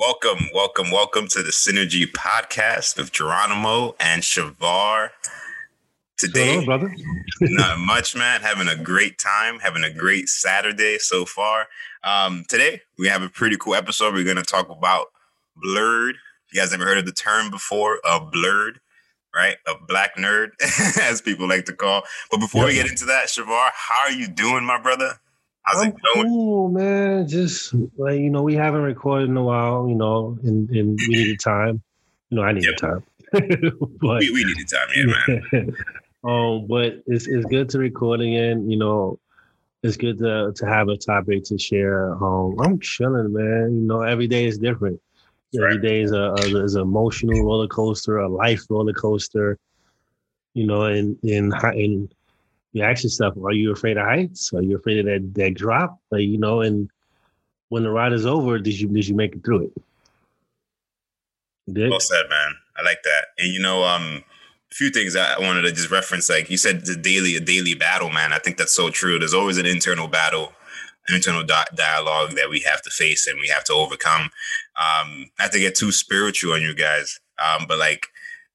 Welcome, 0.00 0.48
welcome, 0.54 0.90
welcome 0.90 1.28
to 1.28 1.42
the 1.42 1.50
Synergy 1.50 2.10
Podcast 2.10 2.96
with 2.96 3.12
Geronimo 3.12 3.96
and 4.00 4.22
Shavar. 4.22 5.10
Today, 6.16 6.54
Hello, 6.54 6.64
brother. 6.64 6.96
not 7.42 7.78
much, 7.80 8.16
man. 8.16 8.40
Having 8.40 8.68
a 8.68 8.82
great 8.82 9.18
time, 9.18 9.58
having 9.58 9.84
a 9.84 9.92
great 9.92 10.30
Saturday 10.30 10.96
so 10.96 11.26
far. 11.26 11.66
Um, 12.02 12.46
today, 12.48 12.80
we 12.98 13.08
have 13.08 13.20
a 13.20 13.28
pretty 13.28 13.58
cool 13.58 13.74
episode. 13.74 14.14
We're 14.14 14.24
going 14.24 14.38
to 14.38 14.42
talk 14.42 14.70
about 14.70 15.08
blerd. 15.62 16.14
You 16.50 16.62
guys 16.62 16.72
ever 16.72 16.86
heard 16.86 16.96
of 16.96 17.04
the 17.04 17.12
term 17.12 17.50
before? 17.50 18.00
A 18.02 18.20
blerd, 18.20 18.76
right? 19.34 19.56
A 19.68 19.74
black 19.86 20.16
nerd, 20.16 20.52
as 21.02 21.20
people 21.20 21.46
like 21.46 21.66
to 21.66 21.74
call. 21.74 22.04
But 22.30 22.40
before 22.40 22.64
we 22.64 22.72
get 22.72 22.88
into 22.88 23.04
that, 23.04 23.26
Shavar, 23.26 23.68
how 23.74 24.06
are 24.06 24.12
you 24.12 24.28
doing, 24.28 24.64
my 24.64 24.80
brother? 24.80 25.20
How's 25.62 25.82
I'm 25.82 25.88
it 25.90 25.96
going? 26.14 26.28
cool, 26.28 26.68
man. 26.68 27.28
Just 27.28 27.74
like 27.96 28.18
you 28.20 28.30
know, 28.30 28.42
we 28.42 28.54
haven't 28.54 28.82
recorded 28.82 29.28
in 29.28 29.36
a 29.36 29.44
while, 29.44 29.88
you 29.88 29.94
know, 29.94 30.38
and, 30.42 30.68
and 30.70 30.98
we 31.08 31.14
needed 31.16 31.40
time. 31.40 31.82
You 32.30 32.36
know, 32.36 32.42
I 32.42 32.52
needed 32.52 32.78
time. 32.78 33.04
but 33.32 34.20
We, 34.20 34.30
we 34.30 34.44
needed 34.44 34.68
time, 34.68 34.88
yeah, 34.96 35.42
man. 35.52 35.76
um, 36.24 36.66
but 36.66 37.02
it's 37.06 37.26
it's 37.28 37.46
good 37.46 37.68
to 37.70 37.78
record 37.78 38.20
again. 38.20 38.68
You 38.70 38.78
know, 38.78 39.18
it's 39.82 39.96
good 39.96 40.18
to 40.18 40.52
to 40.56 40.66
have 40.66 40.88
a 40.88 40.96
topic 40.96 41.44
to 41.44 41.58
share. 41.58 42.12
Um, 42.14 42.56
I'm 42.60 42.80
chilling, 42.80 43.32
man. 43.32 43.74
You 43.80 43.86
know, 43.86 44.02
every 44.02 44.26
day 44.26 44.46
is 44.46 44.58
different. 44.58 45.00
Every 45.54 45.74
Right. 45.78 45.82
day 45.82 46.00
is 46.02 46.12
a, 46.12 46.16
a 46.16 46.64
is 46.64 46.74
an 46.76 46.82
emotional 46.82 47.44
roller 47.44 47.66
coaster, 47.68 48.18
a 48.18 48.28
life 48.28 48.62
roller 48.70 48.92
coaster. 48.92 49.58
You 50.54 50.66
know, 50.66 50.82
and 50.82 51.18
and 51.22 51.52
hi- 51.52 51.74
and 51.74 52.12
you 52.72 52.82
ask 52.82 53.02
yourself, 53.02 53.36
are 53.36 53.52
you 53.52 53.72
afraid 53.72 53.96
of 53.96 54.06
heights? 54.06 54.52
Are 54.52 54.62
you 54.62 54.76
afraid 54.76 54.98
of 55.00 55.06
that 55.06 55.34
that 55.34 55.54
drop? 55.54 55.98
Like, 56.10 56.22
you 56.22 56.38
know, 56.38 56.60
and 56.60 56.90
when 57.68 57.82
the 57.82 57.90
ride 57.90 58.12
is 58.12 58.26
over, 58.26 58.58
did 58.58 58.78
you 58.78 58.88
did 58.88 59.08
you 59.08 59.14
make 59.14 59.34
it 59.34 59.44
through 59.44 59.66
it? 59.66 59.82
Did? 61.72 61.90
Well 61.90 62.00
said, 62.00 62.24
man. 62.28 62.52
I 62.76 62.82
like 62.82 63.02
that. 63.04 63.26
And 63.38 63.52
you 63.52 63.60
know, 63.60 63.84
um, 63.84 64.22
a 64.70 64.74
few 64.74 64.90
things 64.90 65.16
I 65.16 65.34
I 65.34 65.40
wanted 65.40 65.62
to 65.62 65.72
just 65.72 65.90
reference. 65.90 66.28
Like 66.28 66.50
you 66.50 66.56
said, 66.56 66.86
the 66.86 66.96
daily, 66.96 67.36
a 67.36 67.40
daily 67.40 67.74
battle, 67.74 68.10
man. 68.10 68.32
I 68.32 68.38
think 68.38 68.56
that's 68.56 68.74
so 68.74 68.90
true. 68.90 69.18
There's 69.18 69.34
always 69.34 69.58
an 69.58 69.66
internal 69.66 70.08
battle, 70.08 70.52
an 71.08 71.14
internal 71.16 71.44
di- 71.44 71.64
dialogue 71.74 72.32
that 72.32 72.50
we 72.50 72.60
have 72.60 72.82
to 72.82 72.90
face 72.90 73.26
and 73.26 73.38
we 73.40 73.48
have 73.48 73.64
to 73.64 73.72
overcome. 73.72 74.30
Um, 74.80 75.30
not 75.38 75.52
to 75.52 75.58
get 75.58 75.74
too 75.74 75.92
spiritual 75.92 76.54
on 76.54 76.62
you 76.62 76.74
guys, 76.74 77.20
um, 77.38 77.66
but 77.68 77.78
like, 77.78 78.06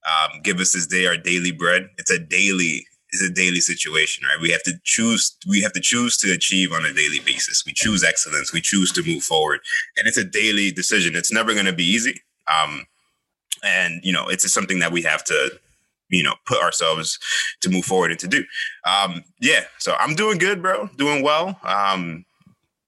um, 0.06 0.42
give 0.42 0.60
us 0.60 0.74
this 0.74 0.88
day 0.88 1.06
our 1.06 1.18
daily 1.18 1.52
bread. 1.52 1.90
It's 1.98 2.12
a 2.12 2.20
daily. 2.20 2.88
It's 3.22 3.30
a 3.30 3.34
daily 3.34 3.62
situation, 3.62 4.26
right? 4.28 4.42
We 4.42 4.52
have 4.52 4.64
to 4.64 4.74
choose. 4.84 5.36
We 5.48 5.62
have 5.62 5.74
to 5.74 5.82
choose 5.82 6.18
to 6.18 6.32
achieve 6.32 6.72
on 6.72 6.86
a 6.86 6.94
daily 6.94 7.20
basis. 7.20 7.64
We 7.66 7.74
choose 7.74 8.04
excellence. 8.04 8.54
We 8.54 8.62
choose 8.62 8.92
to 8.94 9.04
move 9.04 9.24
forward, 9.24 9.62
and 9.98 10.08
it's 10.08 10.18
a 10.18 10.24
daily 10.24 10.72
decision. 10.72 11.16
It's 11.16 11.32
never 11.32 11.54
going 11.54 11.66
to 11.66 11.74
be 11.74 11.86
easy. 11.86 12.22
Um, 12.48 12.86
and 13.64 14.02
you 14.04 14.14
know 14.14 14.28
it's 14.28 14.44
just 14.44 14.54
something 14.54 14.80
that 14.80 14.92
we 14.92 15.02
have 15.02 15.24
to 15.24 15.50
you 16.10 16.24
know 16.24 16.36
put 16.46 16.62
ourselves 16.62 17.20
to 17.62 17.70
move 17.70 17.86
forward 17.86 18.12
and 18.12 18.20
to 18.20 18.28
do 18.28 18.44
um 18.86 19.24
yeah 19.42 19.62
so 19.80 19.96
i'm 20.00 20.16
doing 20.16 20.38
good 20.38 20.62
bro 20.62 20.88
doing 20.98 21.24
well 21.24 21.60
um 21.64 22.26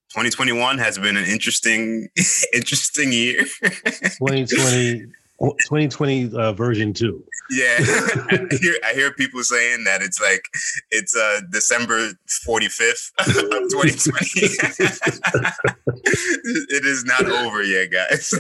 2021 0.09 0.78
has 0.78 0.98
been 0.98 1.17
an 1.17 1.25
interesting 1.25 2.08
interesting 2.53 3.11
year 3.11 3.44
2020 3.61 5.05
2020 5.39 6.31
uh, 6.33 6.52
version 6.53 6.93
two. 6.93 7.23
yeah 7.52 7.75
I, 7.80 8.47
hear, 8.59 8.73
I 8.89 8.93
hear 8.93 9.11
people 9.13 9.43
saying 9.43 9.83
that 9.85 10.02
it's 10.02 10.19
like 10.21 10.43
it's 10.91 11.16
uh 11.16 11.41
december 11.52 12.09
45th 12.47 13.11
of 13.19 13.69
2020 13.71 14.47
it 16.69 16.85
is 16.85 17.05
not 17.05 17.25
over 17.25 17.63
yet 17.63 17.91
guys 17.91 18.33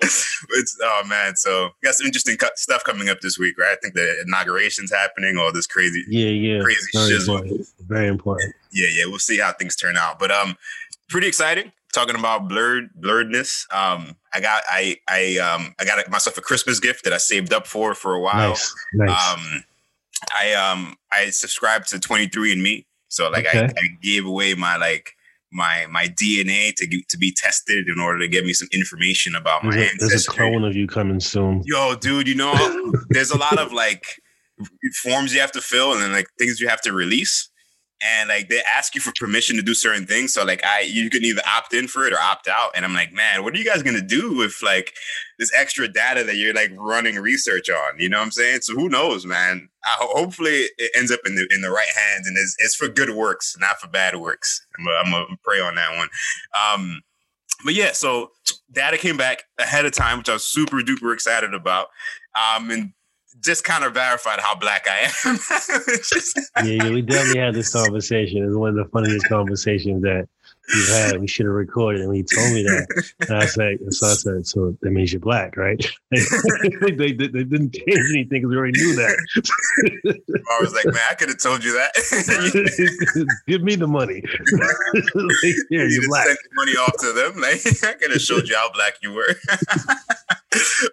it's 0.00 0.78
oh 0.82 1.02
man 1.08 1.36
so 1.36 1.70
got 1.82 1.94
some 1.94 2.06
interesting 2.06 2.36
cu- 2.36 2.46
stuff 2.56 2.84
coming 2.84 3.08
up 3.08 3.20
this 3.20 3.38
week 3.38 3.58
right 3.58 3.72
i 3.72 3.76
think 3.82 3.94
the 3.94 4.22
inauguration's 4.26 4.92
happening 4.92 5.36
all 5.38 5.52
this 5.52 5.66
crazy 5.66 6.04
Yeah, 6.08 6.28
yeah. 6.28 6.62
Crazy 6.62 6.80
Very 6.92 7.10
shizzle. 7.12 7.38
important. 7.38 7.66
Very 7.88 8.08
important. 8.08 8.54
yeah 8.72 8.88
yeah 8.92 9.04
we'll 9.06 9.18
see 9.18 9.38
how 9.38 9.52
things 9.52 9.76
turn 9.76 9.96
out 9.96 10.18
but 10.18 10.30
um 10.30 10.56
pretty 11.08 11.26
exciting 11.26 11.72
talking 11.92 12.16
about 12.16 12.48
blerd 12.48 12.88
blerdness 13.00 13.72
um 13.72 14.16
i 14.34 14.40
got 14.40 14.62
i 14.68 14.96
i 15.08 15.36
um 15.38 15.74
i 15.80 15.84
got 15.84 16.08
myself 16.10 16.36
a 16.38 16.40
christmas 16.40 16.80
gift 16.80 17.04
that 17.04 17.12
i 17.12 17.16
saved 17.18 17.52
up 17.52 17.66
for 17.66 17.94
for 17.94 18.14
a 18.14 18.20
while 18.20 18.50
Nice. 18.50 18.74
Nice. 18.94 19.32
um 19.32 19.64
i 20.38 20.52
um 20.54 20.94
i 21.12 21.30
subscribed 21.30 21.88
to 21.90 21.98
23 21.98 22.52
and 22.52 22.62
me 22.62 22.86
so 23.08 23.28
like 23.30 23.46
I, 23.46 23.64
Okay. 23.64 23.72
I 23.76 23.86
gave 24.02 24.24
away 24.26 24.54
my 24.54 24.76
like 24.76 25.12
my 25.52 25.86
my 25.90 26.06
dna 26.08 26.74
to 26.76 26.86
get, 26.86 27.08
to 27.10 27.18
be 27.18 27.32
tested 27.32 27.86
in 27.88 28.00
order 28.00 28.18
to 28.20 28.28
get 28.28 28.44
me 28.44 28.52
some 28.52 28.68
information 28.72 29.34
about 29.36 29.62
my 29.64 29.70
there's, 29.76 29.92
a, 29.92 29.96
there's 29.98 30.10
a 30.10 30.14
ancestry 30.14 30.36
clone 30.50 30.64
of 30.64 30.74
you 30.74 30.86
coming 30.88 31.20
soon. 31.20 31.62
yo 31.64 31.94
dude 31.94 32.26
you 32.26 32.34
know 32.34 32.92
there's 33.10 33.30
a 33.30 33.38
lot 33.38 33.58
of 33.58 33.72
like 33.72 34.04
forms 35.02 35.32
you 35.34 35.40
have 35.40 35.52
to 35.52 35.60
fill 35.60 35.92
and 35.92 36.02
then 36.02 36.12
like 36.12 36.26
things 36.38 36.60
you 36.60 36.68
have 36.68 36.80
to 36.80 36.92
release 36.92 37.48
and 38.04 38.28
like 38.28 38.48
they 38.48 38.60
ask 38.70 38.94
you 38.94 39.00
for 39.00 39.12
permission 39.18 39.56
to 39.56 39.62
do 39.62 39.74
certain 39.74 40.06
things 40.06 40.32
so 40.32 40.44
like 40.44 40.64
i 40.64 40.80
you 40.80 41.10
can 41.10 41.24
either 41.24 41.42
opt 41.46 41.74
in 41.74 41.88
for 41.88 42.06
it 42.06 42.12
or 42.12 42.18
opt 42.20 42.46
out 42.46 42.70
and 42.74 42.84
i'm 42.84 42.94
like 42.94 43.12
man 43.12 43.42
what 43.42 43.54
are 43.54 43.58
you 43.58 43.64
guys 43.64 43.82
gonna 43.82 44.00
do 44.00 44.36
with 44.36 44.56
like 44.62 44.92
this 45.38 45.52
extra 45.56 45.88
data 45.88 46.24
that 46.24 46.36
you're 46.36 46.54
like 46.54 46.70
running 46.76 47.16
research 47.16 47.68
on? 47.68 47.98
You 47.98 48.08
know 48.08 48.18
what 48.18 48.24
i'm 48.24 48.30
saying? 48.30 48.60
So 48.62 48.74
who 48.74 48.88
knows 48.88 49.26
man? 49.26 49.68
I, 49.84 49.96
hopefully 50.00 50.66
it 50.78 50.90
ends 50.96 51.10
up 51.10 51.20
in 51.26 51.34
the 51.34 51.46
in 51.50 51.60
the 51.60 51.70
right 51.70 51.88
hands 51.94 52.26
and 52.26 52.36
it's, 52.38 52.56
it's 52.58 52.74
for 52.74 52.88
good 52.88 53.10
works 53.10 53.56
not 53.58 53.80
for 53.80 53.88
bad 53.88 54.16
works. 54.16 54.64
I'm 54.78 54.84
gonna 54.84 54.98
I'm 54.98 55.10
gonna 55.10 55.38
pray 55.42 55.60
on 55.60 55.74
that 55.74 55.96
one. 55.96 56.08
Um 56.58 57.02
but 57.64 57.74
yeah 57.74 57.92
so 57.92 58.30
data 58.72 58.98
came 58.98 59.16
back 59.16 59.44
ahead 59.58 59.86
of 59.86 59.92
time 59.92 60.18
which 60.18 60.28
i 60.28 60.32
was 60.32 60.44
super 60.44 60.78
duper 60.78 61.12
excited 61.12 61.54
about. 61.54 61.88
Um 62.34 62.70
and 62.70 62.92
just 63.40 63.64
kind 63.64 63.84
of 63.84 63.94
verified 63.94 64.40
how 64.40 64.54
black 64.54 64.86
I 64.88 65.10
am. 65.24 65.38
Yeah, 66.66 66.84
yeah, 66.84 66.90
we 66.90 67.02
definitely 67.02 67.40
had 67.40 67.54
this 67.54 67.72
conversation. 67.72 68.44
It's 68.44 68.54
one 68.54 68.70
of 68.70 68.76
the 68.76 68.90
funniest 68.90 69.28
conversations 69.28 70.02
that 70.02 70.28
had. 70.90 71.20
We 71.20 71.26
should 71.26 71.46
have 71.46 71.54
recorded, 71.54 72.00
and 72.02 72.14
he 72.14 72.22
told 72.22 72.52
me 72.52 72.62
that. 72.64 72.86
And 73.28 73.36
I 73.38 73.46
said, 73.46 73.78
so 73.90 74.06
I 74.06 74.14
said, 74.14 74.46
so 74.46 74.76
that 74.80 74.90
means 74.90 75.12
you're 75.12 75.20
black, 75.20 75.56
right? 75.56 75.78
they, 76.10 76.90
they, 76.90 77.12
they 77.12 77.44
didn't 77.44 77.74
change 77.74 78.10
anything 78.10 78.28
because 78.42 78.48
we 78.50 78.56
already 78.56 78.80
knew 78.80 78.94
that. 78.96 79.16
I 80.50 80.58
was 80.60 80.72
like, 80.74 80.86
man, 80.86 81.02
I 81.10 81.14
could 81.14 81.28
have 81.28 81.38
told 81.38 81.62
you 81.64 81.72
that. 81.74 81.92
Give 83.46 83.62
me 83.62 83.76
the 83.76 83.86
money. 83.86 84.22
like, 84.22 85.42
you 85.42 85.64
yeah, 85.70 85.84
you're 85.88 86.08
black. 86.08 86.26
sent 86.26 86.38
the 86.42 86.54
money 86.54 86.72
off 86.72 86.92
to 86.98 87.12
them. 87.12 87.40
Like 87.40 87.60
I 87.84 87.94
could 87.94 88.10
have 88.10 88.20
showed 88.20 88.48
you 88.48 88.56
how 88.56 88.70
black 88.72 88.94
you 89.02 89.12
were. 89.12 89.34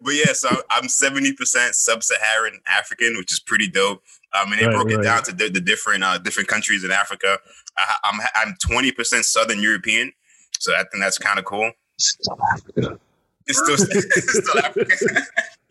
but 0.02 0.12
yeah, 0.12 0.34
so 0.34 0.50
I'm 0.70 0.84
70% 0.84 1.36
sub-Saharan 1.74 2.60
African, 2.68 3.16
which 3.18 3.32
is 3.32 3.40
pretty 3.40 3.68
dope. 3.68 4.04
Um, 4.34 4.52
and 4.52 4.62
they 4.62 4.66
Right, 4.66 4.76
broke 4.76 4.92
it 4.92 4.96
right. 4.98 5.04
down 5.04 5.24
to 5.24 5.34
the, 5.34 5.50
the 5.50 5.60
different 5.60 6.04
uh, 6.04 6.18
different 6.18 6.48
countries 6.48 6.84
in 6.86 6.92
Africa. 6.92 7.40
I, 7.78 7.96
I'm 8.04 8.20
I'm 8.36 8.56
20% 8.56 9.24
Southern 9.24 9.62
European, 9.62 10.12
so 10.60 10.74
I 10.74 10.84
think 10.92 11.02
that's 11.02 11.18
kind 11.18 11.40
of 11.40 11.46
cool. 11.46 11.72
It's 11.96 13.58
still, 13.60 13.76
it's 13.80 14.48
still 14.48 14.64
African. 14.64 14.98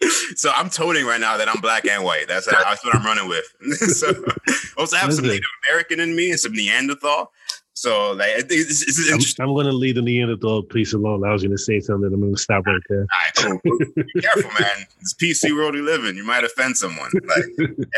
so 0.36 0.50
I'm 0.54 0.70
toting 0.70 1.06
right 1.06 1.20
now 1.20 1.36
that 1.36 1.48
I'm 1.48 1.60
black 1.60 1.86
and 1.86 2.04
white. 2.04 2.26
That's, 2.28 2.46
that's 2.46 2.84
what 2.84 2.94
I'm 2.94 3.04
running 3.04 3.28
with. 3.28 3.44
so 3.96 4.12
also 4.76 4.96
I 4.96 5.00
have 5.00 5.14
some 5.14 5.26
Native 5.26 5.44
American 5.68 6.00
in 6.00 6.16
me 6.16 6.30
and 6.30 6.40
some 6.40 6.52
Neanderthal. 6.52 7.32
So 7.80 8.12
like 8.12 8.28
I 8.32 8.40
think 8.40 8.50
it's, 8.68 8.82
it's 8.82 9.38
I'm. 9.38 9.48
I'm 9.48 9.54
going 9.54 9.64
to 9.64 9.72
leave 9.72 9.94
the 9.94 10.02
Neanderthal 10.02 10.64
piece 10.64 10.92
alone. 10.92 11.24
I 11.26 11.32
was 11.32 11.40
going 11.42 11.56
to 11.56 11.58
say 11.58 11.80
something. 11.80 12.12
I'm 12.12 12.20
going 12.20 12.34
to 12.34 12.38
stop 12.40 12.66
right 12.66 12.80
there. 12.90 13.06
All 13.38 13.46
right, 13.46 13.60
cool. 13.62 13.78
Be 13.96 14.20
careful, 14.20 14.50
man. 14.60 14.86
It's 15.00 15.14
PC 15.14 15.56
world 15.56 15.74
we 15.74 15.80
live 15.80 16.04
in. 16.04 16.14
You 16.14 16.24
might 16.24 16.44
offend 16.44 16.76
someone. 16.76 17.10
Like 17.26 17.44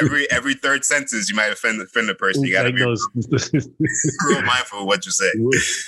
every 0.00 0.30
every 0.30 0.54
third 0.54 0.84
sentence, 0.84 1.28
you 1.28 1.34
might 1.34 1.50
offend 1.50 1.80
offend 1.82 2.08
a 2.10 2.14
person. 2.14 2.44
You 2.44 2.52
got 2.52 2.62
to 2.62 2.68
Like 2.68 2.76
be 2.76 2.82
those- 2.84 3.08
real 4.28 4.42
mindful 4.42 4.80
of 4.82 4.86
what 4.86 5.04
you 5.04 5.10
say. 5.10 5.30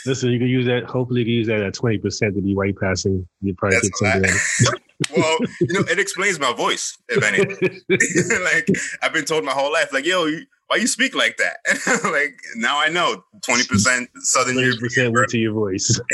Listen, 0.06 0.31
you 0.31 0.41
can 0.41 0.49
use 0.49 0.66
that. 0.66 0.84
Hopefully, 0.87 1.21
you 1.21 1.27
can 1.27 1.34
use 1.34 1.47
that 1.47 1.62
at 1.62 1.75
20% 1.75 2.34
to 2.34 2.43
be 2.43 2.53
white 2.54 2.77
passing. 2.77 3.25
You 3.43 3.54
probably 3.54 3.78
That's 3.78 4.00
get 4.00 4.25
something. 4.25 4.74
Well, 5.15 5.39
you 5.60 5.74
know, 5.74 5.80
it 5.91 5.98
explains 5.98 6.39
my 6.39 6.53
voice, 6.53 6.97
if 7.09 7.22
anything. 7.22 7.80
like 8.45 8.69
I've 9.03 9.13
been 9.13 9.24
told 9.24 9.45
my 9.45 9.51
whole 9.51 9.72
life, 9.72 9.92
like, 9.92 10.07
yo, 10.07 10.27
you, 10.27 10.47
why 10.69 10.77
you 10.77 10.87
speak 10.87 11.15
like 11.15 11.37
that? 11.37 11.59
like 12.13 12.39
now 12.57 12.78
I 12.81 12.89
know, 12.89 13.25
twenty 13.43 13.65
percent 13.65 14.09
Southern 14.16 14.55
Twenty 14.55 14.69
European. 14.69 14.89
percent 14.89 15.13
bro. 15.13 15.21
went 15.22 15.31
to 15.31 15.39
your 15.39 15.53
voice. 15.53 16.01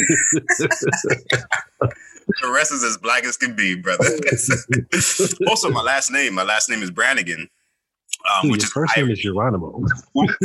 The 2.42 2.50
rest 2.50 2.72
is 2.72 2.84
as 2.84 2.96
black 2.96 3.24
as 3.24 3.36
can 3.36 3.54
be, 3.56 3.74
brother. 3.74 4.04
also, 5.48 5.70
my 5.70 5.82
last 5.82 6.10
name, 6.10 6.34
my 6.34 6.44
last 6.44 6.70
name 6.70 6.82
is 6.82 6.90
Brannigan. 6.90 7.48
Um, 8.28 8.42
Dude, 8.42 8.52
which 8.52 8.64
is 8.64 8.70
first 8.70 8.96
name 8.96 9.10
is 9.10 9.18
Geronimo. 9.18 9.82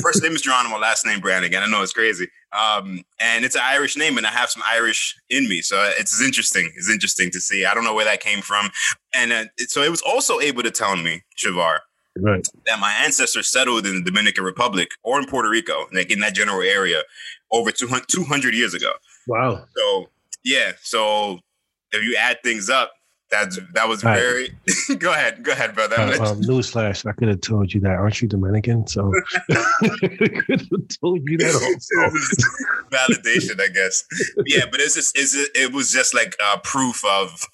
First 0.01 0.23
name 0.23 0.31
is 0.31 0.41
Geronimo, 0.41 0.77
last 0.77 1.05
name 1.05 1.19
Brannigan. 1.19 1.61
I 1.61 1.67
know 1.67 1.83
it's 1.83 1.93
crazy. 1.93 2.27
Um, 2.53 3.03
and 3.19 3.43
it's 3.43 3.55
an 3.55 3.61
Irish 3.63 3.97
name, 3.97 4.17
and 4.17 4.25
I 4.25 4.29
have 4.31 4.49
some 4.49 4.63
Irish 4.65 5.15
in 5.29 5.49
me. 5.49 5.61
So 5.61 5.77
it's 5.97 6.21
interesting. 6.21 6.71
It's 6.75 6.89
interesting 6.89 7.31
to 7.31 7.41
see. 7.41 7.65
I 7.65 7.73
don't 7.73 7.83
know 7.83 7.93
where 7.93 8.05
that 8.05 8.21
came 8.21 8.41
from. 8.41 8.69
And 9.13 9.31
uh, 9.33 9.45
so 9.67 9.83
it 9.83 9.91
was 9.91 10.01
also 10.01 10.39
able 10.39 10.63
to 10.63 10.71
tell 10.71 10.95
me, 10.95 11.23
Shavar, 11.37 11.79
Right. 12.17 12.45
that 12.65 12.79
my 12.79 12.93
ancestors 13.03 13.49
settled 13.49 13.85
in 13.85 13.95
the 13.95 14.03
Dominican 14.03 14.43
Republic 14.43 14.89
or 15.03 15.19
in 15.19 15.25
Puerto 15.25 15.49
Rico, 15.49 15.87
like 15.93 16.11
in 16.11 16.19
that 16.19 16.33
general 16.33 16.61
area, 16.61 17.01
over 17.51 17.71
200, 17.71 18.07
200 18.07 18.53
years 18.53 18.73
ago. 18.73 18.91
Wow. 19.27 19.65
So 19.75 20.09
yeah, 20.43 20.71
so 20.81 21.39
if 21.91 22.01
you 22.03 22.15
add 22.19 22.37
things 22.43 22.69
up, 22.69 22.91
that's 23.31 23.59
that 23.73 23.87
was 23.89 24.03
Right. 24.03 24.19
very. 24.19 24.49
go 24.99 25.11
ahead, 25.11 25.43
go 25.43 25.51
ahead, 25.51 25.73
brother. 25.73 25.95
Uh, 25.97 26.11
um, 26.31 26.41
newsflash, 26.41 27.05
I 27.09 27.11
could 27.13 27.27
have 27.27 27.41
told 27.41 27.73
you 27.73 27.81
that. 27.81 27.89
Aren't 27.93 28.21
you 28.21 28.27
Dominican? 28.27 28.85
So 28.85 29.11
could 29.49 30.61
have 30.61 30.87
told 31.01 31.21
you 31.27 31.37
that 31.39 31.55
also. 31.55 32.17
validation, 32.91 33.59
I 33.59 33.67
guess. 33.69 34.05
Yeah, 34.45 34.65
but 34.69 34.79
it's 34.79 34.95
just 34.95 35.17
it's 35.17 35.35
it 35.55 35.73
was 35.73 35.91
just 35.91 36.13
like 36.13 36.35
uh, 36.43 36.57
proof 36.63 37.03
of 37.03 37.45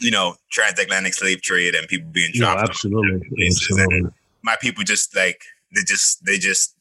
you 0.00 0.10
know 0.10 0.34
transatlantic 0.50 1.14
slave 1.14 1.42
trade 1.42 1.74
and 1.74 1.88
people 1.88 2.10
being 2.12 2.30
No, 2.34 2.46
dropped. 2.54 2.68
absolutely. 2.70 3.28
absolutely. 3.46 4.10
My 4.42 4.56
people 4.60 4.84
just 4.84 5.14
like 5.16 5.42
they 5.74 5.82
just 5.82 6.24
they 6.24 6.38
just 6.38 6.74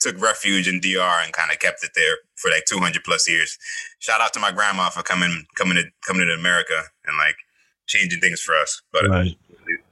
took 0.00 0.18
refuge 0.20 0.66
in 0.66 0.80
DR 0.80 1.22
and 1.24 1.32
kind 1.32 1.50
of 1.50 1.58
kept 1.58 1.84
it 1.84 1.90
there 1.94 2.16
for 2.36 2.50
like 2.50 2.64
200 2.66 3.04
plus 3.04 3.28
years. 3.28 3.58
Shout 3.98 4.20
out 4.22 4.32
to 4.32 4.40
my 4.40 4.50
grandma 4.50 4.88
for 4.88 5.02
coming 5.02 5.44
coming 5.56 5.74
to 5.76 5.84
coming 6.06 6.26
to 6.26 6.32
America 6.32 6.82
and 7.06 7.16
like 7.18 7.36
changing 7.86 8.20
things 8.20 8.40
for 8.40 8.54
us. 8.54 8.80
But 8.92 9.04
uh, 9.04 9.08
Right. 9.08 9.36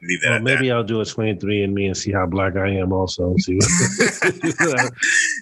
leave 0.03 0.21
that 0.23 0.31
Well, 0.31 0.41
maybe 0.43 0.71
I'll 0.71 0.85
do 0.85 1.01
a 1.01 1.05
23 1.05 1.63
and 1.65 1.75
me 1.75 1.87
and 1.87 1.97
see 1.97 2.13
how 2.13 2.25
black 2.27 2.57
I 2.57 2.71
am 2.71 2.93
also. 2.93 3.35
See, 3.39 3.59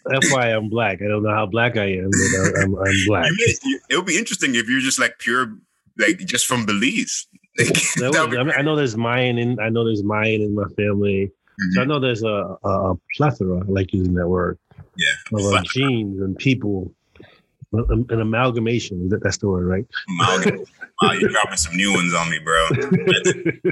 that's 0.06 0.31
why 0.31 0.49
I'm 0.52 0.69
black. 0.69 1.02
I 1.02 1.06
don't 1.08 1.23
know 1.23 1.34
how 1.34 1.46
black 1.46 1.76
I 1.76 1.93
am, 1.93 2.11
but 2.11 2.61
I'm, 2.62 2.75
I'm 2.75 2.94
black. 3.06 3.26
You 3.31 3.37
may- 3.46 3.55
you- 3.70 3.81
it 3.90 3.96
would 3.96 4.06
be 4.06 4.19
interesting 4.19 4.55
if 4.55 4.69
you're 4.69 4.81
just 4.81 4.99
like 4.99 5.19
pure, 5.19 5.55
like 5.99 6.19
just 6.21 6.47
from 6.47 6.67
Belize. 6.67 7.27
Like, 7.59 7.69
That 7.97 8.11
that 8.13 8.21
would- 8.23 8.31
would 8.31 8.39
I, 8.39 8.43
mean, 8.45 8.55
I 8.59 8.63
know 8.63 8.77
there's 8.77 8.97
Mayan 8.97 9.39
in 9.39 9.59
I 9.61 9.69
know 9.71 9.85
there's 9.85 10.03
Mayan 10.05 10.43
in 10.43 10.55
my 10.55 10.69
family. 10.77 11.31
So 11.73 11.81
I 11.81 11.85
Mhm. 11.85 11.89
know 11.89 11.99
there's 12.01 12.23
a, 12.23 12.57
a, 12.65 12.95
plethora, 13.17 13.61
I 13.61 13.65
like 13.67 13.91
using 13.95 14.13
that 14.15 14.29
word, 14.29 14.59
Yeah, 14.97 15.39
of 15.39 15.55
uh, 15.55 15.63
genes 15.73 16.21
and 16.21 16.37
people, 16.37 16.93
an 17.73 18.05
an 18.11 18.21
amalgamation. 18.21 19.09
That's 19.23 19.39
the 19.39 19.49
word, 19.49 19.65
right? 19.67 19.87
Wow, 21.03 21.13
you're 21.13 21.29
dropping 21.29 21.59
some 21.59 21.77
new 21.77 21.93
ones 21.93 22.15
on 22.15 22.31
me, 22.31 22.39
bro. 22.39 22.69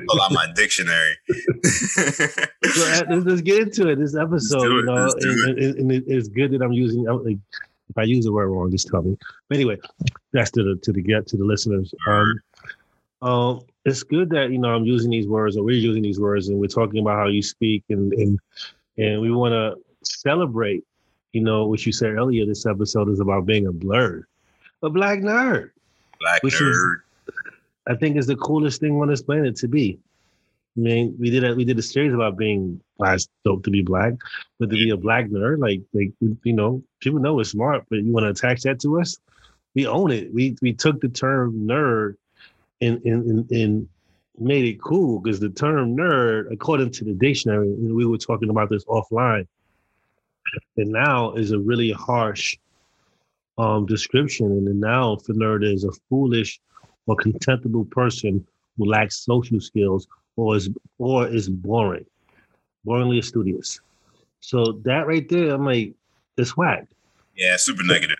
Pull 0.08 0.20
out 0.22 0.30
my 0.32 0.46
dictionary. 0.54 1.16
So, 1.62 2.02
uh, 2.02 3.02
let's, 3.08 3.24
let's 3.24 3.40
get 3.40 3.62
into 3.62 3.88
it. 3.88 3.98
This 3.98 4.14
episode, 4.14 4.60
do 4.60 4.74
you 4.76 4.84
know, 4.84 5.06
it- 5.16 6.04
it's 6.06 6.28
good 6.28 6.52
that 6.52 6.60
I'm 6.62 6.72
using. 6.72 7.08
I'm, 7.08 7.24
Like, 7.24 7.38
if 7.94 7.98
I 7.98 8.02
use 8.02 8.24
the 8.24 8.32
word 8.32 8.48
wrong, 8.48 8.70
just 8.72 8.88
tell 8.88 9.02
me. 9.02 9.16
But 9.48 9.56
anyway, 9.56 9.78
that's 10.32 10.50
to 10.52 10.62
the 10.64 10.76
to 10.82 10.92
the 10.92 11.00
get 11.00 11.28
to 11.28 11.36
the 11.36 11.44
listeners. 11.44 11.94
Um, 12.08 12.40
um, 13.22 13.60
it's 13.84 14.02
good 14.02 14.30
that 14.30 14.50
you 14.50 14.58
know 14.58 14.74
I'm 14.74 14.84
using 14.84 15.10
these 15.10 15.28
words, 15.28 15.56
or 15.56 15.62
we're 15.62 15.76
using 15.78 16.02
these 16.02 16.18
words, 16.18 16.48
and 16.48 16.58
we're 16.58 16.66
talking 16.66 17.00
about 17.00 17.16
how 17.18 17.28
you 17.28 17.42
speak, 17.42 17.84
and 17.88 18.12
and 18.12 18.38
and 18.98 19.20
we 19.20 19.30
want 19.30 19.52
to 19.52 19.76
celebrate. 20.02 20.82
You 21.32 21.42
know 21.42 21.66
what 21.66 21.84
you 21.86 21.92
said 21.92 22.10
earlier. 22.14 22.46
This 22.46 22.66
episode 22.66 23.08
is 23.08 23.20
about 23.20 23.46
being 23.46 23.66
a 23.66 23.72
blerd, 23.72 24.24
a 24.82 24.90
black 24.90 25.20
nerd. 25.20 25.70
Black 26.20 26.42
Which 26.42 26.54
is- 26.60 26.60
nerd. 26.76 26.96
I 27.86 27.94
think 27.94 28.16
is 28.16 28.26
the 28.26 28.36
coolest 28.36 28.80
thing 28.80 28.98
on 29.00 29.08
this 29.08 29.20
planet 29.22 29.56
to 29.56 29.68
be. 29.68 29.98
I 30.76 30.80
mean, 30.80 31.16
we 31.20 31.30
did 31.30 31.44
a, 31.44 31.54
we 31.54 31.64
did 31.64 31.78
a 31.78 31.82
series 31.82 32.12
about 32.12 32.36
being 32.36 32.80
black, 32.98 33.20
dope 33.44 33.62
to 33.64 33.70
be 33.70 33.82
black, 33.82 34.14
but 34.58 34.70
to 34.70 34.76
be 34.76 34.90
a 34.90 34.96
black 34.96 35.26
nerd, 35.26 35.60
like 35.60 35.82
like 35.92 36.10
you 36.20 36.52
know, 36.52 36.82
people 37.00 37.20
know 37.20 37.34
we're 37.34 37.44
smart, 37.44 37.84
but 37.88 38.00
you 38.00 38.12
want 38.12 38.24
to 38.24 38.30
attach 38.30 38.62
that 38.62 38.80
to 38.80 39.00
us? 39.00 39.16
We 39.74 39.86
own 39.86 40.10
it. 40.10 40.34
We 40.34 40.56
we 40.62 40.72
took 40.72 41.00
the 41.00 41.08
term 41.08 41.66
nerd 41.66 42.16
and 42.80 43.00
and 43.04 43.24
and, 43.24 43.50
and 43.52 43.88
made 44.36 44.64
it 44.64 44.82
cool 44.82 45.20
because 45.20 45.38
the 45.38 45.50
term 45.50 45.96
nerd, 45.96 46.52
according 46.52 46.90
to 46.90 47.04
the 47.04 47.14
dictionary, 47.14 47.70
we 47.70 48.04
were 48.04 48.18
talking 48.18 48.50
about 48.50 48.68
this 48.68 48.84
offline, 48.86 49.46
and 50.76 50.90
now 50.90 51.34
is 51.34 51.52
a 51.52 51.58
really 51.58 51.92
harsh 51.92 52.56
um 53.58 53.86
description, 53.86 54.46
and 54.46 54.66
the 54.66 54.74
noun 54.74 55.20
for 55.20 55.34
nerd 55.34 55.64
is 55.64 55.84
a 55.84 55.92
foolish 56.08 56.60
or 57.06 57.14
contemptible 57.14 57.84
person 57.84 58.44
who 58.76 58.86
lacks 58.86 59.24
social 59.24 59.60
skills 59.60 60.08
or 60.36 60.56
is 60.56 60.68
or 60.98 61.26
is 61.26 61.48
boring, 61.48 62.06
boringly 62.86 63.24
studious. 63.24 63.80
So 64.40 64.80
that 64.84 65.06
right 65.06 65.28
there, 65.28 65.54
I'm 65.54 65.64
like, 65.64 65.94
it's 66.36 66.56
whack. 66.56 66.86
Yeah, 67.36 67.56
super 67.56 67.82
negative. 67.82 68.18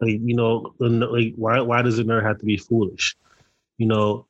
Like 0.00 0.20
you 0.22 0.34
know, 0.34 0.74
like 0.78 1.34
why 1.36 1.60
why 1.60 1.82
does 1.82 1.98
a 1.98 2.04
nerd 2.04 2.24
have 2.24 2.38
to 2.38 2.44
be 2.44 2.56
foolish? 2.56 3.16
You 3.78 3.86
know, 3.86 4.26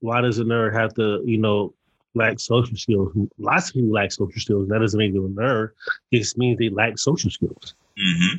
why 0.00 0.20
does 0.20 0.38
a 0.38 0.44
nerd 0.44 0.74
have 0.74 0.94
to 0.94 1.22
you 1.24 1.38
know 1.38 1.74
lack 2.14 2.38
social 2.38 2.76
skills? 2.76 3.12
Lots 3.38 3.68
of 3.68 3.74
people 3.74 3.90
lack 3.90 4.12
social 4.12 4.40
skills. 4.40 4.68
That 4.68 4.78
doesn't 4.80 4.98
make 4.98 5.12
them 5.12 5.24
a 5.24 5.40
nerd. 5.40 5.70
It 6.10 6.18
just 6.18 6.38
means 6.38 6.58
they 6.58 6.68
lack 6.68 6.98
social 6.98 7.30
skills. 7.30 7.74
hmm 7.98 8.36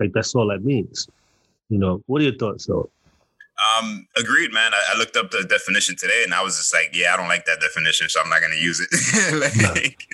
Like 0.00 0.12
that's 0.12 0.34
all 0.34 0.48
that 0.48 0.64
means. 0.64 1.08
You 1.68 1.78
know, 1.78 2.02
what 2.06 2.20
are 2.20 2.24
your 2.24 2.36
thoughts, 2.36 2.66
though? 2.66 2.90
Um, 3.60 4.06
agreed, 4.16 4.52
man. 4.52 4.72
I, 4.74 4.94
I 4.94 4.98
looked 4.98 5.16
up 5.16 5.30
the 5.30 5.44
definition 5.44 5.94
today, 5.96 6.22
and 6.24 6.34
I 6.34 6.42
was 6.42 6.56
just 6.56 6.72
like, 6.74 6.90
"Yeah, 6.94 7.14
I 7.14 7.16
don't 7.16 7.28
like 7.28 7.44
that 7.46 7.60
definition, 7.60 8.08
so 8.08 8.20
I'm 8.20 8.28
not 8.28 8.40
going 8.40 8.52
to 8.52 8.58
use 8.58 8.80
it." 8.80 9.40
like, 9.40 9.56
No. 9.56 9.72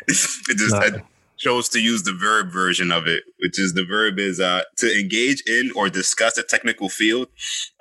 It 0.09 0.59
just 0.59 0.75
No. 0.75 0.81
I 0.81 1.03
chose 1.39 1.69
to 1.71 1.81
use 1.81 2.03
the 2.03 2.13
verb 2.13 2.51
version 2.53 2.91
of 2.91 3.07
it, 3.07 3.23
which 3.39 3.59
is 3.59 3.73
the 3.73 3.85
verb 3.85 4.19
is 4.19 4.41
uh, 4.41 4.63
to 4.77 4.99
engage 4.99 5.43
in 5.47 5.71
or 5.75 5.89
discuss 5.89 6.37
a 6.37 6.43
technical 6.43 6.89
field 6.89 7.29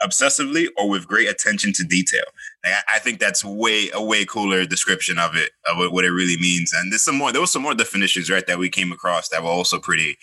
obsessively 0.01 0.67
or 0.77 0.87
with 0.87 1.07
great 1.07 1.27
attention 1.27 1.73
to 1.73 1.83
detail. 1.83 2.23
Like, 2.63 2.73
I, 2.73 2.95
I 2.95 2.99
think 2.99 3.19
that's 3.19 3.43
way 3.43 3.89
a 3.93 4.03
way 4.03 4.25
cooler 4.25 4.65
description 4.65 5.17
of 5.17 5.35
it, 5.35 5.51
of 5.69 5.77
what, 5.77 5.91
what 5.91 6.05
it 6.05 6.11
really 6.11 6.39
means. 6.39 6.71
And 6.73 6.91
there's 6.91 7.01
some 7.03 7.17
more. 7.17 7.31
There 7.31 7.41
was 7.41 7.51
some 7.51 7.63
more 7.63 7.73
definitions, 7.73 8.29
right, 8.29 8.45
that 8.47 8.59
we 8.59 8.69
came 8.69 8.91
across 8.91 9.29
that 9.29 9.43
were 9.43 9.49
also 9.49 9.79
pretty, 9.79 10.17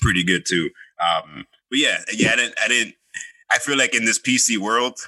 pretty 0.00 0.24
good 0.24 0.46
too. 0.46 0.70
Um, 1.00 1.46
but 1.68 1.78
yeah, 1.78 1.98
yeah, 2.12 2.32
I 2.32 2.36
didn't, 2.36 2.54
I 2.64 2.68
didn't. 2.68 2.94
I 3.54 3.58
feel 3.58 3.76
like 3.78 3.94
in 3.94 4.04
this 4.04 4.18
PC 4.18 4.58
world, 4.58 4.98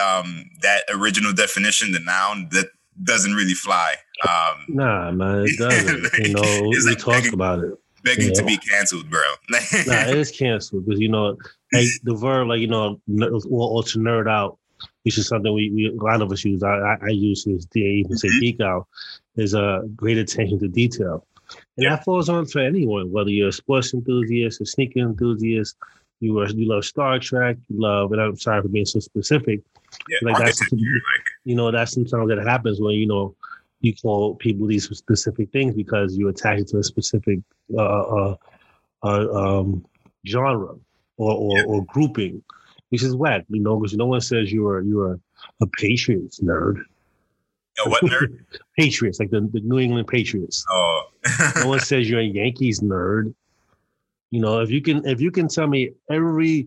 um, 0.00 0.44
that 0.62 0.82
original 0.90 1.32
definition, 1.32 1.92
the 1.92 2.00
noun, 2.00 2.48
that 2.52 2.66
doesn't 3.02 3.32
really 3.34 3.54
fly. 3.54 3.94
Um, 4.28 4.56
Nah, 4.68 5.10
man, 5.12 5.44
it 5.46 5.58
doesn't. 5.64 6.26
you 6.26 6.34
know, 6.34 6.42
It's 6.72 6.84
we 6.84 6.90
like 6.90 6.98
talked 6.98 7.16
begging- 7.24 7.34
about 7.34 7.58
it. 7.64 7.72
begging 8.04 8.32
to 8.34 8.44
be 8.44 8.56
canceled, 8.58 9.10
bro. 9.10 9.20
nah, 9.50 9.58
it 10.08 10.16
is 10.16 10.30
canceled 10.30 10.86
because 10.86 11.00
you 11.00 11.08
know, 11.08 11.36
like 11.72 11.86
the 12.04 12.14
verb, 12.14 12.48
like 12.48 12.60
you 12.60 12.68
know, 12.68 13.00
or, 13.20 13.40
or 13.50 13.82
to 13.82 13.98
nerd 13.98 14.28
out, 14.28 14.58
which 15.02 15.18
is 15.18 15.26
something 15.28 15.52
we, 15.52 15.70
we 15.74 15.86
a 15.88 15.92
lot 16.02 16.22
of 16.22 16.30
us 16.32 16.44
use. 16.44 16.62
I 16.62 16.68
I, 16.92 16.96
I 17.06 17.08
use 17.08 17.44
this. 17.44 17.66
They 17.72 17.80
even 17.80 18.16
say 18.16 18.28
Mhm. 18.28 18.40
geek 18.40 18.60
out 18.60 18.86
is 19.36 19.54
a 19.54 19.82
great 19.96 20.18
attention 20.18 20.58
to 20.60 20.68
detail, 20.68 21.26
and 21.76 21.84
Yeah. 21.84 21.90
that 21.96 22.04
falls 22.04 22.28
on 22.28 22.46
for 22.46 22.60
anyone, 22.60 23.10
whether 23.12 23.30
you're 23.30 23.48
a 23.48 23.52
sports 23.52 23.94
enthusiast, 23.94 24.60
a 24.60 24.66
sneaker 24.66 25.00
enthusiast, 25.00 25.76
you 26.20 26.38
are 26.40 26.48
you 26.48 26.68
love 26.68 26.84
Star 26.84 27.18
Trek, 27.18 27.56
you 27.68 27.80
love. 27.80 28.12
And 28.12 28.20
I'm 28.20 28.36
sorry 28.36 28.62
for 28.62 28.68
being 28.68 28.86
so 28.86 29.00
specific. 29.00 29.60
yeah, 30.08 30.18
Like, 30.22 30.38
that's- 30.38 30.60
like 30.72 30.80
You 31.44 31.54
know, 31.54 31.70
that's 31.70 31.92
sometimes 31.92 32.28
that 32.28 32.38
happens 32.46 32.80
when 32.80 32.94
you 32.94 33.06
know 33.06 33.34
you 33.80 33.94
call 33.94 34.34
people 34.34 34.66
these 34.66 34.88
specific 34.96 35.50
things 35.52 35.74
because 35.74 36.16
you 36.16 36.28
attach 36.28 36.58
it 36.58 36.68
to 36.68 36.78
a 36.78 36.82
specific 36.82 37.38
uh, 37.76 37.80
uh, 37.82 38.36
uh, 39.04 39.28
um, 39.60 39.84
genre 40.26 40.74
or, 41.16 41.32
or, 41.32 41.56
Yeah. 41.58 41.64
or 41.68 41.84
grouping, 41.86 42.42
which 42.88 43.02
is 43.04 43.14
whack. 43.14 43.44
You 43.48 43.60
know, 43.60 43.76
because 43.78 43.96
no 43.96 44.06
one 44.06 44.20
says 44.20 44.52
you're 44.52 44.80
you're 44.82 45.20
a 45.62 45.66
Patriots 45.78 46.40
nerd. 46.40 46.82
yo, 47.78 47.90
what 47.90 48.02
nerd? 48.02 48.38
Patriots, 48.76 49.20
like 49.20 49.30
the, 49.30 49.40
the 49.52 49.60
New 49.60 49.78
England 49.78 50.08
Patriots. 50.08 50.64
Oh, 50.70 51.02
No 51.62 51.68
one 51.68 51.80
says 51.90 52.10
you're 52.10 52.20
a 52.20 52.24
Yankees 52.24 52.80
nerd. 52.80 53.32
You 54.30 54.40
know, 54.40 54.60
if 54.60 54.70
you 54.70 54.82
can 54.82 55.06
if 55.06 55.20
you 55.20 55.30
can 55.30 55.48
tell 55.48 55.66
me 55.66 55.90
every 56.10 56.66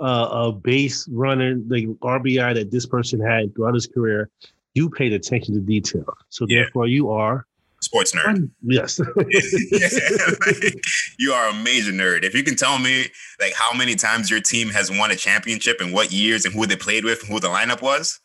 uh, 0.00 0.02
uh 0.02 0.50
base 0.52 1.08
runner, 1.08 1.54
the 1.54 1.86
RBI 2.02 2.54
that 2.54 2.70
this 2.70 2.86
person 2.86 3.20
had 3.20 3.54
throughout 3.54 3.74
his 3.74 3.86
career, 3.86 4.30
you 4.74 4.88
paid 4.90 5.12
attention 5.12 5.54
to 5.54 5.60
detail. 5.60 6.04
So 6.28 6.46
Yeah. 6.48 6.62
therefore, 6.62 6.86
you 6.86 7.10
are 7.10 7.46
sports 7.80 8.12
nerd. 8.14 8.48
yes. 8.62 9.00
Like, 9.00 9.26
you 11.18 11.32
are 11.32 11.48
a 11.48 11.54
major 11.54 11.90
nerd. 11.92 12.22
If 12.22 12.34
you 12.34 12.44
can 12.44 12.54
tell 12.54 12.78
me 12.78 13.06
like 13.40 13.54
how 13.54 13.76
many 13.76 13.96
times 13.96 14.30
your 14.30 14.40
team 14.40 14.68
has 14.70 14.90
won 14.90 15.10
a 15.10 15.16
championship 15.16 15.80
and 15.80 15.92
what 15.92 16.12
years 16.12 16.44
and 16.44 16.54
who 16.54 16.66
they 16.66 16.76
played 16.76 17.04
with 17.04 17.22
and 17.24 17.32
who 17.32 17.40
the 17.40 17.48
lineup 17.48 17.82
was. 17.82 18.20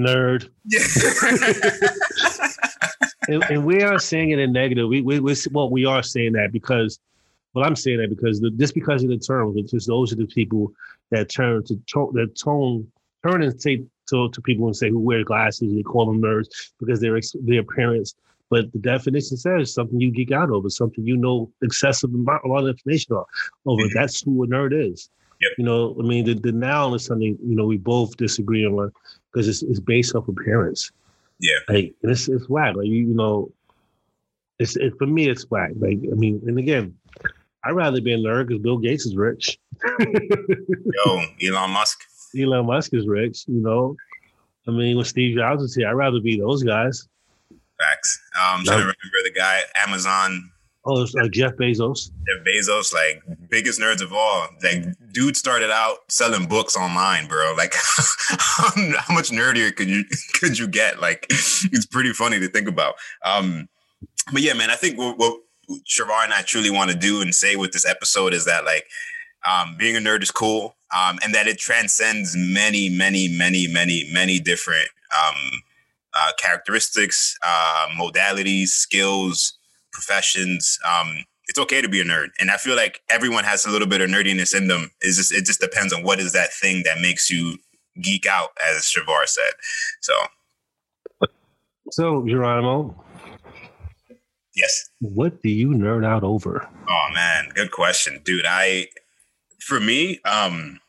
nerd. 0.00 0.48
Yeah. 0.64 0.80
And, 3.28 3.42
and 3.44 3.64
we 3.64 3.82
are 3.82 3.98
saying 3.98 4.30
it 4.30 4.38
in 4.38 4.52
negative. 4.52 4.88
We 4.88 5.02
we 5.02 5.20
we 5.20 5.34
well 5.52 5.70
we 5.70 5.84
are 5.86 6.02
saying 6.02 6.32
that 6.32 6.52
because 6.52 6.98
well 7.54 7.64
I'm 7.64 7.76
saying 7.76 7.98
that 7.98 8.10
because 8.10 8.40
the, 8.40 8.50
just 8.50 8.74
because 8.74 9.02
of 9.02 9.10
the 9.10 9.18
term, 9.18 9.54
because 9.54 9.86
those 9.86 10.12
are 10.12 10.16
the 10.16 10.26
people 10.26 10.72
that 11.10 11.28
turn 11.30 11.64
to 11.64 11.74
that 12.12 12.36
tone 12.42 12.86
turn 13.26 13.42
and 13.42 13.60
say 13.60 13.82
to, 14.10 14.28
to 14.30 14.40
people 14.42 14.66
and 14.66 14.76
say 14.76 14.90
who 14.90 14.98
wear 14.98 15.24
glasses, 15.24 15.72
they 15.74 15.82
call 15.82 16.06
them 16.06 16.20
nerds 16.20 16.48
because 16.78 17.00
they're 17.00 17.18
their 17.42 17.60
appearance. 17.60 18.14
But 18.50 18.70
the 18.72 18.78
definition 18.78 19.36
says 19.38 19.72
something 19.72 19.98
you 20.00 20.10
geek 20.10 20.30
out 20.30 20.50
over, 20.50 20.68
something 20.68 21.04
you 21.06 21.16
know 21.16 21.50
excessive 21.62 22.12
amount, 22.12 22.44
a 22.44 22.48
lot 22.48 22.64
of 22.64 22.68
information 22.68 23.16
on- 23.16 23.24
over. 23.66 23.82
Mhm. 23.82 23.94
That's 23.94 24.22
who 24.22 24.44
a 24.44 24.46
nerd 24.46 24.72
is. 24.74 25.08
Yep. 25.40 25.52
You 25.58 25.64
know, 25.64 25.96
I 25.98 26.02
mean, 26.02 26.24
the, 26.26 26.34
the 26.34 26.52
noun 26.52 26.94
is 26.94 27.04
something 27.06 27.38
you 27.42 27.56
know 27.56 27.66
we 27.66 27.78
both 27.78 28.16
disagree 28.16 28.64
on 28.66 28.92
because 29.32 29.48
it's, 29.48 29.62
it's 29.62 29.80
based 29.80 30.14
off 30.14 30.28
appearance. 30.28 30.92
Yeah. 31.40 31.58
Like 31.68 31.94
it's 32.02 32.28
it's 32.28 32.48
whack. 32.48 32.76
Like 32.76 32.86
you, 32.86 33.06
you 33.06 33.14
know, 33.14 33.50
it's 34.58 34.76
it, 34.76 34.94
for 34.98 35.06
me 35.06 35.28
it's 35.28 35.50
whack. 35.50 35.72
Like 35.76 35.98
I 36.10 36.14
mean, 36.14 36.40
and 36.46 36.58
again, 36.58 36.94
I'd 37.64 37.72
rather 37.72 38.00
be 38.00 38.12
a 38.12 38.18
nerd 38.18 38.48
because 38.48 38.62
Bill 38.62 38.78
Gates 38.78 39.06
is 39.06 39.16
rich. 39.16 39.58
Yo, 40.00 41.24
Elon 41.42 41.70
Musk. 41.70 42.00
Elon 42.38 42.66
Musk 42.66 42.94
is 42.94 43.06
rich, 43.06 43.44
you 43.46 43.60
know. 43.60 43.96
I 44.66 44.70
mean, 44.70 44.96
when 44.96 45.04
Steve 45.04 45.36
Jobs 45.36 45.62
was 45.62 45.74
here, 45.74 45.88
I'd 45.88 45.92
rather 45.92 46.20
be 46.20 46.38
those 46.38 46.62
guys. 46.62 47.08
Facts. 47.78 48.20
Um, 48.36 48.60
I'm 48.60 48.64
trying 48.64 48.78
to 48.78 48.82
remember 48.82 49.20
the 49.24 49.32
guy, 49.36 49.60
Amazon. 49.86 50.50
Oh, 50.86 51.02
it's 51.02 51.14
like 51.14 51.30
Jeff 51.30 51.54
Bezos. 51.54 52.10
Jeff 52.10 52.44
Bezos, 52.46 52.92
like 52.92 53.22
biggest 53.48 53.80
nerds 53.80 54.02
of 54.02 54.12
all. 54.12 54.48
Like, 54.62 54.84
dude 55.12 55.36
started 55.36 55.70
out 55.70 55.98
selling 56.08 56.46
books 56.46 56.76
online, 56.76 57.26
bro. 57.26 57.54
Like, 57.56 57.74
how 58.28 59.14
much 59.14 59.30
nerdier 59.30 59.74
could 59.74 59.88
you 59.88 60.04
could 60.34 60.58
you 60.58 60.68
get? 60.68 61.00
Like, 61.00 61.26
it's 61.30 61.86
pretty 61.86 62.12
funny 62.12 62.38
to 62.38 62.48
think 62.48 62.68
about. 62.68 62.94
Um, 63.24 63.68
but 64.32 64.42
yeah, 64.42 64.52
man, 64.52 64.70
I 64.70 64.74
think 64.74 64.98
what, 64.98 65.16
what 65.16 65.40
Shavar 65.88 66.24
and 66.24 66.34
I 66.34 66.42
truly 66.42 66.70
want 66.70 66.90
to 66.90 66.96
do 66.96 67.22
and 67.22 67.34
say 67.34 67.56
with 67.56 67.72
this 67.72 67.86
episode 67.86 68.34
is 68.34 68.44
that 68.44 68.66
like 68.66 68.84
um, 69.48 69.76
being 69.78 69.96
a 69.96 70.00
nerd 70.00 70.22
is 70.22 70.30
cool, 70.30 70.76
um, 70.94 71.18
and 71.24 71.34
that 71.34 71.46
it 71.46 71.58
transcends 71.58 72.34
many, 72.36 72.90
many, 72.90 73.28
many, 73.28 73.66
many, 73.68 74.08
many 74.12 74.38
different 74.38 74.88
um, 75.12 75.62
uh, 76.12 76.32
characteristics, 76.38 77.36
uh, 77.42 77.88
modalities, 77.98 78.68
skills, 78.68 79.58
professions. 79.94 80.78
Um, 80.86 81.24
it's 81.46 81.58
okay 81.58 81.80
to 81.80 81.88
be 81.88 82.00
a 82.00 82.04
nerd, 82.04 82.28
and 82.38 82.50
I 82.50 82.58
feel 82.58 82.76
like 82.76 83.00
everyone 83.10 83.44
has 83.44 83.64
a 83.64 83.70
little 83.70 83.88
bit 83.88 84.00
of 84.02 84.10
nerdiness 84.10 84.54
in 84.54 84.68
them. 84.68 84.90
It's 85.00 85.16
just 85.16 85.32
it 85.32 85.46
just 85.46 85.60
depends 85.60 85.92
on 85.92 86.02
what 86.02 86.20
is 86.20 86.32
that 86.32 86.52
thing 86.52 86.82
that 86.84 87.00
makes 87.00 87.30
you 87.30 87.58
geek 88.02 88.26
out, 88.26 88.50
as 88.68 88.82
Shavar 88.82 89.26
said. 89.26 89.52
So, 90.00 90.14
so 91.90 92.24
Geronimo, 92.26 92.94
Yes. 94.54 94.90
What 95.00 95.42
do 95.42 95.48
you 95.48 95.70
nerd 95.70 96.06
out 96.06 96.22
over? 96.22 96.68
Oh 96.88 97.08
man, 97.12 97.48
good 97.54 97.72
question, 97.72 98.20
dude. 98.24 98.44
I, 98.46 98.88
for 99.58 99.80
me, 99.80 100.20
um, 100.24 100.80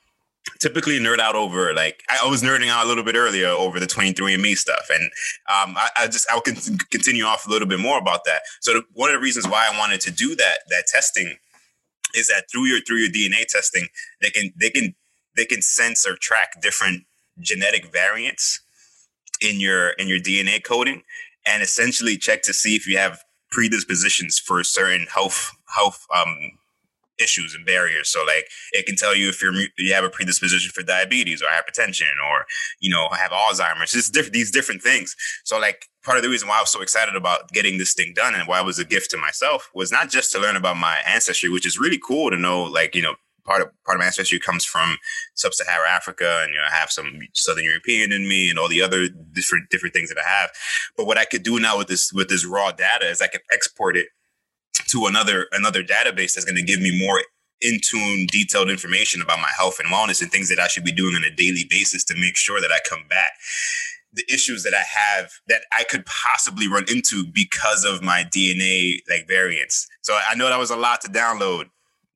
typically 0.59 0.99
nerd 0.99 1.19
out 1.19 1.35
over 1.35 1.73
like 1.73 2.03
I 2.09 2.27
was 2.27 2.41
nerding 2.41 2.69
out 2.69 2.85
a 2.85 2.87
little 2.87 3.03
bit 3.03 3.15
earlier 3.15 3.47
over 3.47 3.79
the 3.79 3.87
23andMe 3.87 4.55
stuff, 4.55 4.87
and 4.89 5.03
um, 5.03 5.77
I, 5.77 5.89
I, 5.97 6.07
just 6.07 6.29
I'll 6.29 6.41
con- 6.41 6.77
continue 6.91 7.23
off 7.23 7.47
a 7.47 7.49
little 7.49 7.67
bit 7.67 7.79
more 7.79 7.97
about 7.97 8.25
that. 8.25 8.41
So 8.61 8.73
the, 8.73 8.83
one 8.93 9.09
of 9.09 9.15
the 9.15 9.21
reasons 9.21 9.47
why 9.47 9.69
I 9.71 9.77
wanted 9.77 10.01
to 10.01 10.11
do 10.11 10.35
that 10.35 10.59
that 10.69 10.85
testing 10.87 11.37
is 12.13 12.27
that 12.27 12.45
through 12.51 12.65
your 12.65 12.81
through 12.81 12.97
your 12.97 13.09
DNA 13.09 13.45
testing, 13.47 13.87
they 14.21 14.29
can 14.29 14.51
they 14.59 14.69
can 14.69 14.95
they 15.35 15.45
can 15.45 15.61
sense 15.61 16.07
or 16.07 16.15
track 16.15 16.61
different 16.61 17.03
genetic 17.39 17.91
variants 17.91 18.61
in 19.41 19.59
your 19.59 19.89
in 19.91 20.07
your 20.07 20.19
DNA 20.19 20.63
coding 20.63 21.03
and 21.45 21.61
essentially 21.61 22.17
check 22.17 22.41
to 22.43 22.53
see 22.53 22.75
if 22.75 22.87
you 22.87 22.97
have 22.97 23.23
predispositions 23.51 24.39
for 24.39 24.63
certain 24.63 25.07
health 25.13 25.51
health 25.75 26.05
um, 26.15 26.51
issues 27.19 27.55
and 27.55 27.65
barriers. 27.65 28.09
So 28.09 28.23
like 28.23 28.47
it 28.71 28.85
can 28.85 28.95
tell 28.95 29.15
you 29.15 29.29
if 29.29 29.41
you're 29.41 29.53
you 29.77 29.93
have 29.93 30.03
a 30.03 30.09
predisposition 30.09 30.71
for 30.71 30.83
diabetes 30.83 31.41
or 31.41 31.45
hypertension 31.45 32.13
or 32.31 32.45
you 32.79 32.89
know 32.89 33.07
have 33.11 33.31
Alzheimer's. 33.31 33.91
Just 33.91 34.13
different 34.13 34.33
these 34.33 34.51
different 34.51 34.81
things. 34.81 35.15
So 35.43 35.59
like 35.59 35.87
part 36.03 36.17
of 36.17 36.23
the 36.23 36.29
reason 36.29 36.47
why 36.47 36.57
I 36.57 36.61
was 36.61 36.71
so 36.71 36.81
excited 36.81 37.15
about 37.15 37.49
getting 37.49 37.77
this 37.77 37.93
thing 37.93 38.13
done 38.15 38.35
and 38.35 38.47
why 38.47 38.59
it 38.59 38.65
was 38.65 38.79
a 38.79 38.85
gift 38.85 39.11
to 39.11 39.17
myself 39.17 39.69
was 39.73 39.91
not 39.91 40.09
just 40.09 40.31
to 40.31 40.39
learn 40.39 40.55
about 40.55 40.77
my 40.77 41.01
ancestry, 41.05 41.49
which 41.49 41.65
is 41.65 41.79
really 41.79 41.99
cool 42.05 42.29
to 42.29 42.37
know 42.37 42.63
like 42.63 42.95
you 42.95 43.01
know 43.01 43.15
part 43.45 43.61
of 43.61 43.69
part 43.85 43.95
of 43.95 43.99
my 43.99 44.05
ancestry 44.05 44.39
comes 44.39 44.65
from 44.65 44.97
sub-Saharan 45.35 45.89
Africa, 45.89 46.41
and 46.43 46.53
you 46.53 46.59
know 46.59 46.65
I 46.69 46.75
have 46.75 46.91
some 46.91 47.19
Southern 47.33 47.63
European 47.63 48.11
in 48.11 48.27
me, 48.27 48.49
and 48.49 48.59
all 48.59 48.67
the 48.67 48.81
other 48.81 49.07
different 49.07 49.69
different 49.69 49.93
things 49.93 50.09
that 50.09 50.17
I 50.17 50.27
have. 50.27 50.49
But 50.97 51.05
what 51.05 51.17
I 51.17 51.25
could 51.25 51.43
do 51.43 51.59
now 51.59 51.77
with 51.77 51.87
this 51.87 52.11
with 52.11 52.29
this 52.29 52.45
raw 52.45 52.71
data 52.71 53.09
is 53.09 53.21
I 53.21 53.27
can 53.27 53.41
export 53.51 53.95
it 53.95 54.07
to 54.95 55.05
another 55.05 55.47
another 55.51 55.83
database 55.83 56.33
that's 56.33 56.45
going 56.45 56.55
to 56.55 56.63
give 56.63 56.81
me 56.81 56.97
more 57.05 57.21
in 57.61 57.79
tune, 57.81 58.27
detailed 58.27 58.69
information 58.69 59.21
about 59.21 59.39
my 59.39 59.51
health 59.57 59.79
and 59.79 59.91
wellness 59.91 60.21
and 60.21 60.31
things 60.31 60.49
that 60.49 60.59
I 60.59 60.67
should 60.67 60.83
be 60.83 60.91
doing 60.91 61.15
on 61.15 61.23
a 61.23 61.33
daily 61.35 61.65
basis 61.69 62.03
to 62.05 62.13
make 62.15 62.35
sure 62.35 62.59
that 62.59 62.71
I 62.71 62.79
come 62.87 63.07
back 63.09 63.31
the 64.15 64.23
issues 64.33 64.63
that 64.63 64.73
I 64.73 64.81
have 64.81 65.29
that 65.47 65.61
I 65.77 65.83
could 65.83 66.05
possibly 66.05 66.67
run 66.67 66.85
into 66.87 67.25
because 67.33 67.83
of 67.83 68.01
my 68.01 68.23
DNA 68.23 68.99
like 69.09 69.27
variants. 69.27 69.87
So 70.01 70.17
I 70.27 70.35
know 70.35 70.47
that 70.49 70.57
was 70.57 70.71
a 70.71 70.75
lot 70.75 71.01
to 71.01 71.09
download, 71.09 71.65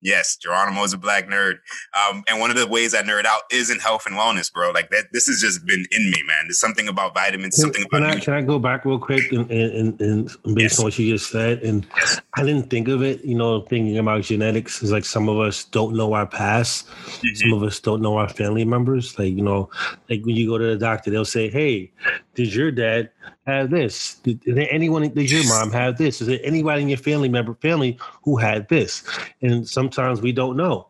Yes, 0.01 0.37
Geronimo 0.37 0.83
is 0.83 0.93
a 0.93 0.97
black 0.97 1.27
nerd. 1.27 1.55
Um, 1.93 2.23
and 2.29 2.39
one 2.39 2.49
of 2.49 2.57
the 2.57 2.67
ways 2.67 2.95
I 2.95 3.01
nerd 3.01 3.25
out 3.25 3.41
is 3.51 3.69
in 3.69 3.79
health 3.79 4.05
and 4.05 4.15
wellness, 4.15 4.51
bro. 4.51 4.71
Like 4.71 4.89
that, 4.91 5.07
this 5.11 5.27
has 5.27 5.41
just 5.41 5.65
been 5.65 5.85
in 5.91 6.09
me, 6.09 6.23
man. 6.25 6.45
There's 6.45 6.59
something 6.59 6.87
about 6.87 7.13
vitamins, 7.13 7.55
can, 7.55 7.63
something 7.63 7.85
can 7.89 8.03
about. 8.03 8.17
I, 8.17 8.19
can 8.19 8.33
I 8.33 8.41
go 8.41 8.59
back 8.59 8.85
real 8.85 8.99
quick 8.99 9.31
and, 9.31 9.49
and, 9.51 9.99
and 9.99 10.25
based 10.55 10.57
yes. 10.57 10.79
on 10.79 10.85
what 10.85 10.97
you 10.97 11.11
just 11.11 11.29
said? 11.29 11.61
And 11.63 11.85
yes. 11.97 12.21
I 12.35 12.43
didn't 12.43 12.69
think 12.69 12.87
of 12.87 13.03
it, 13.03 13.25
you 13.25 13.35
know, 13.35 13.61
thinking 13.61 13.97
about 13.97 14.23
genetics 14.23 14.81
is 14.81 14.91
like 14.91 15.05
some 15.05 15.27
of 15.27 15.37
us 15.39 15.65
don't 15.65 15.95
know 15.95 16.13
our 16.13 16.27
past. 16.27 16.87
Mm-hmm. 16.87 17.35
Some 17.35 17.53
of 17.53 17.63
us 17.63 17.79
don't 17.79 18.01
know 18.01 18.17
our 18.17 18.29
family 18.29 18.63
members. 18.63 19.19
Like, 19.19 19.33
you 19.33 19.43
know, 19.43 19.69
like 20.09 20.25
when 20.25 20.35
you 20.35 20.47
go 20.47 20.57
to 20.57 20.65
the 20.65 20.77
doctor, 20.77 21.11
they'll 21.11 21.25
say, 21.25 21.49
Hey, 21.49 21.91
did 22.35 22.53
your 22.53 22.71
dad 22.71 23.09
have 23.45 23.69
this? 23.69 24.15
Did, 24.15 24.41
did 24.41 24.57
anyone, 24.57 25.09
did 25.09 25.31
your 25.31 25.45
mom 25.47 25.71
have 25.71 25.97
this? 25.97 26.21
Is 26.21 26.27
there 26.27 26.39
anybody 26.43 26.81
in 26.81 26.89
your 26.89 26.97
family 26.97 27.29
member, 27.29 27.55
family 27.55 27.97
who 28.23 28.37
had 28.37 28.67
this? 28.69 29.03
And 29.41 29.67
sometimes 29.67 30.21
we 30.21 30.31
don't 30.31 30.57
know. 30.57 30.87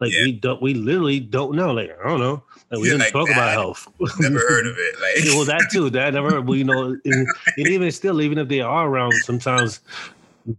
Like 0.00 0.12
yeah. 0.12 0.24
we 0.24 0.32
don't, 0.32 0.60
we 0.60 0.74
literally 0.74 1.20
don't 1.20 1.56
know. 1.56 1.72
Like 1.72 1.90
I 2.04 2.08
don't 2.08 2.20
know. 2.20 2.42
Like, 2.70 2.80
we 2.80 2.88
didn't 2.88 3.00
like 3.00 3.12
talk 3.12 3.30
about 3.30 3.52
health. 3.52 3.88
Never 4.20 4.38
heard 4.38 4.66
of 4.66 4.74
it. 4.76 4.94
Like 5.00 5.24
yeah, 5.24 5.36
well, 5.36 5.44
that 5.46 5.68
too. 5.72 5.88
That 5.88 6.14
never. 6.14 6.40
We 6.40 6.58
you 6.58 6.64
know, 6.64 6.96
and, 7.04 7.28
and 7.56 7.68
even 7.68 7.90
still, 7.92 8.20
even 8.20 8.38
if 8.38 8.48
they 8.48 8.60
are 8.60 8.88
around, 8.88 9.12
sometimes 9.24 9.80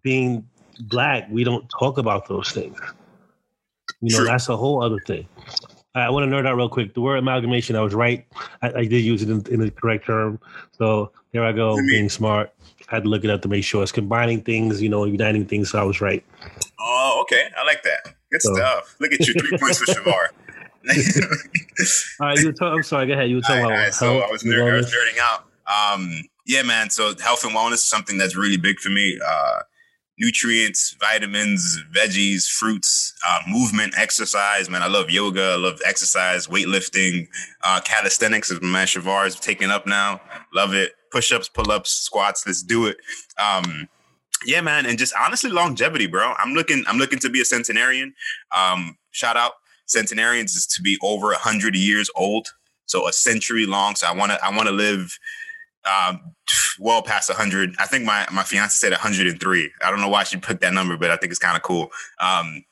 being 0.01 0.47
black, 0.81 1.27
we 1.29 1.43
don't 1.43 1.67
talk 1.69 1.97
about 1.97 2.27
those 2.27 2.51
things. 2.51 2.79
You 4.01 4.11
know, 4.11 4.17
True. 4.19 4.27
that's 4.27 4.49
a 4.49 4.57
whole 4.57 4.81
other 4.83 4.99
thing. 4.99 5.27
I 6.01 6.09
want 6.09 6.29
to 6.29 6.35
nerd 6.35 6.47
out 6.47 6.55
real 6.55 6.69
quick. 6.69 6.93
The 6.93 7.01
word 7.01 7.17
amalgamation, 7.17 7.75
I 7.75 7.81
was 7.81 7.93
right. 7.93 8.25
I, 8.61 8.71
I 8.73 8.85
did 8.85 9.03
use 9.03 9.21
it 9.21 9.29
in, 9.29 9.45
in, 9.51 9.59
the 9.59 9.71
correct 9.71 10.05
term. 10.05 10.39
So 10.77 11.11
there 11.31 11.43
I 11.43 11.51
go, 11.51 11.75
being 11.87 12.09
smart. 12.09 12.53
I 12.89 12.95
had 12.95 13.03
to 13.03 13.09
look 13.09 13.23
it 13.23 13.29
up 13.29 13.41
to 13.41 13.47
make 13.47 13.63
sure 13.63 13.83
it's 13.83 13.91
combining 13.91 14.41
things, 14.41 14.81
you 14.81 14.89
know, 14.89 15.05
uniting 15.05 15.45
things. 15.45 15.71
So 15.71 15.79
I 15.79 15.83
was 15.83 15.99
right. 16.01 16.23
Oh, 16.79 17.19
okay. 17.23 17.49
I 17.57 17.65
like 17.65 17.83
that. 17.83 18.15
Good 18.31 18.41
so. 18.41 18.55
stuff. 18.55 18.95
Look 18.99 19.11
at 19.11 19.27
you. 19.27 19.33
Three 19.33 19.57
points 19.57 19.79
for 19.79 19.85
Shavar. 19.85 20.27
all 22.21 22.27
right, 22.27 22.39
you 22.39 22.47
were 22.47 22.53
talk, 22.53 22.73
I'm 22.73 22.83
sorry. 22.83 23.07
Go 23.07 23.13
ahead. 23.13 23.29
You 23.29 23.37
were 23.37 23.41
talking 23.41 23.65
about 23.65 23.93
so 23.93 24.19
I 24.19 24.31
was, 24.31 24.43
nerd, 24.43 24.71
I 24.71 24.75
was 24.77 24.93
nerding 24.93 25.19
out. 25.19 25.45
Um, 25.67 26.23
yeah, 26.45 26.63
man. 26.63 26.89
So 26.89 27.13
health 27.17 27.43
and 27.43 27.53
wellness 27.53 27.73
is 27.73 27.83
something 27.83 28.17
that's 28.17 28.35
really 28.35 28.57
big 28.57 28.79
for 28.79 28.89
me. 28.89 29.19
Uh, 29.25 29.59
nutrients, 30.19 30.95
vitamins, 30.99 31.81
veggies, 31.95 32.47
fruits, 32.47 33.13
uh, 33.27 33.39
movement, 33.47 33.93
exercise. 33.97 34.69
Man, 34.69 34.81
I 34.81 34.87
love 34.87 35.09
yoga. 35.09 35.53
I 35.53 35.55
love 35.55 35.79
exercise, 35.85 36.47
weightlifting, 36.47 37.27
uh, 37.63 37.79
calisthenics 37.83 38.51
is 38.51 38.61
my 38.61 38.83
Shavar 38.83 39.27
is 39.27 39.39
taking 39.39 39.69
up 39.69 39.85
now. 39.85 40.21
Love 40.53 40.73
it. 40.73 40.93
Push 41.11 41.31
ups, 41.31 41.47
pull 41.49 41.71
ups, 41.71 41.91
squats. 41.91 42.45
Let's 42.45 42.63
do 42.63 42.87
it. 42.87 42.97
Um, 43.37 43.87
yeah, 44.45 44.61
man, 44.61 44.85
and 44.85 44.99
just 44.99 45.13
honestly, 45.19 45.49
longevity, 45.49 46.07
bro. 46.07 46.33
I'm 46.37 46.53
looking. 46.53 46.83
I'm 46.87 46.97
looking 46.97 47.19
to 47.19 47.29
be 47.29 47.41
a 47.41 47.45
centenarian. 47.45 48.13
Um, 48.55 48.97
shout 49.11 49.35
out, 49.35 49.53
centenarians 49.87 50.55
is 50.55 50.67
to 50.67 50.81
be 50.81 50.97
over 51.01 51.33
hundred 51.33 51.75
years 51.75 52.09
old, 52.15 52.49
so 52.85 53.07
a 53.07 53.13
century 53.13 53.65
long. 53.65 53.95
So 53.95 54.07
I 54.07 54.13
want 54.13 54.31
to. 54.31 54.45
I 54.45 54.55
want 54.55 54.67
to 54.67 54.73
live 54.73 55.17
um, 55.85 56.33
well 56.79 57.01
past 57.01 57.29
100. 57.29 57.75
I 57.79 57.85
think 57.85 58.05
my 58.05 58.27
my 58.31 58.43
fiance 58.43 58.77
said 58.77 58.91
103. 58.91 59.71
I 59.81 59.89
don't 59.89 60.01
know 60.01 60.09
why 60.09 60.23
she 60.23 60.37
put 60.37 60.61
that 60.61 60.73
number, 60.73 60.97
but 60.97 61.11
I 61.11 61.17
think 61.17 61.31
it's 61.31 61.39
kind 61.39 61.55
of 61.55 61.63
cool. 61.63 61.89
Um, 62.19 62.63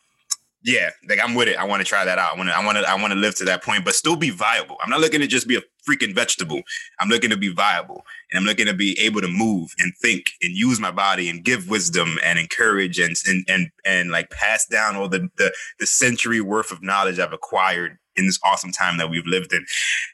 yeah, 0.66 0.90
like 1.08 1.20
I'm 1.24 1.36
with 1.36 1.48
it. 1.48 1.58
I 1.58 1.64
want 1.64 1.82
to 1.82 1.86
try 1.86 2.04
that 2.06 2.18
out. 2.18 2.34
I 2.34 2.38
want 2.38 2.50
to, 2.50 2.58
I 2.58 2.66
want 2.66 2.78
to, 2.80 2.90
I 2.90 2.96
want 2.96 3.14
to 3.14 3.20
live 3.20 3.36
to 3.36 3.46
that 3.46 3.64
point, 3.64 3.86
but 3.86 3.94
still 3.94 4.16
be 4.16 4.32
viable. 4.32 4.78
I'm 4.84 4.90
not 4.90 5.00
looking 5.00 5.22
to 5.22 5.28
just 5.28 5.48
be 5.48 5.56
a 5.56 5.62
freaking 5.88 6.16
vegetable. 6.16 6.64
I'm 7.00 7.08
looking 7.08 7.30
to 7.30 7.38
be 7.38 7.54
viable, 7.54 8.04
and 8.32 8.40
I'm 8.40 8.46
looking 8.46 8.66
to 8.66 8.74
be 8.74 8.98
able 9.00 9.22
to 9.22 9.28
move 9.28 9.76
and 9.78 9.94
think 10.02 10.26
and 10.42 10.54
use 10.54 10.80
my 10.80 10.90
body 10.90 11.30
and 11.30 11.44
give 11.44 11.70
wisdom 11.70 12.18
and 12.24 12.40
encourage 12.40 12.98
and 12.98 13.16
and 13.28 13.46
and, 13.48 13.70
and 13.86 14.10
like 14.10 14.32
pass 14.32 14.66
down 14.66 14.96
all 14.96 15.08
the, 15.08 15.30
the 15.38 15.54
the 15.80 15.86
century 15.86 16.42
worth 16.42 16.72
of 16.72 16.82
knowledge 16.82 17.20
I've 17.20 17.32
acquired 17.32 18.00
in 18.16 18.26
this 18.26 18.40
awesome 18.44 18.72
time 18.72 18.98
that 18.98 19.12
we've 19.12 19.28
lived 19.28 19.54
in, 19.54 19.64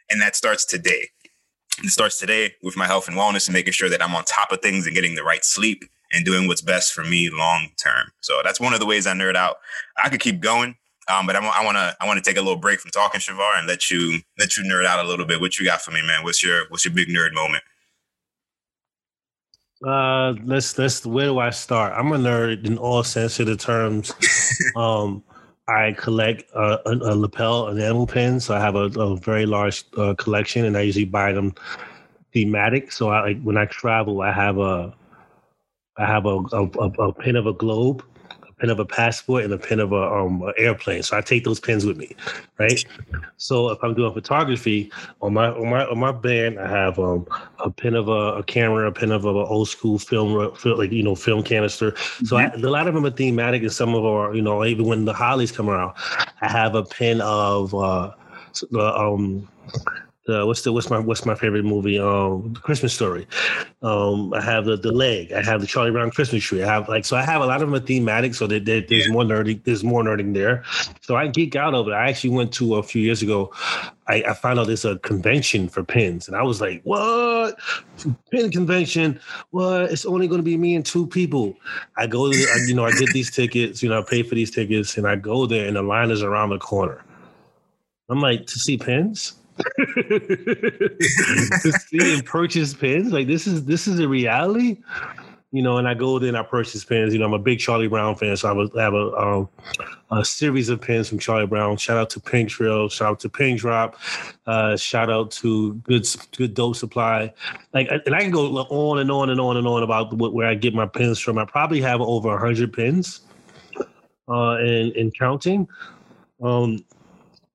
and 0.10 0.22
that 0.22 0.36
starts 0.36 0.66
today. 0.66 1.08
It 1.80 1.90
starts 1.90 2.20
today 2.20 2.54
with 2.62 2.78
my 2.78 2.86
health 2.86 3.08
and 3.08 3.18
wellness 3.18 3.48
and 3.48 3.54
making 3.54 3.74
sure 3.74 3.90
that 3.90 4.04
I'm 4.04 4.14
on 4.14 4.24
top 4.26 4.52
of 4.52 4.62
things 4.62 4.86
and 4.86 4.96
getting 4.96 5.16
the 5.16 5.24
right 5.24 5.44
sleep 5.44 5.84
and 6.12 6.26
doing 6.26 6.48
what's 6.48 6.62
best 6.62 6.94
for 6.94 7.04
me 7.04 7.30
long 7.32 7.70
term. 7.78 8.12
So 8.22 8.42
that's 8.44 8.60
one 8.60 8.74
of 8.74 8.80
the 8.80 8.86
ways 8.86 9.08
I 9.08 9.14
nerd 9.14 9.36
out. 9.36 9.58
I 10.04 10.10
could 10.10 10.20
keep 10.20 10.42
going, 10.42 10.76
um, 11.08 11.26
but 11.26 11.36
I 11.36 11.64
want 11.64 11.78
to 11.78 11.96
I 12.00 12.06
want 12.06 12.24
to 12.24 12.30
take 12.30 12.38
a 12.38 12.42
little 12.42 12.60
break 12.60 12.80
from 12.80 12.92
talking 12.92 13.20
Shavar 13.20 13.58
and 13.58 13.68
let 13.68 13.90
you 13.90 14.20
let 14.38 14.58
you 14.58 14.64
nerd 14.64 14.86
out 14.86 15.04
a 15.04 15.08
little 15.08 15.26
bit. 15.26 15.42
What 15.42 15.58
you 15.58 15.66
got 15.66 15.82
for 15.82 15.92
me, 15.92 16.02
man? 16.06 16.24
What's 16.24 16.44
your 16.44 16.66
what's 16.70 16.86
your 16.86 16.94
big 16.94 17.08
nerd 17.08 17.34
moment? 17.34 17.64
Uh, 19.86 20.36
let's 20.44 20.78
let's 20.78 21.06
where 21.06 21.26
do 21.26 21.40
I 21.40 21.50
start? 21.50 21.94
I'm 21.96 22.12
a 22.12 22.18
nerd 22.18 22.66
in 22.66 22.78
all 22.78 23.04
sense 23.04 23.40
of 23.40 23.48
the 23.48 23.56
terms. 23.56 24.14
um, 24.76 25.24
I 25.72 25.94
collect 25.94 26.44
uh, 26.54 26.78
a, 26.86 26.92
a, 26.92 27.14
lapel 27.16 27.70
enamel 27.70 28.08
pin, 28.08 28.40
So 28.40 28.56
I 28.56 28.60
have 28.60 28.76
a, 28.76 28.86
a 29.00 29.16
very 29.16 29.46
large 29.46 29.86
uh, 29.98 30.14
collection, 30.18 30.66
and 30.66 30.78
I 30.78 30.82
usually 30.82 31.06
buy 31.06 31.32
them 31.32 31.54
thematic. 32.34 32.92
So 32.92 33.10
I 33.10 33.22
like 33.22 33.42
when 33.42 33.58
I 33.58 33.66
travel, 33.66 34.22
I 34.22 34.32
have 34.32 34.58
a 34.58 34.94
I 35.98 36.06
have 36.06 36.26
a 36.26 36.38
a, 36.52 36.64
a 37.08 37.14
pin 37.14 37.36
of 37.36 37.48
a 37.48 37.54
globe, 37.54 38.04
pen 38.62 38.70
of 38.70 38.80
a 38.80 38.86
passport 38.86 39.44
and 39.44 39.52
a 39.52 39.58
pen 39.58 39.80
of 39.80 39.92
a 39.92 40.02
um 40.02 40.42
a 40.44 40.54
airplane. 40.58 41.02
So 41.02 41.18
I 41.18 41.22
take 41.22 41.44
those 41.44 41.60
pens 41.60 41.86
with 41.86 41.98
me, 41.98 42.16
right? 42.60 42.86
So 43.38 43.70
if 43.70 43.80
I'm 43.84 43.96
doing 43.96 44.14
photography 44.14 44.92
on 45.22 45.34
my 45.34 45.50
on 45.50 45.70
my 45.70 45.86
on 45.86 45.98
my 45.98 46.12
band, 46.12 46.60
I 46.60 46.70
have 46.70 47.00
um 47.00 47.28
a 47.60 47.72
pen 47.72 47.96
of 47.96 48.08
a, 48.08 48.38
a 48.38 48.44
camera, 48.44 48.88
a 48.88 48.92
pen 48.92 49.12
of 49.12 49.26
a, 49.26 49.30
a 49.30 49.46
old 49.46 49.68
school 49.68 49.98
film, 49.98 50.56
film, 50.56 50.78
like 50.78 50.92
you 50.92 51.04
know 51.04 51.16
film 51.16 51.44
canister. 51.44 51.96
So 52.24 52.38
I, 52.38 52.46
a 52.54 52.58
lot 52.58 52.88
of 52.88 52.94
them 52.94 53.06
are 53.06 53.12
thematic, 53.12 53.64
and 53.64 53.74
some 53.74 53.90
of 53.96 54.04
them 54.04 54.12
are 54.12 54.36
you 54.36 54.44
know 54.44 54.64
even 54.64 54.86
when 54.86 55.06
the 55.06 55.14
hollies 55.14 55.52
come 55.52 55.70
around, 55.70 55.96
I 56.42 56.50
have 56.50 56.76
a 56.76 56.84
pen 56.84 57.20
of 57.22 57.74
uh 57.74 58.12
the 58.70 58.96
um 58.96 59.48
the 60.28 60.46
what's 60.46 60.62
the 60.62 60.72
what's 60.72 60.90
my 60.90 61.00
what's 61.00 61.26
my 61.26 61.34
favorite 61.34 61.66
movie? 61.66 61.98
Um, 61.98 62.54
Christmas 62.54 62.94
Story. 62.94 63.28
Um, 63.82 64.34
I 64.34 64.42
have 64.42 64.66
the 64.66 64.78
the 64.78 64.92
leg. 64.92 65.32
I 65.32 65.42
have 65.42 65.62
the 65.62 65.68
Charlie 65.68 65.90
Brown 65.90 66.12
Christmas 66.12 66.44
tree. 66.44 66.62
I 66.62 66.72
have 66.72 66.88
like 66.88 67.06
so 67.06 67.18
I 67.18 67.24
have 67.24 67.42
a 67.42 67.46
lot 67.46 67.64
of 67.64 67.72
them 67.72 67.82
thematic. 67.84 68.36
So 68.36 68.46
that 68.48 68.66
there, 68.66 68.82
there's 68.82 69.10
more 69.10 69.24
nerdy. 69.24 69.64
There's 69.64 69.84
more 69.84 70.04
nerding 70.04 70.36
there. 70.36 70.64
So 71.02 71.16
I 71.16 71.28
geek 71.28 71.56
out 71.56 71.74
over 71.74 71.92
it. 71.92 71.96
I 71.96 72.10
actually 72.10 72.32
went 72.32 72.54
to 72.54 72.76
a 72.76 72.84
few 72.84 73.02
years 73.02 73.24
ago. 73.24 73.52
I, 74.08 74.24
I 74.28 74.34
found 74.34 74.60
out 74.60 74.68
there's 74.68 74.86
a 74.86 75.00
convention 75.00 75.70
for 75.70 75.84
pins, 75.84 76.28
and 76.28 76.38
I 76.38 76.44
was 76.44 76.62
like, 76.62 76.82
"What 76.84 77.58
pin 78.30 78.52
convention? 78.52 79.20
What? 79.50 79.92
It's 79.92 80.06
only 80.06 80.28
going 80.28 80.40
to 80.40 80.46
be 80.46 80.58
me 80.58 80.76
and 80.76 80.86
two 80.86 81.08
people." 81.08 81.56
I 81.98 82.06
go, 82.06 82.32
to, 82.32 82.38
I, 82.38 82.58
you 82.68 82.76
know, 82.76 82.86
I 82.86 82.92
get 82.92 83.10
these 83.14 83.32
tickets. 83.32 83.82
You 83.82 83.90
know, 83.90 84.00
I 84.00 84.04
pay 84.04 84.22
for 84.22 84.36
these 84.36 84.52
tickets, 84.52 84.98
and 84.98 85.08
I 85.08 85.16
go 85.16 85.48
there, 85.48 85.66
and 85.66 85.76
the 85.76 85.82
line 85.82 86.12
is 86.12 86.22
around 86.22 86.50
the 86.50 86.60
corner. 86.60 87.04
I'm 88.10 88.20
like, 88.20 88.46
to 88.46 88.60
see 88.60 88.78
pins 88.78 89.41
to 91.62 91.72
see 91.88 92.14
and 92.14 92.26
purchase 92.26 92.74
pins. 92.74 93.12
Like 93.12 93.28
this 93.28 93.48
is 93.48 93.66
this 93.66 93.88
is 93.88 94.00
a 94.00 94.08
reality. 94.08 94.78
You 95.54 95.62
know, 95.62 95.78
and 95.78 95.86
I 95.86 95.94
go 95.94 96.18
there 96.18 96.30
and 96.30 96.38
I 96.38 96.44
purchase 96.44 96.86
pins. 96.86 97.12
You 97.12 97.20
know, 97.20 97.26
I'm 97.26 97.34
a 97.34 97.40
big 97.40 97.60
Charlie 97.60 97.90
Brown 97.90 98.16
fan, 98.16 98.38
so 98.38 98.48
I 98.48 98.82
have 98.82 98.94
a 98.94 99.18
um, 99.18 99.50
a 100.10 100.24
series 100.24 100.70
of 100.70 100.80
pins 100.80 101.10
from 101.10 101.20
Charlie 101.20 101.46
Brown. 101.46 101.76
Shout 101.76 101.98
out 101.98 102.10
to 102.12 102.22
Pink 102.22 102.50
Trail, 102.50 102.88
shout 102.88 103.10
out 103.10 103.20
to 103.20 103.30
Pink 103.30 103.60
Drop, 103.60 103.98
uh, 104.46 104.78
shout 104.78 105.10
out 105.10 105.30
to 105.32 105.74
Good 105.76 106.08
Good 106.38 106.54
Dope 106.54 106.78
Supply. 106.78 107.34
Like, 107.74 107.90
and 108.06 108.16
I 108.16 108.22
can 108.22 108.32
go 108.32 108.58
on 108.58 109.00
and 109.00 109.12
on 109.12 109.30
and 109.30 109.42
on 109.42 109.58
and 109.58 109.68
on 109.68 109.84
about 109.84 110.14
where 110.14 110.48
I 110.48 110.56
get 110.56 110.74
my 110.74 110.86
pins 110.86 111.20
from. 111.20 111.38
I 111.38 111.44
probably 111.44 111.82
have 111.82 112.00
over 112.00 112.38
hundred 112.38 112.72
pins, 112.72 113.22
uh, 114.30 114.52
and 114.54 114.96
and 114.96 115.14
counting. 115.18 115.68
Um, 116.42 116.84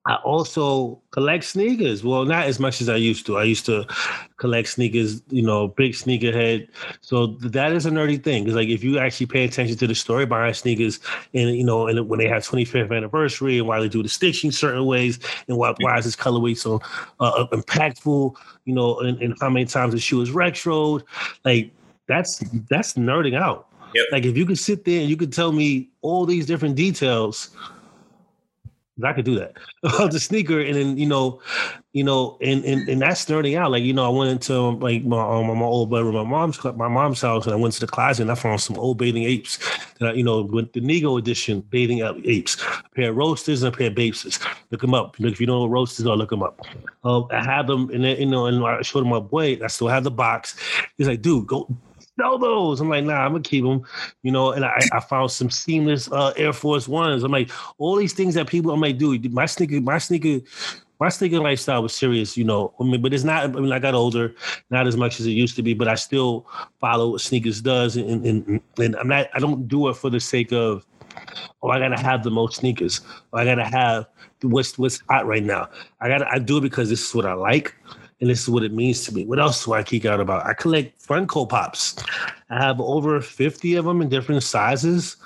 I 0.06 0.14
also 0.16 1.02
collect 1.10 1.42
sneakers. 1.42 2.04
Well, 2.04 2.24
not 2.24 2.46
as 2.46 2.60
much 2.60 2.80
as 2.80 2.88
I 2.88 2.94
used 2.94 3.26
to. 3.26 3.38
I 3.38 3.42
used 3.42 3.66
to 3.66 3.84
collect 4.36 4.68
sneakers, 4.68 5.20
you 5.30 5.42
know, 5.42 5.68
big 5.68 5.92
sneakerhead. 5.92 6.68
So 7.00 7.26
that 7.40 7.72
is 7.72 7.86
a 7.86 7.90
nerdy 7.90 8.22
thing. 8.22 8.44
Because 8.44 8.54
like 8.54 8.68
if 8.68 8.84
you 8.84 9.00
actually 9.00 9.26
pay 9.26 9.44
attention 9.44 9.76
to 9.76 9.86
the 9.86 9.96
story 9.96 10.24
behind 10.24 10.54
sneakers, 10.54 11.00
and 11.34 11.56
you 11.56 11.64
know, 11.64 11.88
and 11.88 12.08
when 12.08 12.20
they 12.20 12.28
have 12.28 12.44
25th 12.44 12.96
anniversary, 12.96 13.58
and 13.58 13.66
why 13.66 13.80
they 13.80 13.88
do 13.88 14.02
the 14.02 14.08
stitching 14.08 14.52
certain 14.52 14.86
ways, 14.86 15.18
and 15.48 15.56
why, 15.56 15.74
why 15.80 15.98
is 15.98 16.04
this 16.04 16.14
colorway 16.14 16.56
so 16.56 16.80
uh, 17.18 17.46
impactful, 17.52 18.36
you 18.64 18.74
know, 18.74 19.00
and, 19.00 19.20
and 19.20 19.34
how 19.40 19.50
many 19.50 19.66
times 19.66 19.92
the 19.92 19.98
shoe 19.98 20.20
is 20.20 20.30
retro, 20.30 21.00
like 21.44 21.72
that's 22.06 22.38
that's 22.70 22.94
nerding 22.94 23.36
out. 23.36 23.66
Yep. 23.94 24.04
Like 24.12 24.24
if 24.24 24.36
you 24.36 24.46
could 24.46 24.58
sit 24.58 24.84
there 24.84 25.00
and 25.00 25.10
you 25.10 25.16
could 25.16 25.32
tell 25.32 25.50
me 25.50 25.88
all 26.02 26.26
these 26.26 26.46
different 26.46 26.76
details 26.76 27.50
I 29.04 29.12
could 29.12 29.26
do 29.26 29.38
that. 29.38 29.56
the 29.82 30.18
sneaker, 30.18 30.60
and 30.60 30.74
then 30.74 30.96
you 30.96 31.06
know, 31.06 31.40
you 31.92 32.02
know, 32.02 32.38
and, 32.40 32.64
and 32.64 32.88
and 32.88 33.02
that's 33.02 33.26
nerding 33.26 33.58
out. 33.58 33.70
Like 33.70 33.82
you 33.82 33.92
know, 33.92 34.06
I 34.06 34.16
went 34.16 34.30
into 34.30 34.58
like 34.58 35.04
my 35.04 35.20
um, 35.20 35.46
my 35.58 35.64
old 35.64 35.90
brother, 35.90 36.10
my 36.12 36.24
mom's 36.24 36.62
my 36.64 36.88
mom's 36.88 37.20
house, 37.20 37.44
and 37.44 37.52
I 37.52 37.56
went 37.56 37.74
to 37.74 37.80
the 37.80 37.86
closet 37.86 38.22
and 38.22 38.30
I 38.30 38.34
found 38.34 38.60
some 38.62 38.78
old 38.78 38.96
bathing 38.96 39.24
apes. 39.24 39.58
That 39.98 40.10
I, 40.10 40.12
you 40.12 40.24
know, 40.24 40.42
with 40.42 40.72
the 40.72 40.80
Nigo 40.80 41.18
edition 41.18 41.60
bathing 41.68 42.00
apes, 42.24 42.56
a 42.62 42.94
pair 42.94 43.10
of 43.10 43.16
Roadstas 43.16 43.62
and 43.62 43.74
a 43.74 43.76
pair 43.76 43.88
of 43.88 43.94
bases. 43.94 44.38
Look 44.70 44.80
them 44.80 44.94
up. 44.94 45.18
Look, 45.18 45.32
if 45.32 45.40
you 45.40 45.46
don't 45.46 45.56
know 45.56 45.66
what 45.66 45.78
Roadstas 45.78 46.10
are, 46.10 46.16
look 46.16 46.30
them 46.30 46.42
up. 46.42 46.60
Um, 47.04 47.26
I 47.30 47.44
had 47.44 47.66
them, 47.66 47.90
and 47.90 48.02
then, 48.02 48.18
you 48.18 48.26
know, 48.26 48.46
and 48.46 48.64
I 48.64 48.80
showed 48.80 49.00
them 49.00 49.10
my 49.10 49.20
boy. 49.20 49.58
I 49.62 49.66
still 49.66 49.88
have 49.88 50.04
the 50.04 50.10
box. 50.10 50.56
He's 50.96 51.06
like, 51.06 51.20
dude, 51.20 51.46
go 51.46 51.68
sell 52.18 52.38
those. 52.38 52.80
I'm 52.80 52.88
like, 52.88 53.04
nah, 53.04 53.24
I'm 53.24 53.32
gonna 53.32 53.42
keep 53.42 53.64
them, 53.64 53.82
you 54.22 54.32
know. 54.32 54.52
And 54.52 54.64
I, 54.64 54.80
I 54.92 55.00
found 55.00 55.30
some 55.30 55.50
seamless 55.50 56.10
uh, 56.10 56.32
Air 56.36 56.52
Force 56.52 56.88
Ones. 56.88 57.22
I'm 57.22 57.32
like, 57.32 57.50
all 57.78 57.96
these 57.96 58.12
things 58.12 58.34
that 58.34 58.46
people, 58.46 58.72
I'm 58.72 58.80
like, 58.80 58.98
dude, 58.98 59.32
my 59.32 59.46
sneaker, 59.46 59.80
my 59.80 59.98
sneaker, 59.98 60.44
my 60.98 61.08
sneaker 61.08 61.38
lifestyle 61.40 61.82
was 61.82 61.94
serious, 61.94 62.36
you 62.36 62.44
know. 62.44 62.72
I 62.80 62.84
mean, 62.84 63.02
but 63.02 63.12
it's 63.12 63.24
not. 63.24 63.44
I 63.44 63.48
mean, 63.48 63.72
I 63.72 63.78
got 63.78 63.94
older, 63.94 64.34
not 64.70 64.86
as 64.86 64.96
much 64.96 65.20
as 65.20 65.26
it 65.26 65.32
used 65.32 65.56
to 65.56 65.62
be, 65.62 65.74
but 65.74 65.88
I 65.88 65.94
still 65.94 66.46
follow 66.80 67.10
what 67.10 67.20
sneakers 67.20 67.60
does, 67.60 67.96
and 67.96 68.26
and, 68.26 68.60
and 68.78 68.96
I'm 68.96 69.08
not. 69.08 69.28
I 69.34 69.38
don't 69.38 69.68
do 69.68 69.88
it 69.88 69.96
for 69.96 70.10
the 70.10 70.20
sake 70.20 70.52
of, 70.52 70.86
oh, 71.62 71.68
I 71.68 71.78
gotta 71.78 72.00
have 72.00 72.22
the 72.22 72.30
most 72.30 72.56
sneakers. 72.56 73.00
Or 73.32 73.40
I 73.40 73.44
gotta 73.44 73.64
have 73.64 74.06
what's 74.42 74.78
what's 74.78 75.02
hot 75.10 75.26
right 75.26 75.44
now. 75.44 75.68
I 76.00 76.08
gotta. 76.08 76.26
I 76.30 76.38
do 76.38 76.58
it 76.58 76.62
because 76.62 76.88
this 76.88 77.06
is 77.06 77.14
what 77.14 77.26
I 77.26 77.34
like 77.34 77.74
and 78.20 78.30
this 78.30 78.42
is 78.42 78.48
what 78.48 78.62
it 78.62 78.72
means 78.72 79.04
to 79.04 79.14
me. 79.14 79.26
What 79.26 79.38
else 79.38 79.64
do 79.64 79.74
I 79.74 79.82
geek 79.82 80.04
out 80.04 80.20
about? 80.20 80.46
I 80.46 80.54
collect 80.54 81.06
Funko 81.06 81.48
Pops. 81.48 81.96
I 82.48 82.62
have 82.62 82.80
over 82.80 83.20
50 83.20 83.74
of 83.74 83.84
them 83.84 84.00
in 84.00 84.08
different 84.08 84.42
sizes. 84.42 85.16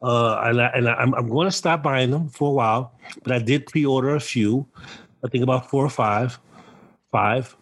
Uh, 0.00 0.40
and, 0.44 0.62
I, 0.62 0.66
and 0.68 0.88
I, 0.88 1.02
am 1.02 1.14
I'm 1.14 1.28
going 1.28 1.46
to 1.46 1.52
stop 1.52 1.82
buying 1.82 2.10
them 2.10 2.28
for 2.28 2.50
a 2.50 2.52
while, 2.52 2.92
but 3.22 3.32
I 3.32 3.38
did 3.38 3.66
pre-order 3.66 4.14
a 4.14 4.20
few. 4.20 4.66
I 5.24 5.28
think 5.28 5.42
about 5.42 5.68
four 5.68 5.84
or 5.84 5.90
five, 5.90 6.38
five, 7.10 7.54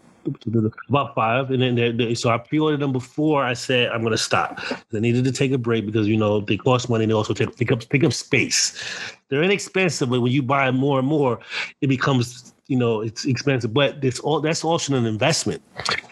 about 0.88 1.14
five, 1.14 1.50
and 1.50 1.62
then 1.62 1.74
they're, 1.76 1.92
they're, 1.92 2.14
so 2.14 2.30
I 2.30 2.38
pre-ordered 2.38 2.80
them 2.80 2.92
before 2.92 3.44
I 3.44 3.54
said 3.54 3.88
I'm 3.90 4.00
going 4.00 4.10
to 4.10 4.18
stop. 4.18 4.60
I 4.92 5.00
needed 5.00 5.24
to 5.24 5.32
take 5.32 5.52
a 5.52 5.58
break 5.58 5.86
because 5.86 6.08
you 6.08 6.16
know 6.16 6.40
they 6.40 6.56
cost 6.56 6.90
money. 6.90 7.04
And 7.04 7.10
they 7.10 7.14
also 7.14 7.32
take, 7.32 7.56
pick 7.56 7.72
up 7.72 7.88
pick 7.88 8.04
up 8.04 8.12
space. 8.12 8.82
They're 9.28 9.42
inexpensive, 9.42 10.10
but 10.10 10.20
when 10.20 10.32
you 10.32 10.42
buy 10.42 10.70
more 10.72 10.98
and 10.98 11.08
more, 11.08 11.38
it 11.80 11.86
becomes 11.86 12.52
you 12.66 12.76
know 12.76 13.00
it's 13.00 13.24
expensive, 13.24 13.72
but 13.72 14.02
it's 14.04 14.20
all 14.20 14.40
that's 14.40 14.64
also 14.64 14.94
an 14.96 15.06
investment. 15.06 15.62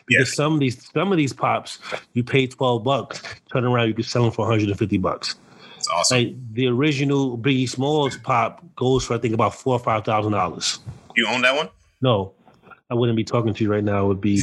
Because 0.06 0.34
some 0.34 0.54
of 0.54 0.60
these 0.60 0.90
some 0.92 1.12
of 1.12 1.18
these 1.18 1.32
pops 1.32 1.78
you 2.12 2.22
pay 2.22 2.46
twelve 2.46 2.84
bucks, 2.84 3.22
turn 3.52 3.64
around 3.64 3.88
you 3.88 3.94
can 3.94 4.04
sell 4.04 4.22
them 4.22 4.32
for 4.32 4.42
one 4.42 4.50
hundred 4.50 4.70
and 4.70 4.78
fifty 4.78 4.98
bucks. 4.98 5.36
That's 5.74 5.88
awesome. 5.88 6.18
Like 6.18 6.54
the 6.54 6.66
original 6.68 7.36
Biggie 7.38 7.68
Smalls 7.68 8.16
pop 8.18 8.62
goes 8.76 9.04
for 9.04 9.14
I 9.14 9.18
think 9.18 9.34
about 9.34 9.54
four 9.54 9.74
or 9.74 9.80
five 9.80 10.04
thousand 10.04 10.32
dollars. 10.32 10.78
You 11.16 11.26
own 11.28 11.42
that 11.42 11.56
one? 11.56 11.68
No, 12.00 12.32
I 12.90 12.94
wouldn't 12.94 13.16
be 13.16 13.24
talking 13.24 13.54
to 13.54 13.64
you 13.64 13.72
right 13.72 13.82
now. 13.82 14.04
It 14.04 14.08
would 14.08 14.20
be 14.20 14.32
you, 14.32 14.42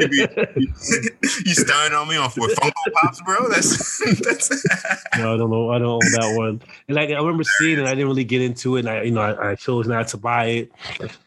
you 1.46 1.54
starting 1.54 1.96
on 1.96 2.08
me 2.08 2.16
on 2.16 2.28
for 2.28 2.48
Funko 2.48 2.72
Pops, 2.94 3.22
bro. 3.22 3.48
That's 3.48 4.20
that's. 4.20 4.50
no, 5.16 5.34
I 5.34 5.36
don't 5.36 5.50
know. 5.50 5.70
I 5.70 5.78
don't 5.78 5.88
own 5.88 6.00
that 6.00 6.34
one. 6.36 6.60
And 6.88 6.96
like 6.96 7.10
I 7.10 7.14
remember 7.14 7.44
seeing 7.44 7.78
it, 7.78 7.86
I 7.86 7.94
didn't 7.94 8.08
really 8.08 8.24
get 8.24 8.42
into 8.42 8.76
it. 8.76 8.80
And 8.80 8.88
I, 8.88 9.02
you 9.02 9.12
know, 9.12 9.20
I, 9.20 9.52
I 9.52 9.54
chose 9.54 9.86
not 9.86 10.08
to 10.08 10.16
buy 10.16 10.46
it. 10.46 10.72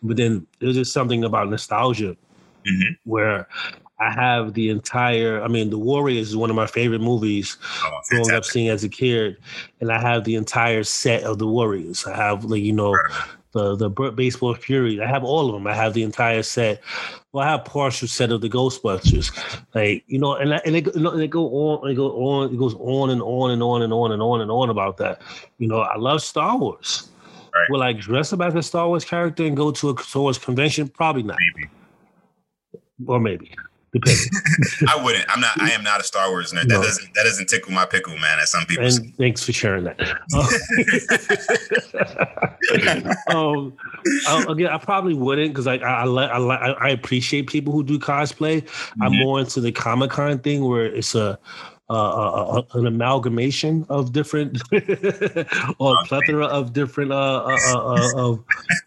But 0.04 0.18
then 0.18 0.46
there's 0.60 0.76
just 0.76 0.92
something 0.92 1.24
about 1.24 1.50
nostalgia 1.50 2.18
mm-hmm. 2.66 2.94
where 3.06 3.48
I 4.00 4.12
have 4.12 4.54
the 4.54 4.70
entire. 4.70 5.42
I 5.42 5.48
mean, 5.48 5.70
The 5.70 5.80
Warriors 5.80 6.30
is 6.30 6.36
one 6.36 6.50
of 6.50 6.56
my 6.56 6.68
favorite 6.68 7.02
movies 7.02 7.58
oh, 7.84 8.00
growing 8.10 8.32
up 8.32 8.44
seeing 8.44 8.68
as 8.68 8.84
a 8.84 8.90
kid, 8.90 9.38
and 9.80 9.92
I 9.92 10.02
have 10.02 10.26
the 10.26 10.36
entire 10.36 10.84
set 10.84 11.24
of 11.24 11.40
The 11.40 11.48
Warriors. 11.48 12.06
I 12.06 12.16
have 12.16 12.44
like 12.44 12.62
you 12.62 12.74
know 12.74 12.94
the 13.52 13.76
the 13.76 13.90
baseball 13.90 14.54
fury. 14.54 15.02
I 15.02 15.08
have 15.08 15.24
all 15.24 15.48
of 15.48 15.54
them. 15.54 15.68
I 15.68 15.74
have 15.74 15.94
the 15.94 16.04
entire 16.04 16.44
set. 16.44 16.82
Well, 17.32 17.46
I 17.46 17.52
have 17.52 17.66
partial 17.66 18.08
set 18.08 18.32
of 18.32 18.42
the 18.42 18.50
Ghostbusters. 18.50 19.32
Like 19.74 20.04
you 20.08 20.20
know, 20.20 20.36
and 20.36 20.54
and 20.54 20.76
it, 20.76 20.96
and 20.96 21.22
it 21.22 21.30
go 21.30 21.48
on, 21.48 21.90
it 21.90 21.96
go 21.96 22.12
on, 22.12 22.54
it 22.54 22.58
goes 22.58 22.76
on 22.76 23.10
and 23.10 23.22
on 23.22 23.52
and 23.52 23.64
on 23.64 23.82
and 23.82 23.94
on 23.94 24.12
and 24.12 24.22
on 24.22 24.42
and 24.42 24.52
on 24.52 24.70
about 24.70 24.98
that. 24.98 25.22
You 25.58 25.68
know, 25.68 25.80
I 25.80 25.98
love 25.98 26.22
Star 26.22 26.58
Wars. 26.58 27.10
Right. 27.58 27.68
Will 27.70 27.84
I 27.84 27.94
dress 27.94 28.34
up 28.34 28.42
as 28.42 28.54
a 28.56 28.62
Star 28.62 28.88
Wars 28.88 29.06
character 29.06 29.46
and 29.46 29.58
go 29.58 29.72
to 29.72 29.92
a 29.92 30.04
Star 30.04 30.22
Wars 30.22 30.38
convention? 30.38 30.90
Probably 30.90 31.24
not. 31.24 31.38
Maybe. 31.56 31.70
Or 33.06 33.20
maybe. 33.20 33.52
I 34.88 35.04
wouldn't. 35.04 35.26
I'm 35.30 35.40
not. 35.40 35.60
I 35.62 35.72
am 35.72 35.84
not 35.84 36.00
a 36.00 36.04
Star 36.04 36.30
Wars 36.30 36.54
nerd. 36.54 36.68
No. 36.68 36.80
That 36.80 36.86
doesn't. 36.86 37.14
That 37.14 37.24
doesn't 37.24 37.48
tickle 37.48 37.72
my 37.72 37.86
pickle, 37.86 38.18
man. 38.18 38.40
As 38.40 38.52
some 38.52 38.66
people. 38.66 38.86
And 38.86 38.94
say. 38.94 39.14
thanks 39.18 39.44
for 39.44 39.54
sharing 39.54 39.86
that. 39.86 40.00
um, 43.36 43.74
I, 44.28 44.46
again, 44.50 44.68
I 44.68 44.78
probably 44.78 45.14
wouldn't 45.14 45.52
because 45.52 45.68
I 45.68 45.76
I, 45.78 46.06
I 46.06 46.38
I 46.38 46.72
I 46.72 46.90
appreciate 46.90 47.48
people 47.48 47.74
who 47.74 47.84
do 47.84 48.00
cosplay. 48.00 48.62
Mm-hmm. 48.62 49.04
I'm 49.04 49.18
more 49.18 49.40
into 49.40 49.62
the 49.62 49.72
Comic 49.72 50.12
Con 50.12 50.40
thing 50.40 50.66
where 50.66 50.86
it's 50.86 51.16
a 51.16 51.40
uh, 51.90 52.62
an 52.74 52.86
amalgamation 52.86 53.86
of 53.90 54.12
different 54.12 54.62
or 55.80 55.94
a 55.94 56.06
plethora 56.06 56.46
of 56.46 56.74
different 56.74 57.12
uh, 57.12 57.46
uh, 57.46 57.58
uh, 57.74 58.34
uh 58.34 58.38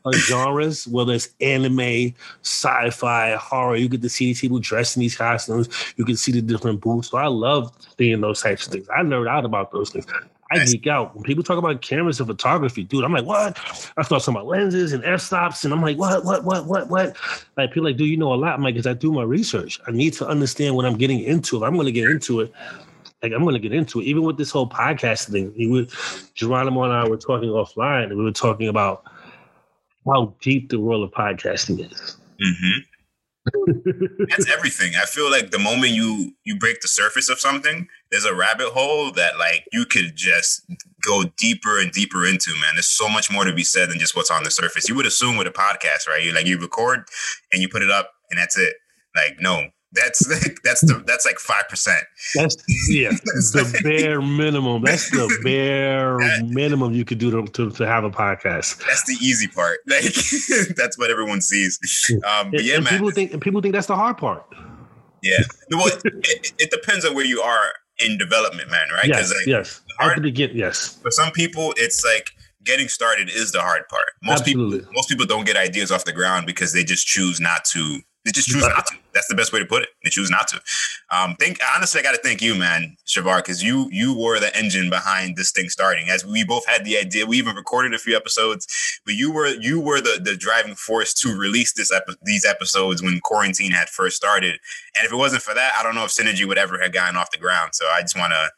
of 0.05 0.15
genres, 0.15 0.87
whether 0.87 1.15
it's 1.15 1.31
anime, 1.41 2.15
sci-fi, 2.43 3.37
horror. 3.37 3.77
You 3.77 3.89
get 3.89 4.03
to 4.03 4.09
see 4.09 4.27
these 4.27 4.41
people 4.41 4.59
dressed 4.59 4.97
in 4.97 5.01
these 5.01 5.17
costumes. 5.17 5.69
You 5.97 6.05
can 6.05 6.17
see 6.17 6.33
the 6.33 6.43
different 6.43 6.81
booths. 6.81 7.09
So 7.09 7.19
I 7.19 7.27
love 7.27 7.73
seeing 7.99 8.21
those 8.21 8.43
types 8.43 8.67
of 8.67 8.73
things. 8.73 8.89
I 8.95 9.01
nerd 9.03 9.29
out 9.29 9.45
about 9.45 9.73
those 9.73 9.91
things. 9.91 10.07
I 10.53 10.65
geek 10.65 10.89
out 10.89 11.15
when 11.15 11.23
people 11.23 11.45
talk 11.45 11.59
about 11.59 11.81
cameras 11.81 12.19
and 12.19 12.29
photography, 12.29 12.83
dude. 12.83 13.05
I'm 13.05 13.13
like, 13.13 13.25
what? 13.25 13.57
I 13.97 14.03
start 14.03 14.23
talking 14.23 14.35
about 14.35 14.47
lenses 14.47 14.93
and 14.93 15.05
f 15.05 15.21
stops, 15.21 15.65
and 15.65 15.73
I'm 15.73 15.81
like, 15.81 15.97
what, 15.97 16.25
what, 16.25 16.45
what, 16.45 16.67
what, 16.67 16.89
what? 16.89 17.17
Like 17.57 17.71
people 17.71 17.85
like, 17.85 17.97
do 17.97 18.05
you 18.05 18.17
know 18.17 18.33
a 18.33 18.35
lot? 18.35 18.55
I'm 18.55 18.63
like, 18.63 18.75
because 18.75 18.89
I 18.89 18.95
do 18.95 19.13
my 19.13 19.23
research. 19.23 19.81
I 19.87 19.93
need 19.93 20.13
to 20.15 20.27
understand 20.27 20.75
what 20.75 20.87
I'm 20.87 20.99
getting 20.99 21.21
into. 21.21 21.57
If 21.57 21.63
I'm 21.63 21.75
going 21.75 21.87
to 21.87 21.93
get 21.93 22.11
into 22.11 22.41
it, 22.41 22.53
like 23.23 23.33
I'm 23.33 23.43
going 23.43 23.55
to 23.55 23.61
get 23.61 23.73
into 23.73 24.01
it. 24.01 24.05
Even 24.05 24.23
with 24.23 24.39
this 24.39 24.51
whole 24.51 24.69
podcast 24.69 25.31
thing, 25.31 25.53
we 25.57 25.69
were, 25.69 25.87
Geronimo 26.35 26.85
and 26.85 26.93
I 26.93 27.09
were 27.09 27.17
talking 27.17 27.51
offline, 27.51 28.05
and 28.05 28.17
we 28.17 28.25
were 28.25 28.33
talking 28.33 28.69
about 28.69 29.05
how 30.07 30.35
deep 30.41 30.71
the 30.71 30.81
world 30.81 31.05
of 31.05 31.11
podcasting 31.11 31.91
is. 31.91 32.17
Mm-hmm. 32.43 32.81
That's 34.29 34.51
everything. 34.51 34.93
I 35.01 35.07
feel 35.07 35.31
like 35.31 35.51
the 35.51 35.59
moment 35.59 35.93
you 35.93 36.33
you 36.45 36.59
break 36.59 36.81
the 36.81 36.89
surface 36.89 37.31
of 37.31 37.41
something, 37.41 37.89
there's 38.11 38.27
a 38.27 38.35
rabbit 38.35 38.69
hole 38.69 39.13
that 39.13 39.39
like 39.39 39.65
you 39.73 39.87
could 39.87 40.15
just 40.15 40.65
go 41.03 41.25
deeper 41.39 41.79
and 41.81 41.91
deeper 41.91 42.27
into. 42.27 42.53
Man, 42.53 42.75
there's 42.75 42.87
so 42.87 43.09
much 43.09 43.31
more 43.31 43.45
to 43.45 43.53
be 43.53 43.65
said 43.65 43.91
than 43.91 43.99
just 43.99 44.15
what's 44.15 44.31
on 44.31 44.45
the 44.45 44.51
surface. 44.51 44.89
You 44.89 44.95
would 44.95 45.07
assume 45.07 45.37
with 45.37 45.47
a 45.47 45.53
podcast, 45.53 46.07
right? 46.07 46.23
You 46.23 46.33
like 46.33 46.47
you 46.47 46.59
record 46.59 47.05
and 47.53 47.63
you 47.63 47.69
put 47.69 47.83
it 47.83 47.91
up, 47.91 48.11
and 48.31 48.39
that's 48.39 48.59
it. 48.59 48.75
Like 49.17 49.39
no, 49.41 49.69
that's 49.93 50.29
like 50.29 50.59
that's 50.63 50.81
the 50.83 51.03
that's 51.07 51.27
like 51.27 51.39
five 51.39 51.69
percent. 51.69 52.05
That's 52.35 52.57
yeah, 52.89 53.11
the 53.25 53.81
bare 53.83 54.21
minimum. 54.21 54.83
That's 54.83 55.11
the 55.11 55.29
bare 55.45 56.19
that, 56.19 56.47
minimum 56.49 56.93
you 56.93 57.05
could 57.05 57.19
do 57.19 57.31
to, 57.31 57.51
to, 57.53 57.71
to, 57.71 57.87
have 57.87 58.05
a 58.05 58.11
podcast. 58.11 58.79
That's 58.87 59.05
the 59.05 59.15
easy 59.21 59.49
part. 59.49 59.79
Like 59.91 60.05
that's 60.77 60.97
what 60.99 61.11
everyone 61.11 61.41
sees. 61.41 61.79
Um, 62.27 62.53
but 62.53 62.63
yeah, 62.63 62.77
and 62.77 62.85
man. 62.85 62.93
People 62.93 63.11
think 63.11 63.43
people 63.43 63.61
think 63.61 63.75
that's 63.75 63.89
the 63.89 63.97
hard 63.97 64.19
part. 64.19 64.47
Yeah, 65.23 65.39
well, 65.71 65.89
it, 65.89 66.53
it, 66.59 66.71
depends 66.71 67.05
on 67.05 67.15
where 67.15 67.25
you 67.25 67.41
are 67.43 67.73
in 67.99 68.17
development, 68.17 68.71
man. 68.71 68.89
Right? 68.93 69.07
Yes, 69.07 69.29
like, 69.29 69.47
yes. 69.47 69.83
Hard 69.99 70.17
to 70.17 70.23
begin. 70.23 70.51
Yes. 70.55 70.99
For 71.03 71.11
some 71.11 71.33
people, 71.33 71.75
it's 71.77 72.05
like 72.05 72.31
getting 72.65 72.89
started 72.89 73.29
is 73.29 73.53
the 73.53 73.61
hard 73.61 73.89
part. 73.89 74.13
Most 74.23 74.41
Absolutely. 74.41 74.79
people, 74.79 74.93
most 74.95 75.09
people 75.09 75.27
don't 75.27 75.45
get 75.45 75.57
ideas 75.57 75.91
off 75.91 76.05
the 76.05 76.13
ground 76.13 76.47
because 76.47 76.73
they 76.73 76.85
just 76.85 77.07
choose 77.07 77.41
not 77.41 77.65
to 77.73 78.01
they 78.25 78.33
just 78.33 78.49
choose 78.49 78.63
not 78.63 78.87
to. 78.87 78.97
That's 79.15 79.29
the 79.29 79.35
best 79.35 79.53
way 79.53 79.61
to 79.61 79.65
put 79.65 79.83
it. 79.83 79.89
They 80.05 80.11
choose 80.11 80.31
not 80.31 80.47
to. 80.49 80.61
Um, 81.11 81.37
think 81.37 81.59
honestly, 81.75 82.01
I 82.01 82.03
got 82.03 82.15
to 82.15 82.21
thank 82.23 82.43
you, 82.43 82.55
man, 82.55 82.97
Shavar, 83.07 83.39
because 83.39 83.63
you 83.63 83.89
you 83.91 84.17
were 84.17 84.39
the 84.39 84.55
engine 84.57 84.91
behind 84.91 85.37
this 85.37 85.53
thing 85.53 85.69
starting. 85.71 86.11
As 86.11 86.25
we 86.25 86.45
both 86.45 86.67
had 86.67 86.85
the 86.85 86.99
idea, 86.99 87.25
we 87.25 87.39
even 87.39 87.57
recorded 87.57 87.95
a 87.95 87.99
few 87.99 88.15
episodes, 88.15 88.67
but 89.07 89.15
you 89.15 89.33
were 89.33 89.49
you 89.49 89.81
were 89.81 90.01
the 90.01 90.21
the 90.23 90.37
driving 90.37 90.75
force 90.75 91.15
to 91.15 91.37
release 91.37 91.73
this 91.73 91.91
epi- 91.91 92.19
these 92.23 92.45
episodes 92.45 93.03
when 93.03 93.21
quarantine 93.21 93.73
had 93.73 93.89
first 93.89 94.17
started. 94.17 94.59
And 94.97 95.07
if 95.07 95.13
it 95.13 95.17
wasn't 95.17 95.43
for 95.43 95.55
that, 95.55 95.73
I 95.79 95.83
don't 95.83 95.95
know 95.95 96.05
if 96.05 96.11
Synergy 96.11 96.47
would 96.47 96.59
ever 96.59 96.79
have 96.81 96.93
gotten 96.93 97.17
off 97.17 97.31
the 97.31 97.39
ground. 97.39 97.75
So 97.75 97.87
I 97.87 98.03
just 98.03 98.19
want 98.19 98.33
to 98.33 98.51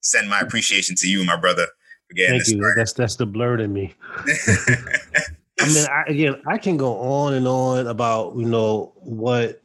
send 0.00 0.30
my 0.30 0.40
appreciation 0.40 0.96
to 0.96 1.08
you, 1.08 1.24
my 1.24 1.36
brother, 1.36 1.66
for 2.08 2.14
getting 2.14 2.40
Thank 2.40 2.48
you. 2.48 2.58
Started. 2.58 2.80
That's 2.80 2.92
that's 2.94 3.16
the 3.16 3.26
blerd 3.26 3.62
in 3.62 3.72
me. 3.72 3.92
I 5.60 5.66
mean, 5.66 5.86
I, 5.90 6.04
again, 6.06 6.42
I 6.46 6.58
can 6.58 6.76
go 6.76 6.98
on 6.98 7.34
and 7.34 7.46
on 7.46 7.86
about 7.86 8.36
you 8.36 8.46
know 8.46 8.92
what 8.96 9.62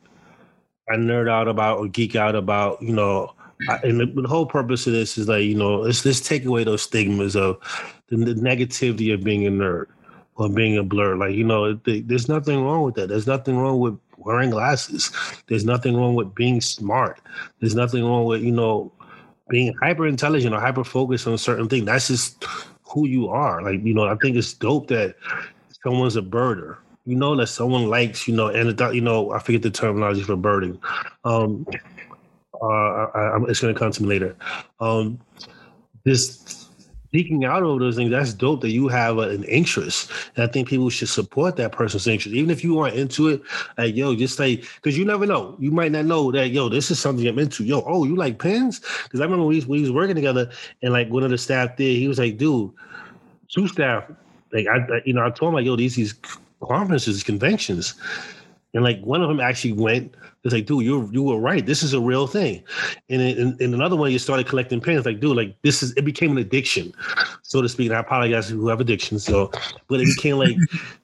I 0.90 0.96
nerd 0.96 1.30
out 1.30 1.48
about 1.48 1.80
or 1.80 1.88
geek 1.88 2.16
out 2.16 2.36
about. 2.36 2.82
You 2.82 2.94
know, 2.94 3.34
I, 3.68 3.78
and 3.84 4.00
the, 4.00 4.22
the, 4.22 4.28
whole 4.28 4.46
purpose 4.46 4.88
of 4.88 4.94
this 4.94 5.18
is 5.18 5.28
like 5.28 5.44
you 5.44 5.56
know, 5.56 5.82
let's 5.82 6.06
let's 6.06 6.22
take 6.22 6.46
away 6.46 6.64
those 6.64 6.82
stigmas 6.82 7.36
of 7.36 7.58
the, 8.08 8.18
the 8.18 8.34
negativity 8.34 9.14
of 9.14 9.24
being 9.24 9.46
a 9.46 9.52
nerd 9.52 9.88
or 10.36 10.50
being 10.50 10.78
a 10.78 10.84
blerd. 10.84 11.20
Like 11.20 11.36
you 11.36 11.44
know, 11.44 11.74
there's 11.74 12.30
nothing 12.30 12.64
wrong 12.64 12.84
with 12.84 12.96
that. 12.96 13.10
There's 13.10 13.28
nothing 13.28 13.58
wrong 13.58 13.80
with 13.80 13.98
wearing 14.18 14.50
glasses. 14.50 15.12
There's 15.48 15.66
nothing 15.66 15.96
wrong 15.96 16.16
with 16.16 16.34
being 16.36 16.62
smart. 16.62 17.20
There's 17.60 17.76
nothing 17.76 18.04
wrong 18.04 18.26
with 18.26 18.42
you 18.42 18.52
know 18.52 18.92
being 19.50 19.74
hyper 19.82 20.08
intelligent 20.08 20.54
or 20.54 20.60
hyper 20.60 20.84
focused 20.84 21.28
on 21.28 21.34
a 21.34 21.38
certain 21.38 21.68
thing. 21.68 21.86
That's 21.86 22.08
just 22.08 22.44
who 22.84 23.08
you 23.08 23.30
are. 23.30 23.62
Like 23.62 23.84
you 23.84 23.94
know, 23.94 24.08
I 24.08 24.16
think 24.16 24.38
it's 24.38 24.54
dope 24.54 24.88
that 24.88 25.16
someone's 25.84 26.16
a 26.16 26.22
birder. 26.22 26.78
You 27.06 27.16
know 27.16 27.36
that 27.36 27.48
someone 27.48 27.90
likes, 27.90 28.28
you 28.28 28.36
know, 28.36 28.48
and 28.48 28.80
you 28.94 29.02
know, 29.02 29.32
I 29.32 29.40
forget 29.40 29.62
the 29.62 29.72
terminology 29.72 30.22
for 30.22 30.36
birding. 30.36 30.80
Um, 31.24 31.66
uh, 32.62 32.66
I, 32.66 33.38
I, 33.38 33.44
it's 33.48 33.62
going 33.62 33.74
to 33.74 33.80
come 33.80 33.92
to 33.92 34.04
me 34.04 34.10
later. 34.10 34.36
Um, 34.80 35.20
this 36.04 36.70
speaking 37.10 37.44
out 37.44 37.64
of 37.64 37.80
those 37.80 37.96
things, 37.96 38.12
that's 38.12 38.34
dope 38.34 38.62
that 38.62 38.70
you 38.70 38.88
have 38.88 39.18
an 39.18 39.44
interest. 39.46 40.12
And 40.36 40.48
I 40.48 40.52
think 40.52 40.68
people 40.68 40.92
should 40.92 41.10
support 41.10 41.56
that 41.56 41.72
person's 41.72 42.06
interest. 42.06 42.36
Even 42.36 42.52
if 42.52 42.64
you 42.64 42.78
aren't 42.78 42.96
into 42.96 43.30
it, 43.30 43.42
like, 43.80 43.96
yo, 43.96 44.16
just 44.16 44.38
say, 44.38 44.58
because 44.58 44.96
you 44.96 45.06
never 45.06 45.26
know. 45.26 45.56
You 45.58 45.72
might 45.72 45.92
not 45.92 46.06
know 46.06 46.32
that, 46.32 46.50
yo, 46.50 46.70
this 46.70 46.92
is 46.92 47.00
something 47.00 47.26
I'm 47.28 47.40
into. 47.40 47.64
Yo, 47.64 47.84
oh, 47.88 48.04
you 48.04 48.16
like 48.16 48.38
pens? 48.38 48.82
Because 49.04 49.22
I 49.22 49.24
remember 49.24 49.46
we, 49.46 49.62
we 49.62 49.82
was 49.82 49.92
working 49.92 50.16
together 50.16 50.52
and 50.84 50.94
like 50.94 51.10
one 51.10 51.24
of 51.24 51.32
the 51.32 51.38
staff 51.40 51.78
there, 51.78 51.88
he 51.88 52.08
was 52.08 52.20
like, 52.20 52.38
dude, 52.38 52.72
two 53.48 53.68
staff 53.68 54.04
like 54.54 54.68
I, 54.68 55.02
you 55.06 55.14
know, 55.14 55.26
I 55.26 55.30
told 55.30 55.50
him 55.50 55.56
like, 55.56 55.66
yo, 55.66 55.76
these 55.76 55.96
these 55.96 56.14
conferences, 56.62 57.24
conventions, 57.24 57.96
and 58.74 58.84
like 58.84 59.02
one 59.02 59.22
of 59.22 59.30
them 59.30 59.40
actually 59.40 59.74
went. 59.74 60.16
It's 60.46 60.54
like, 60.54 60.66
dude, 60.66 60.86
you 60.86 61.10
you 61.12 61.24
were 61.24 61.38
right. 61.38 61.66
This 61.66 61.84
is 61.84 61.94
a 61.94 62.00
real 62.00 62.26
thing. 62.26 62.64
And 63.10 63.22
in, 63.60 63.74
another 63.74 63.98
one, 63.98 64.12
you 64.12 64.20
started 64.20 64.48
collecting 64.48 64.80
pens. 64.80 65.06
Like, 65.06 65.20
dude, 65.20 65.36
like 65.36 65.56
this 65.64 65.84
is 65.84 65.92
it 65.98 66.06
became 66.06 66.32
an 66.32 66.38
addiction, 66.38 66.94
so 67.42 67.62
to 67.62 67.68
speak. 67.68 67.88
And 67.88 67.98
I 67.98 68.00
apologize 68.00 68.48
to 68.48 68.54
who 68.54 68.70
have 68.70 68.80
addiction. 68.80 69.20
So, 69.20 69.52
but 69.90 70.00
it 70.00 70.06
became 70.16 70.38
like 70.38 70.56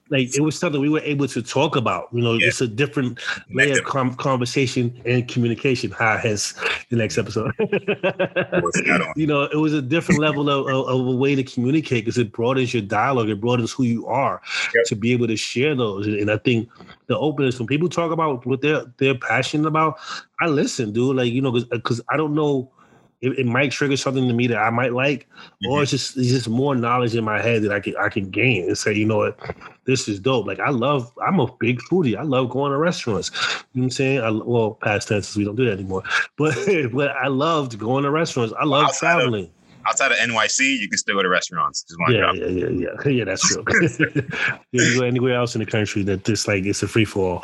like 0.08 0.36
it 0.36 0.40
was 0.40 0.58
something 0.58 0.80
we 0.80 0.88
were 0.88 1.00
able 1.00 1.26
to 1.28 1.42
talk 1.42 1.76
about. 1.76 2.08
You 2.12 2.22
know, 2.22 2.34
yeah. 2.34 2.48
it's 2.48 2.60
a 2.60 2.68
different 2.68 3.20
layer 3.50 3.78
of 3.78 3.84
com- 3.84 4.14
conversation 4.14 5.00
and 5.04 5.26
communication. 5.26 5.90
How 5.90 6.16
hence 6.16 6.54
the 6.90 6.96
next 6.96 7.18
episode. 7.18 7.52
you 9.16 9.26
know, 9.26 9.44
it 9.44 9.56
was 9.56 9.72
a 9.72 9.82
different 9.82 10.20
level 10.20 10.48
of, 10.48 10.66
of, 10.68 10.88
of 10.88 11.06
a 11.06 11.16
way 11.16 11.34
to 11.34 11.42
communicate 11.42 12.04
because 12.04 12.18
it 12.18 12.32
broadens 12.32 12.72
your 12.72 12.82
dialogue. 12.82 13.28
It 13.28 13.40
broadens 13.40 13.72
who 13.72 13.82
you 13.82 14.06
are 14.06 14.40
yep. 14.74 14.84
to 14.86 14.96
be 14.96 15.12
able 15.12 15.26
to 15.26 15.36
share 15.36 15.74
those. 15.74 16.06
And 16.06 16.30
I 16.30 16.38
think 16.38 16.68
the 17.06 17.18
openness 17.18 17.58
when 17.58 17.66
people 17.66 17.88
talk 17.88 18.12
about 18.12 18.46
what 18.46 18.60
they're 18.60 18.84
they're 18.98 19.18
passionate 19.18 19.66
about, 19.66 19.98
I 20.40 20.46
listen, 20.46 20.92
dude. 20.92 21.16
Like 21.16 21.32
you 21.32 21.42
know, 21.42 21.52
because 21.52 22.00
I 22.10 22.16
don't 22.16 22.34
know 22.34 22.70
it, 23.20 23.38
it, 23.38 23.46
might 23.46 23.70
trigger 23.70 23.96
something 23.96 24.28
to 24.28 24.34
me 24.34 24.46
that 24.48 24.58
I 24.58 24.70
might 24.70 24.92
like, 24.92 25.26
mm-hmm. 25.28 25.70
or 25.70 25.82
it's 25.82 25.90
just 25.90 26.16
it's 26.16 26.28
just 26.28 26.48
more 26.48 26.74
knowledge 26.74 27.14
in 27.14 27.24
my 27.24 27.40
head 27.40 27.62
that 27.62 27.72
I 27.72 27.80
can 27.80 27.96
I 27.96 28.08
can 28.08 28.30
gain 28.30 28.64
and 28.64 28.76
say, 28.76 28.92
you 28.92 29.06
know 29.06 29.18
what, 29.18 29.38
this 29.84 30.08
is 30.08 30.20
dope. 30.20 30.46
Like 30.46 30.60
I 30.60 30.70
love, 30.70 31.12
I'm 31.26 31.40
a 31.40 31.50
big 31.58 31.80
foodie. 31.80 32.16
I 32.16 32.22
love 32.22 32.50
going 32.50 32.72
to 32.72 32.78
restaurants. 32.78 33.30
You 33.72 33.80
know 33.80 33.82
what 33.82 33.84
I'm 33.84 33.90
saying? 33.90 34.20
I, 34.20 34.30
well, 34.30 34.78
past 34.82 35.08
tenses, 35.08 35.36
we 35.36 35.44
don't 35.44 35.56
do 35.56 35.64
that 35.66 35.72
anymore. 35.72 36.02
But 36.36 36.54
but 36.92 37.10
I 37.12 37.28
loved 37.28 37.78
going 37.78 38.04
to 38.04 38.10
restaurants. 38.10 38.52
I 38.58 38.64
love 38.64 38.92
traveling. 38.94 39.44
Of, 39.46 39.50
outside 39.88 40.12
of 40.12 40.18
NYC, 40.18 40.78
you 40.78 40.88
can 40.88 40.98
still 40.98 41.16
go 41.16 41.22
to 41.22 41.28
restaurants. 41.28 41.82
Just 41.82 41.98
yeah, 42.08 42.32
yeah, 42.32 42.46
yeah, 42.46 42.68
yeah, 42.68 42.88
yeah. 43.08 43.24
That's 43.24 43.46
true. 43.46 43.64
you 44.72 44.98
go 44.98 45.04
anywhere 45.04 45.34
else 45.34 45.54
in 45.54 45.60
the 45.60 45.66
country 45.66 46.02
that 46.04 46.24
this 46.24 46.48
like 46.48 46.64
it's 46.64 46.82
a 46.82 46.88
free 46.88 47.04
for 47.04 47.34
all. 47.34 47.40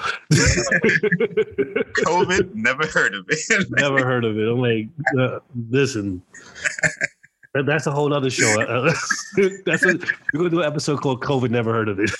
COVID, 2.06 2.54
never 2.54 2.86
heard 2.86 3.14
of 3.14 3.26
it. 3.28 3.68
never 3.70 4.04
heard 4.04 4.24
of 4.24 4.38
it. 4.38 4.48
I'm 4.48 4.58
like, 4.58 4.88
uh, 5.18 5.40
listen. 5.70 6.22
That's 7.54 7.86
a 7.86 7.90
whole 7.90 8.14
other 8.14 8.30
show. 8.30 8.48
Uh, 8.62 8.88
uh 8.88 8.94
that's 9.66 9.84
a, 9.84 9.98
we're 10.32 10.38
gonna 10.38 10.48
do 10.48 10.60
an 10.60 10.66
episode 10.66 11.02
called 11.02 11.20
"COVID 11.20 11.50
Never 11.50 11.70
Heard 11.70 11.90
of 11.90 12.00
It." 12.00 12.10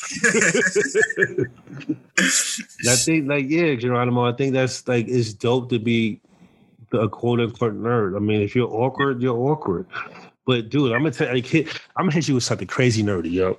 I 2.87 2.97
think, 2.97 3.29
like, 3.29 3.49
yeah, 3.49 3.75
Geronimo. 3.75 4.27
I 4.29 4.33
think 4.33 4.53
that's 4.53 4.87
like 4.87 5.09
it's 5.09 5.33
dope 5.33 5.71
to 5.71 5.79
be 5.79 6.21
a 6.93 7.09
quote 7.09 7.41
unquote 7.41 7.75
nerd. 7.75 8.17
I 8.17 8.21
mean, 8.21 8.41
if 8.43 8.55
you're 8.55 8.71
awkward, 8.71 9.23
you're 9.23 9.37
awkward. 9.37 9.87
But 10.47 10.71
dude, 10.71 10.93
I'm 10.93 11.01
gonna 11.01 11.13
tell 11.13 11.37
you, 11.37 11.67
I'm 11.97 12.05
gonna 12.05 12.13
hit 12.13 12.29
you 12.29 12.35
with 12.35 12.45
something 12.45 12.67
crazy 12.67 13.03
nerdy, 13.03 13.33
yo. 13.33 13.59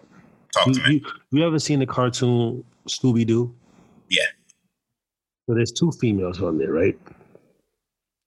Talk 0.54 0.67
you, 0.67 0.74
to 0.74 0.88
me. 0.88 0.93
You, 0.96 1.39
you 1.39 1.48
ever 1.48 1.60
seen 1.60 1.80
the 1.80 1.86
cartoon 1.86 2.63
Scooby 2.88 3.26
Doo? 3.26 3.54
Yeah. 4.10 4.26
So 5.48 5.56
there's 5.56 5.72
two 5.72 5.91
females 5.91 6.41
on 6.41 6.58
there, 6.58 6.72
right? 6.72 6.98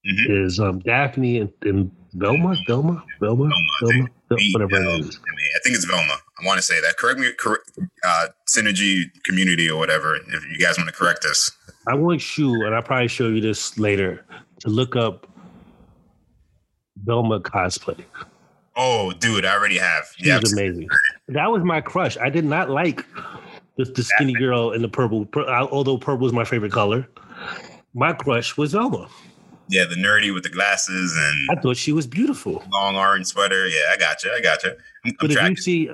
Mm-hmm. 0.07 0.47
Is 0.47 0.61
um, 0.61 0.79
Daphne 0.81 1.41
and, 1.41 1.53
and 1.63 1.91
Velma, 2.15 2.57
Velma, 2.67 3.05
Velma, 3.21 3.51
Velma, 3.83 4.09
Velma 4.29 4.49
whatever 4.53 4.77
her 4.77 4.83
name 4.83 5.01
is. 5.01 5.19
I, 5.19 5.31
I 5.57 5.61
think 5.63 5.77
it's 5.77 5.85
Velma. 5.85 6.15
I 6.41 6.47
want 6.47 6.59
to 6.59 6.63
say 6.63 6.81
that. 6.81 6.97
Correct 6.97 7.19
me, 7.19 7.33
correct, 7.39 7.71
uh, 8.05 8.29
Synergy 8.49 9.05
Community 9.25 9.69
or 9.69 9.79
whatever. 9.79 10.17
If 10.17 10.45
you 10.51 10.59
guys 10.59 10.79
want 10.79 10.89
to 10.89 10.95
correct 10.95 11.25
us. 11.25 11.51
I 11.89 11.95
want 11.95 12.39
you, 12.39 12.65
and 12.65 12.75
I'll 12.75 12.83
probably 12.83 13.09
show 13.09 13.29
you 13.29 13.41
this 13.41 13.79
later 13.79 14.25
to 14.61 14.69
look 14.69 14.97
up 14.97 15.27
Velma 17.05 17.41
cosplay. 17.41 18.05
Oh, 18.77 19.13
dude, 19.13 19.45
I 19.45 19.55
already 19.55 19.79
have. 19.79 20.13
She's 20.17 20.27
yeah, 20.27 20.41
amazing. 20.53 20.89
That 21.29 21.51
was 21.51 21.63
my 21.63 21.81
crush. 21.81 22.17
I 22.19 22.29
did 22.29 22.45
not 22.45 22.69
like 22.69 23.05
the, 23.77 23.85
the 23.85 24.03
skinny 24.03 24.35
girl 24.35 24.73
in 24.73 24.83
the 24.83 24.89
purple, 24.89 25.27
uh, 25.35 25.67
although 25.71 25.97
purple 25.97 26.27
is 26.27 26.33
my 26.33 26.45
favorite 26.45 26.73
color. 26.73 27.09
My 27.95 28.13
crush 28.13 28.57
was 28.57 28.73
Velma. 28.73 29.09
Yeah, 29.69 29.85
the 29.85 29.97
nerdy 29.97 30.33
with 30.33 30.45
the 30.45 30.49
glasses 30.49 31.17
and 31.17 31.59
I 31.59 31.61
thought 31.61 31.77
she 31.77 31.93
was 31.93 32.07
beautiful. 32.07 32.63
Long 32.73 32.97
orange 32.97 33.27
sweater. 33.27 33.67
Yeah, 33.67 33.81
I 33.93 33.97
got 33.97 34.23
you. 34.23 34.31
I 34.33 34.41
got 34.41 34.63
you. 34.63 34.73
I'm, 35.05 35.17
but 35.21 35.37
I'm 35.39 35.47
if 35.47 35.51
you 35.51 35.57
see 35.57 35.91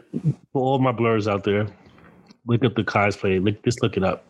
for 0.53 0.63
all 0.63 0.79
my 0.79 0.93
blerds 0.93 1.31
out 1.31 1.45
there, 1.45 1.67
look 2.47 2.65
up 2.65 2.75
the 2.75 2.85
cosplay. 2.85 3.43
Look, 3.43 3.63
just 3.65 3.83
look 3.83 3.97
it 3.97 4.05
up. 4.05 4.27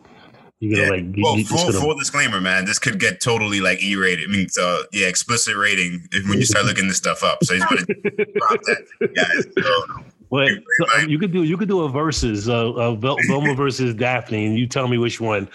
You 0.63 0.77
know, 0.77 0.83
yeah. 0.83 0.89
like 0.91 1.05
well, 1.17 1.37
you, 1.37 1.43
full, 1.43 1.73
full 1.73 1.95
disclaimer, 1.95 2.39
man. 2.39 2.63
This 2.63 2.79
could 2.79 2.97
get 2.97 3.19
totally 3.19 3.59
like 3.59 3.83
E-rated. 3.83 4.29
I 4.29 4.31
mean, 4.31 4.47
so 4.47 4.83
yeah, 4.93 5.07
explicit 5.07 5.57
rating 5.57 6.07
when 6.25 6.39
you 6.39 6.45
start 6.45 6.63
looking 6.65 6.87
this 6.87 6.95
stuff 6.95 7.21
up. 7.21 7.43
So 7.43 7.55
he's 7.55 7.65
gonna 7.65 7.81
drop 7.85 8.61
that, 8.61 9.09
guys. 9.13 9.45
So, 9.61 10.03
well, 10.29 10.47
so 10.79 10.85
um, 11.01 11.09
you 11.09 11.19
could 11.19 11.33
do 11.33 11.43
you 11.43 11.57
could 11.57 11.67
do 11.67 11.81
a 11.81 11.89
versus 11.89 12.47
uh, 12.47 12.71
uh 12.71 12.95
Velma 12.95 13.55
versus 13.55 13.93
Daphne, 13.93 14.45
and 14.45 14.57
you 14.57 14.65
tell 14.65 14.87
me 14.87 14.97
which 14.97 15.19
one. 15.19 15.49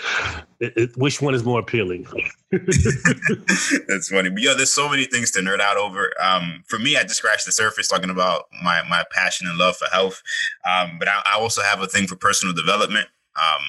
it, 0.60 0.74
it, 0.76 0.90
which 0.98 1.22
one 1.22 1.34
is 1.34 1.42
more 1.42 1.60
appealing? 1.60 2.06
That's 2.52 4.10
funny. 4.10 4.28
But 4.28 4.42
yeah, 4.42 4.52
there's 4.54 4.70
so 4.70 4.90
many 4.90 5.06
things 5.06 5.30
to 5.30 5.40
nerd 5.40 5.60
out 5.60 5.78
over. 5.78 6.12
Um, 6.22 6.64
for 6.66 6.78
me, 6.78 6.98
I 6.98 7.02
just 7.04 7.16
scratched 7.16 7.46
the 7.46 7.52
surface 7.52 7.88
talking 7.88 8.10
about 8.10 8.44
my 8.62 8.82
my 8.90 9.04
passion 9.10 9.46
and 9.48 9.56
love 9.56 9.78
for 9.78 9.86
health. 9.86 10.22
Um, 10.68 10.98
but 10.98 11.08
I, 11.08 11.22
I, 11.24 11.40
also 11.40 11.62
have 11.62 11.80
a 11.80 11.86
thing 11.86 12.06
for 12.06 12.16
personal 12.16 12.54
development. 12.54 13.08
Um, 13.38 13.62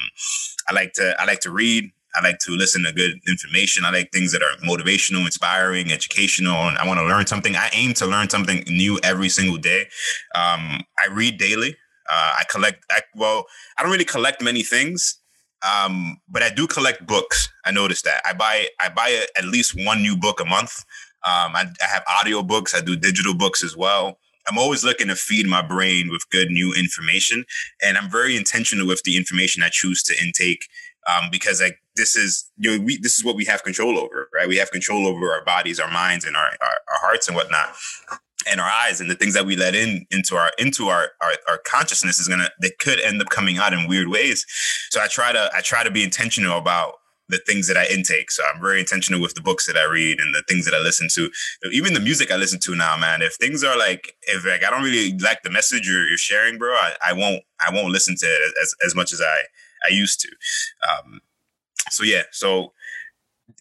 I 0.67 0.73
like 0.73 0.93
to 0.93 1.15
I 1.19 1.25
like 1.25 1.39
to 1.41 1.51
read. 1.51 1.91
I 2.15 2.21
like 2.23 2.39
to 2.39 2.51
listen 2.51 2.83
to 2.83 2.91
good 2.91 3.19
information. 3.27 3.85
I 3.85 3.91
like 3.91 4.11
things 4.11 4.31
that 4.31 4.41
are 4.41 4.55
motivational, 4.67 5.25
inspiring, 5.25 5.91
educational, 5.91 6.55
and 6.67 6.77
I 6.77 6.87
want 6.87 6.99
to 6.99 7.05
learn 7.05 7.27
something. 7.27 7.55
I 7.55 7.69
aim 7.73 7.93
to 7.95 8.07
learn 8.07 8.29
something 8.29 8.63
new 8.67 8.99
every 9.03 9.29
single 9.29 9.57
day. 9.57 9.81
Um, 10.33 10.81
I 10.99 11.07
read 11.11 11.37
daily. 11.37 11.75
Uh, 12.09 12.31
I 12.39 12.43
collect. 12.49 12.83
I, 12.89 13.01
well, 13.15 13.45
I 13.77 13.83
don't 13.83 13.91
really 13.91 14.05
collect 14.05 14.41
many 14.41 14.63
things, 14.63 15.19
um, 15.61 16.17
but 16.27 16.41
I 16.41 16.49
do 16.49 16.65
collect 16.65 17.05
books. 17.05 17.47
I 17.63 17.71
noticed 17.71 18.05
that 18.05 18.21
I 18.25 18.33
buy 18.33 18.67
I 18.81 18.89
buy 18.89 19.09
a, 19.09 19.21
at 19.37 19.45
least 19.45 19.75
one 19.85 20.01
new 20.01 20.17
book 20.17 20.39
a 20.39 20.45
month. 20.45 20.83
Um, 21.23 21.55
I, 21.55 21.65
I 21.83 21.87
have 21.87 22.03
audio 22.19 22.41
books. 22.41 22.73
I 22.73 22.81
do 22.81 22.95
digital 22.95 23.35
books 23.35 23.63
as 23.63 23.77
well. 23.77 24.17
I'm 24.49 24.57
always 24.57 24.83
looking 24.83 25.07
to 25.07 25.15
feed 25.15 25.47
my 25.47 25.61
brain 25.61 26.09
with 26.09 26.29
good 26.29 26.49
new 26.49 26.73
information, 26.73 27.45
and 27.83 27.97
I'm 27.97 28.09
very 28.09 28.35
intentional 28.35 28.87
with 28.87 29.03
the 29.03 29.17
information 29.17 29.63
I 29.63 29.69
choose 29.71 30.03
to 30.03 30.15
intake 30.21 30.65
um, 31.07 31.29
because 31.31 31.61
like 31.61 31.77
this 31.95 32.15
is 32.15 32.49
you 32.57 32.77
know 32.77 32.83
we 32.83 32.97
this 32.97 33.17
is 33.17 33.25
what 33.25 33.35
we 33.35 33.45
have 33.45 33.63
control 33.63 33.97
over, 33.97 34.29
right? 34.33 34.47
We 34.47 34.57
have 34.57 34.71
control 34.71 35.05
over 35.07 35.31
our 35.31 35.43
bodies, 35.43 35.79
our 35.79 35.91
minds, 35.91 36.25
and 36.25 36.35
our 36.35 36.51
our, 36.61 36.77
our 36.91 36.99
hearts 37.01 37.27
and 37.27 37.35
whatnot 37.35 37.69
and 38.49 38.59
our 38.59 38.69
eyes 38.69 39.01
and 39.01 39.09
the 39.09 39.15
things 39.15 39.33
that 39.33 39.45
we 39.45 39.55
let 39.55 39.75
in 39.75 40.05
into 40.11 40.35
our 40.35 40.51
into 40.57 40.87
our, 40.87 41.09
our 41.21 41.33
our 41.47 41.57
consciousness 41.65 42.19
is 42.19 42.27
gonna 42.27 42.49
they 42.61 42.71
could 42.79 42.99
end 43.01 43.21
up 43.21 43.29
coming 43.29 43.57
out 43.57 43.73
in 43.73 43.87
weird 43.87 44.07
ways 44.07 44.45
so 44.89 45.01
i 45.01 45.07
try 45.07 45.31
to 45.31 45.49
i 45.53 45.61
try 45.61 45.83
to 45.83 45.91
be 45.91 46.03
intentional 46.03 46.57
about 46.57 46.93
the 47.29 47.39
things 47.45 47.67
that 47.67 47.77
I 47.77 47.85
intake. 47.85 48.31
So 48.31 48.43
I'm 48.51 48.61
very 48.61 48.79
intentional 48.79 49.21
with 49.21 49.35
the 49.35 49.41
books 49.41 49.67
that 49.67 49.77
I 49.77 49.85
read 49.85 50.19
and 50.19 50.35
the 50.35 50.43
things 50.47 50.65
that 50.65 50.73
I 50.73 50.79
listen 50.79 51.07
to. 51.13 51.29
Even 51.71 51.93
the 51.93 51.99
music 51.99 52.31
I 52.31 52.35
listen 52.35 52.59
to 52.61 52.75
now, 52.75 52.97
man. 52.97 53.21
If 53.21 53.35
things 53.35 53.63
are 53.63 53.77
like, 53.77 54.15
if 54.23 54.45
like 54.45 54.63
I 54.63 54.69
don't 54.69 54.83
really 54.83 55.17
like 55.19 55.43
the 55.43 55.49
message 55.49 55.87
you're, 55.87 56.07
you're 56.07 56.17
sharing, 56.17 56.57
bro, 56.57 56.73
I, 56.73 56.93
I 57.09 57.13
won't, 57.13 57.43
I 57.65 57.73
won't 57.73 57.91
listen 57.91 58.15
to 58.17 58.25
it 58.25 58.53
as 58.61 58.75
as 58.85 58.95
much 58.95 59.13
as 59.13 59.21
I 59.21 59.41
I 59.89 59.93
used 59.93 60.19
to. 60.21 60.29
Um, 60.89 61.21
so 61.89 62.03
yeah, 62.03 62.23
so 62.31 62.73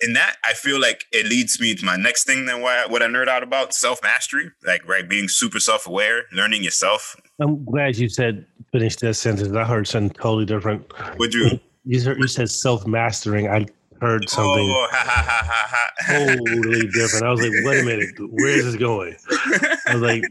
in 0.00 0.12
that, 0.14 0.36
I 0.44 0.52
feel 0.52 0.80
like 0.80 1.04
it 1.12 1.26
leads 1.26 1.60
me 1.60 1.74
to 1.74 1.84
my 1.84 1.96
next 1.96 2.24
thing 2.24 2.46
Then 2.46 2.60
what, 2.60 2.90
what 2.90 3.02
I 3.02 3.06
nerd 3.06 3.28
out 3.28 3.42
about 3.42 3.74
self 3.74 4.02
mastery, 4.02 4.50
like 4.66 4.86
right, 4.86 5.08
being 5.08 5.28
super 5.28 5.60
self 5.60 5.86
aware, 5.86 6.24
learning 6.32 6.62
yourself. 6.62 7.16
I'm 7.40 7.64
glad 7.64 7.96
you 7.96 8.08
said 8.08 8.46
finish 8.72 8.96
that 8.96 9.14
sentence. 9.14 9.54
I 9.54 9.64
heard 9.64 9.86
something 9.86 10.10
totally 10.10 10.44
different. 10.44 10.86
Would 11.18 11.34
you? 11.34 11.60
You, 11.88 12.14
you 12.18 12.28
said 12.28 12.50
self 12.50 12.86
mastering. 12.86 13.48
I 13.48 13.66
heard 14.00 14.28
something 14.28 14.68
oh, 14.70 14.88
ha, 14.92 15.04
ha, 15.04 15.90
ha, 16.06 16.36
totally 16.46 16.86
different. 16.88 17.24
I 17.24 17.30
was 17.30 17.40
like, 17.40 17.50
wait 17.64 17.80
a 17.80 17.84
minute, 17.84 18.10
where 18.18 18.58
is 18.58 18.64
this 18.64 18.76
going? 18.76 19.16
I 19.86 19.94
was 19.94 20.02
like, 20.02 20.22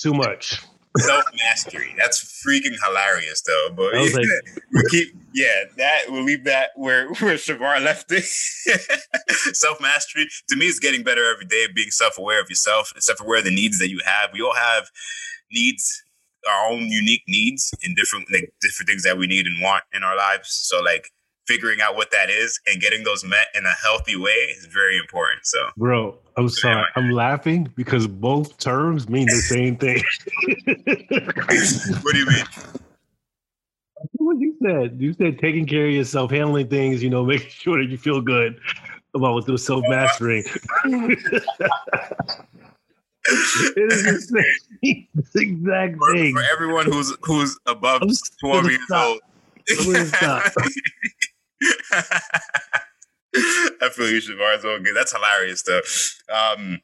too 0.00 0.12
much 0.12 0.60
self 0.98 1.24
mastery. 1.36 1.94
That's 1.98 2.44
freaking 2.46 2.76
hilarious, 2.84 3.42
though. 3.42 3.68
But 3.76 3.94
like, 3.94 4.26
we 4.72 4.82
keep, 4.90 5.08
yeah, 5.34 5.64
that 5.76 6.02
we'll 6.08 6.22
leave 6.22 6.44
that 6.44 6.70
where 6.76 7.08
where 7.14 7.34
Shavar 7.34 7.82
left 7.82 8.12
it. 8.12 8.24
self 9.54 9.80
mastery 9.80 10.28
to 10.48 10.56
me 10.56 10.66
is 10.66 10.78
getting 10.78 11.02
better 11.02 11.28
every 11.32 11.46
day. 11.46 11.66
Being 11.74 11.90
self 11.90 12.18
aware 12.18 12.40
of 12.40 12.48
yourself, 12.48 12.92
self 12.98 13.20
aware 13.20 13.38
of 13.38 13.44
the 13.44 13.54
needs 13.54 13.78
that 13.78 13.88
you 13.88 14.00
have. 14.04 14.30
We 14.32 14.42
all 14.42 14.54
have 14.54 14.90
needs, 15.52 16.03
our 16.50 16.70
own 16.70 16.88
unique 16.88 17.22
needs, 17.28 17.72
and 17.82 17.96
different 17.96 18.30
like 18.32 18.52
different 18.60 18.88
things 18.88 19.02
that 19.04 19.18
we 19.18 19.26
need 19.26 19.46
and 19.46 19.62
want 19.62 19.84
in 19.92 20.02
our 20.02 20.16
lives. 20.16 20.50
So 20.50 20.80
like 20.80 21.10
figuring 21.46 21.80
out 21.82 21.94
what 21.94 22.10
that 22.10 22.30
is 22.30 22.58
and 22.66 22.80
getting 22.80 23.04
those 23.04 23.24
met 23.24 23.48
in 23.54 23.66
a 23.66 23.72
healthy 23.82 24.16
way 24.16 24.30
is 24.30 24.66
very 24.66 24.96
important. 24.98 25.44
So, 25.44 25.68
bro, 25.76 26.18
I'm 26.36 26.48
sorry, 26.48 26.84
I'm 26.96 27.10
laughing 27.10 27.70
because 27.76 28.06
both 28.06 28.56
terms 28.58 29.08
mean 29.08 29.26
the 29.26 29.36
same 29.36 29.76
thing. 29.76 30.02
what 32.02 32.12
do 32.12 32.18
you 32.18 32.26
mean? 32.26 32.44
What 34.16 34.38
you 34.38 34.54
said? 34.62 34.96
You 35.00 35.14
said 35.14 35.38
taking 35.38 35.66
care 35.66 35.86
of 35.86 35.92
yourself, 35.92 36.30
handling 36.30 36.68
things, 36.68 37.02
you 37.02 37.08
know, 37.10 37.24
making 37.26 37.48
sure 37.48 37.78
that 37.82 37.90
you 37.90 37.96
feel 37.96 38.20
good 38.20 38.60
about 39.14 39.34
what 39.34 39.46
the 39.46 39.56
self 39.56 39.82
mastering. 39.88 40.44
it 43.76 43.92
is 43.92 44.28
the 44.28 44.44
same 44.82 45.08
exact 45.34 45.96
for, 45.96 46.14
thing. 46.14 46.34
For 46.34 46.42
everyone 46.52 46.86
who's 46.86 47.16
who's 47.22 47.58
above 47.66 48.02
12 48.40 48.70
years 48.70 48.90
old. 48.92 49.20
I 53.36 53.88
feel 53.90 54.10
you. 54.10 54.18
It's 54.18 54.64
all 54.64 54.78
good. 54.78 54.94
That's 54.94 55.12
hilarious, 55.12 55.62
though. 55.62 55.80
Um, 56.32 56.80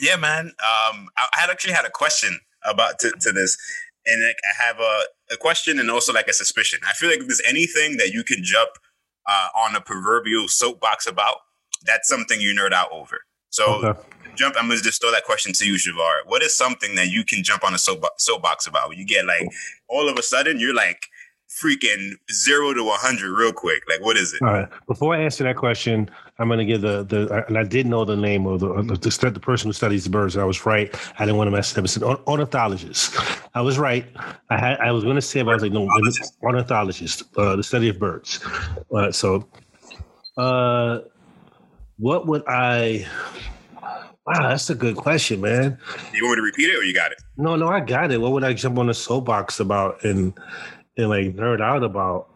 yeah, 0.00 0.16
man. 0.16 0.46
Um, 0.46 1.08
I, 1.18 1.26
I, 1.36 1.40
had 1.40 1.50
actually 1.50 1.74
had 1.74 1.84
a 1.84 1.90
question 1.90 2.40
about 2.64 2.98
to, 3.00 3.10
to 3.20 3.32
this, 3.32 3.58
and 4.06 4.22
like, 4.26 4.36
I 4.44 4.64
have 4.64 4.80
a, 4.80 5.34
a 5.34 5.36
question 5.36 5.78
and 5.78 5.90
also 5.90 6.12
like 6.12 6.28
a 6.28 6.32
suspicion. 6.32 6.80
I 6.86 6.94
feel 6.94 7.10
like 7.10 7.20
if 7.20 7.26
there's 7.26 7.42
anything 7.46 7.98
that 7.98 8.12
you 8.12 8.24
can 8.24 8.42
jump 8.42 8.70
uh, 9.28 9.48
on 9.56 9.76
a 9.76 9.80
proverbial 9.80 10.48
soapbox 10.48 11.06
about, 11.06 11.36
that's 11.84 12.08
something 12.08 12.40
you 12.40 12.54
nerd 12.54 12.72
out 12.72 12.88
over. 12.92 13.25
So. 13.56 13.86
Okay. 13.86 14.00
Jump. 14.36 14.54
I'm 14.58 14.68
gonna 14.68 14.78
just 14.82 15.00
throw 15.00 15.10
that 15.12 15.24
question 15.24 15.54
to 15.54 15.66
you, 15.66 15.76
Shavar. 15.76 16.26
What 16.26 16.42
is 16.42 16.54
something 16.54 16.94
that 16.96 17.08
you 17.08 17.24
can 17.24 17.42
jump 17.42 17.64
on 17.64 17.72
a 17.72 17.78
soapbox 17.78 18.66
about? 18.66 18.90
When 18.90 18.98
you 18.98 19.06
get 19.06 19.24
like 19.24 19.48
all 19.88 20.10
of 20.10 20.18
a 20.18 20.22
sudden, 20.22 20.60
you're 20.60 20.74
like, 20.74 21.08
freaking 21.48 22.12
zero 22.30 22.74
to 22.74 22.84
100 22.84 23.36
real 23.36 23.52
quick? 23.52 23.82
Like, 23.88 24.02
what 24.02 24.16
is 24.16 24.34
it? 24.34 24.42
All 24.42 24.52
right. 24.52 24.68
Before 24.86 25.14
I 25.14 25.20
answer 25.20 25.44
that 25.44 25.56
question, 25.56 26.10
I'm 26.38 26.48
going 26.48 26.58
to 26.58 26.64
give 26.64 26.82
the, 26.82 27.04
the, 27.04 27.44
and 27.48 27.56
I 27.56 27.62
did 27.62 27.86
know 27.86 28.04
the 28.04 28.16
name 28.16 28.46
of 28.46 28.60
the, 28.60 28.82
the, 28.82 29.30
the 29.30 29.40
person 29.40 29.68
who 29.68 29.72
studies 29.72 30.04
the 30.04 30.10
birds. 30.10 30.36
I 30.36 30.44
was 30.44 30.66
right. 30.66 30.94
I 31.18 31.24
didn't 31.24 31.38
want 31.38 31.48
to 31.48 31.52
mess 31.52 31.72
it 31.72 31.78
up. 31.78 31.84
It's 31.84 31.96
an 31.96 32.02
ornithologist. 32.04 33.16
I 33.54 33.60
was 33.60 33.78
right. 33.78 34.06
I 34.50 34.58
had, 34.58 34.78
I 34.80 34.92
was 34.92 35.04
going 35.04 35.16
to 35.16 35.22
say, 35.22 35.42
but 35.42 35.50
I 35.50 35.54
was 35.54 35.62
like, 35.62 35.72
no, 35.72 35.88
ornithologist, 36.42 37.24
uh, 37.36 37.56
the 37.56 37.62
study 37.62 37.88
of 37.88 37.98
birds. 37.98 38.44
Uh, 38.94 39.10
so, 39.10 39.48
uh, 40.36 41.00
what 41.98 42.26
would 42.26 42.42
I, 42.46 43.06
Wow, 44.26 44.48
that's 44.48 44.70
a 44.70 44.74
good 44.74 44.96
question, 44.96 45.40
man. 45.40 45.78
You 46.12 46.24
want 46.24 46.36
me 46.36 46.42
to 46.42 46.42
repeat 46.42 46.68
it 46.68 46.76
or 46.76 46.82
you 46.82 46.92
got 46.92 47.12
it? 47.12 47.18
No, 47.36 47.54
no, 47.54 47.68
I 47.68 47.78
got 47.78 48.10
it. 48.10 48.20
What 48.20 48.32
would 48.32 48.42
I 48.42 48.54
jump 48.54 48.76
on 48.76 48.90
a 48.90 48.94
soapbox 48.94 49.60
about 49.60 50.02
and 50.02 50.34
and 50.96 51.08
like 51.08 51.36
nerd 51.36 51.60
out 51.60 51.82
about. 51.84 52.28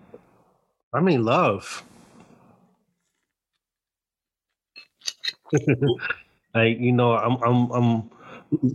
I 0.92 1.00
mean, 1.00 1.24
love. 1.24 1.82
like 6.54 6.78
you 6.78 6.92
know, 6.92 7.12
I'm 7.16 7.42
I'm 7.42 7.70
I'm 7.72 8.10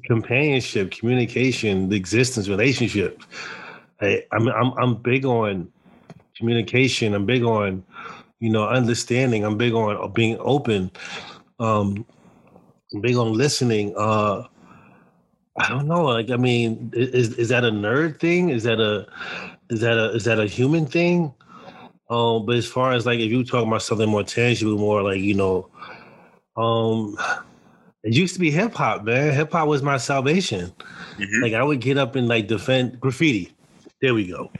companionship, 0.03 0.91
communication, 0.91 1.89
the 1.89 1.95
existence, 1.95 2.47
relationship. 2.47 3.21
I, 4.01 4.23
I'm 4.33 4.47
I'm 4.47 4.73
I'm 4.77 4.95
big 4.95 5.25
on 5.25 5.71
communication. 6.37 7.13
I'm 7.13 7.25
big 7.25 7.43
on 7.43 7.83
you 8.39 8.49
know 8.49 8.67
understanding. 8.67 9.43
I'm 9.43 9.57
big 9.57 9.73
on 9.73 10.11
being 10.13 10.37
open. 10.39 10.91
Um, 11.59 12.05
I'm 12.93 13.01
big 13.01 13.15
on 13.15 13.33
listening. 13.33 13.93
Uh, 13.97 14.43
I 15.57 15.69
don't 15.69 15.87
know. 15.87 16.03
Like, 16.03 16.29
I 16.29 16.37
mean, 16.37 16.91
is 16.93 17.33
is 17.37 17.49
that 17.49 17.63
a 17.63 17.71
nerd 17.71 18.19
thing? 18.19 18.49
Is 18.49 18.63
that 18.63 18.79
a 18.79 19.07
is 19.69 19.81
that 19.81 19.97
a 19.97 20.11
is 20.11 20.25
that 20.25 20.39
a 20.39 20.45
human 20.45 20.85
thing? 20.85 21.33
Um, 22.09 22.45
but 22.45 22.57
as 22.57 22.67
far 22.67 22.91
as 22.93 23.05
like 23.05 23.19
if 23.19 23.31
you 23.31 23.43
talk 23.43 23.65
about 23.65 23.81
something 23.81 24.09
more 24.09 24.23
tangible, 24.23 24.77
more 24.77 25.01
like 25.01 25.19
you 25.19 25.33
know, 25.33 25.69
um, 26.57 27.17
it 28.03 28.13
used 28.13 28.33
to 28.35 28.39
be 28.39 28.51
hip 28.51 28.73
hop, 28.73 29.03
man. 29.05 29.33
Hip 29.33 29.51
hop 29.51 29.67
was 29.67 29.81
my 29.81 29.97
salvation. 29.97 30.71
Mm-hmm. 31.17 31.41
Like 31.41 31.53
I 31.53 31.63
would 31.63 31.81
get 31.81 31.97
up 31.97 32.15
and 32.15 32.27
like 32.27 32.47
defend 32.47 32.99
graffiti. 32.99 33.53
There 34.01 34.13
we 34.13 34.27
go 34.27 34.51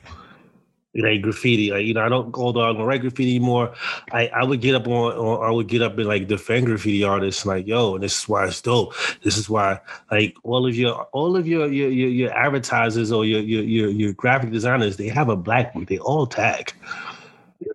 like 0.95 1.21
graffiti. 1.21 1.71
Like, 1.71 1.85
you 1.85 1.93
know, 1.93 2.05
I 2.05 2.09
don't 2.09 2.31
go 2.31 2.51
dog 2.51 2.77
on 2.77 2.83
write 2.83 3.01
graffiti 3.01 3.35
anymore. 3.35 3.73
I, 4.11 4.27
I 4.27 4.43
would 4.43 4.61
get 4.61 4.75
up 4.75 4.87
on, 4.87 5.13
on 5.13 5.47
I 5.47 5.51
would 5.51 5.67
get 5.67 5.81
up 5.81 5.97
and 5.97 6.07
like 6.07 6.27
defend 6.27 6.67
graffiti 6.67 7.03
artists 7.03 7.45
like, 7.45 7.67
yo, 7.67 7.95
and 7.95 8.03
this 8.03 8.19
is 8.19 8.29
why 8.29 8.45
it's 8.45 8.61
dope. 8.61 8.93
This 9.23 9.37
is 9.37 9.49
why 9.49 9.79
like 10.11 10.35
all 10.43 10.65
of 10.65 10.75
your 10.75 11.03
all 11.11 11.35
of 11.35 11.47
your 11.47 11.67
your 11.67 11.89
your, 11.89 12.09
your 12.09 12.31
advertisers 12.31 13.11
or 13.11 13.25
your, 13.25 13.41
your 13.41 13.63
your 13.63 13.89
your 13.89 14.13
graphic 14.13 14.51
designers, 14.51 14.97
they 14.97 15.07
have 15.07 15.29
a 15.29 15.35
black 15.35 15.73
book. 15.73 15.87
They 15.87 15.99
all 15.99 16.25
tag. 16.25 16.73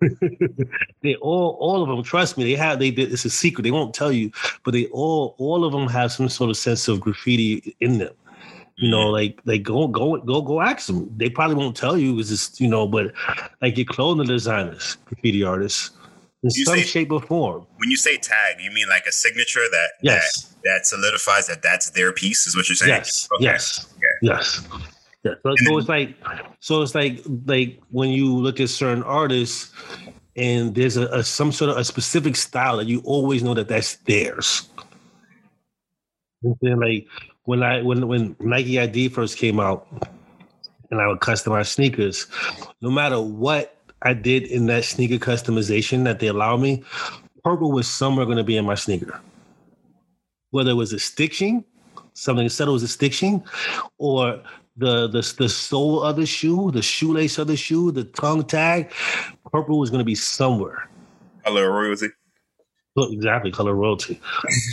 they 1.01 1.15
all 1.15 1.57
all 1.59 1.81
of 1.81 1.89
them 1.89 2.03
trust 2.03 2.37
me 2.37 2.43
they 2.43 2.55
have 2.55 2.77
they 2.77 2.89
it's 2.89 3.25
a 3.25 3.29
secret 3.29 3.63
they 3.63 3.71
won't 3.71 3.95
tell 3.95 4.11
you 4.11 4.31
but 4.63 4.71
they 4.71 4.85
all 4.87 5.35
all 5.39 5.65
of 5.65 5.71
them 5.73 5.87
have 5.87 6.11
some 6.11 6.29
sort 6.29 6.49
of 6.51 6.55
sense 6.55 6.87
of 6.87 6.99
graffiti 6.99 7.75
in 7.79 7.97
them 7.97 8.13
you 8.81 8.89
know, 8.89 9.09
like 9.09 9.39
like 9.45 9.63
go 9.63 9.87
go 9.87 10.17
go 10.17 10.41
go 10.41 10.59
ask 10.59 10.87
them. 10.87 11.09
They 11.15 11.29
probably 11.29 11.55
won't 11.55 11.77
tell 11.77 11.97
you. 11.97 12.19
It's 12.19 12.29
just 12.29 12.59
you 12.59 12.67
know, 12.67 12.87
but 12.87 13.13
like 13.61 13.77
your 13.77 13.85
clothing 13.85 14.25
the 14.25 14.33
designers, 14.33 14.97
graffiti 15.05 15.43
artists, 15.43 15.91
in 16.43 16.49
you 16.53 16.65
some 16.65 16.77
say, 16.77 16.83
shape 16.83 17.11
or 17.11 17.21
form. 17.21 17.67
When 17.77 17.91
you 17.91 17.97
say 17.97 18.17
tag, 18.17 18.59
you 18.59 18.71
mean 18.71 18.89
like 18.89 19.05
a 19.05 19.11
signature 19.11 19.61
that 19.71 19.89
yes 20.01 20.55
that, 20.63 20.69
that 20.69 20.85
solidifies 20.87 21.47
that 21.47 21.61
that's 21.61 21.91
their 21.91 22.11
piece. 22.11 22.47
Is 22.47 22.55
what 22.55 22.67
you're 22.67 22.75
saying? 22.75 22.89
Yes. 22.89 23.29
Okay. 23.35 23.43
Yes. 23.43 23.85
Okay. 23.85 24.17
Yes. 24.23 24.67
Yeah. 25.23 25.33
So, 25.43 25.53
so 25.55 25.77
it's 25.77 25.89
like 25.89 26.15
so 26.59 26.81
it's 26.81 26.95
like 26.95 27.21
like 27.45 27.79
when 27.91 28.09
you 28.09 28.35
look 28.35 28.59
at 28.59 28.69
certain 28.69 29.03
artists, 29.03 29.71
and 30.35 30.73
there's 30.73 30.97
a, 30.97 31.05
a 31.07 31.23
some 31.23 31.51
sort 31.51 31.69
of 31.69 31.77
a 31.77 31.83
specific 31.83 32.35
style 32.35 32.77
that 32.77 32.87
you 32.87 33.01
always 33.05 33.43
know 33.43 33.53
that 33.53 33.67
that's 33.67 33.97
theirs. 33.97 34.67
And 36.43 36.55
then 36.61 36.79
like 36.79 37.05
when 37.45 37.63
I 37.63 37.81
when 37.81 38.07
when 38.07 38.35
Nike 38.39 38.79
ID 38.79 39.09
first 39.09 39.37
came 39.37 39.59
out, 39.59 39.87
and 40.89 41.01
I 41.01 41.07
would 41.07 41.19
customize 41.19 41.67
sneakers, 41.67 42.27
no 42.81 42.91
matter 42.91 43.19
what 43.19 43.77
I 44.03 44.13
did 44.13 44.43
in 44.43 44.67
that 44.67 44.83
sneaker 44.83 45.23
customization 45.23 46.03
that 46.03 46.19
they 46.19 46.27
allow 46.27 46.57
me, 46.57 46.83
purple 47.43 47.71
was 47.71 47.87
somewhere 47.87 48.25
going 48.25 48.37
to 48.37 48.43
be 48.43 48.57
in 48.57 48.65
my 48.65 48.75
sneaker. 48.75 49.19
Whether 50.51 50.71
it 50.71 50.75
was 50.75 50.93
a 50.93 50.99
stitching, 50.99 51.63
something 52.13 52.47
said 52.49 52.67
it 52.67 52.71
was 52.71 52.83
a 52.83 52.87
stitching, 52.87 53.43
or 53.97 54.41
the 54.77 55.07
the 55.07 55.33
the 55.37 55.49
sole 55.49 56.01
of 56.03 56.17
the 56.17 56.25
shoe, 56.25 56.71
the 56.71 56.81
shoelace 56.81 57.37
of 57.37 57.47
the 57.47 57.57
shoe, 57.57 57.91
the 57.91 58.03
tongue 58.03 58.43
tag, 58.43 58.91
purple 59.51 59.79
was 59.79 59.89
going 59.89 59.99
to 59.99 60.05
be 60.05 60.15
somewhere. 60.15 60.89
Color 61.43 61.71
royalty. 61.71 62.07
Exactly, 62.97 63.51
color 63.51 63.73
royalty. 63.73 64.19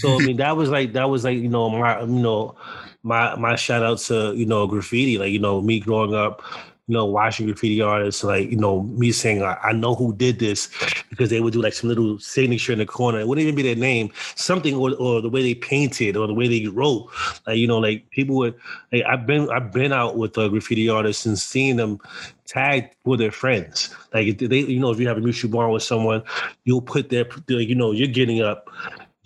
So 0.01 0.15
I 0.15 0.19
mean, 0.19 0.37
that 0.39 0.57
was 0.57 0.71
like 0.71 0.93
that 0.95 1.09
was 1.09 1.25
like 1.25 1.39
you 1.39 1.49
know 1.49 1.71
my 1.71 2.01
you 2.01 2.07
know 2.07 2.57
my 3.03 3.35
my 3.37 3.57
shout 3.57 3.83
out 3.83 3.99
to 3.99 4.35
you 4.35 4.47
know 4.47 4.67
graffiti, 4.67 5.19
like 5.19 5.31
you 5.31 5.39
know 5.39 5.61
me 5.61 5.81
growing 5.81 6.15
up, 6.15 6.43
you 6.89 6.95
know, 6.95 7.05
watching 7.05 7.47
graffiti 7.47 7.83
artists, 7.83 8.25
like, 8.25 8.51
you 8.51 8.57
know, 8.57 8.83
me 8.83 9.13
saying, 9.13 9.43
I, 9.43 9.59
I, 9.63 9.73
know 9.73 9.95
who 9.95 10.15
did 10.15 10.39
this 10.39 10.71
because 11.11 11.29
they 11.29 11.39
would 11.39 11.53
do 11.53 11.61
like 11.61 11.75
some 11.75 11.91
little 11.91 12.19
signature 12.19 12.73
in 12.73 12.79
the 12.79 12.87
corner. 12.87 13.21
It 13.21 13.29
wouldn't 13.29 13.43
even 13.43 13.55
be 13.55 13.63
their 13.63 13.77
name, 13.77 14.11
something 14.37 14.75
or, 14.75 14.95
or 14.95 15.21
the 15.21 15.29
way 15.29 15.43
they 15.43 15.55
painted 15.55 16.17
or 16.17 16.27
the 16.27 16.33
way 16.33 16.49
they 16.49 16.67
wrote. 16.67 17.11
Like, 17.47 17.59
you 17.59 17.67
know, 17.67 17.79
like 17.79 18.09
people 18.09 18.37
would, 18.37 18.55
like, 18.91 19.05
I've 19.05 19.27
been, 19.27 19.51
I've 19.51 19.71
been 19.71 19.93
out 19.93 20.17
with 20.17 20.39
uh, 20.39 20.49
graffiti 20.49 20.89
artists 20.89 21.27
and 21.27 21.39
seeing 21.39 21.77
them 21.77 22.01
tag 22.49 22.91
with 23.05 23.21
their 23.21 23.31
friends. 23.31 23.95
Like, 24.13 24.39
they, 24.39 24.61
you 24.61 24.81
know, 24.81 24.91
if 24.91 24.99
you 24.99 25.07
have 25.07 25.19
a 25.19 25.21
mutual 25.21 25.51
bond 25.51 25.73
with 25.73 25.83
someone, 25.83 26.23
you'll 26.65 26.83
put 26.83 27.11
their, 27.11 27.27
you 27.49 27.75
know, 27.75 27.93
you're 27.93 28.09
getting 28.09 28.43
up 28.43 28.69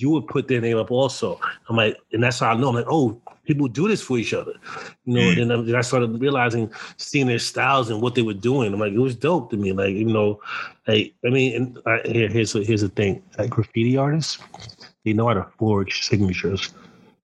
you 0.03 0.11
would 0.11 0.27
put 0.27 0.49
their 0.49 0.61
name 0.61 0.77
up 0.77 0.91
also. 0.91 1.41
I'm 1.69 1.77
like, 1.77 1.97
and 2.13 2.23
that's 2.23 2.41
how 2.41 2.51
I 2.51 2.57
know. 2.57 2.71
I'm 2.71 2.75
like, 2.75 2.87
oh, 2.89 3.21
people 3.45 3.69
do 3.69 3.87
this 3.87 4.03
for 4.03 4.19
each 4.19 4.35
other, 4.35 4.53
you 5.05 5.15
know. 5.15 5.21
Mm. 5.21 5.43
And 5.53 5.69
then 5.69 5.77
I 5.77 5.81
started 5.81 6.21
realizing, 6.21 6.73
seeing 6.97 7.29
their 7.29 7.39
styles 7.39 7.89
and 7.89 8.03
what 8.03 8.17
they 8.17 8.23
were 8.23 8.35
doing. 8.35 8.73
I'm 8.73 8.81
like, 8.81 8.93
it 8.93 8.99
was 8.99 9.15
dope 9.15 9.51
to 9.51 9.57
me. 9.57 9.73
Like, 9.73 9.95
you 9.95 10.07
know, 10.07 10.41
like 10.89 11.15
I 11.25 11.29
mean, 11.29 11.55
and 11.55 11.79
I, 11.87 12.01
here, 12.05 12.29
here's 12.29 12.55
a, 12.57 12.65
here's 12.65 12.81
the 12.81 12.89
thing: 12.89 13.23
like 13.39 13.51
graffiti 13.51 13.97
artists, 13.97 14.39
they 15.05 15.13
know 15.13 15.29
how 15.29 15.35
to 15.35 15.47
forge 15.57 16.03
signatures. 16.03 16.75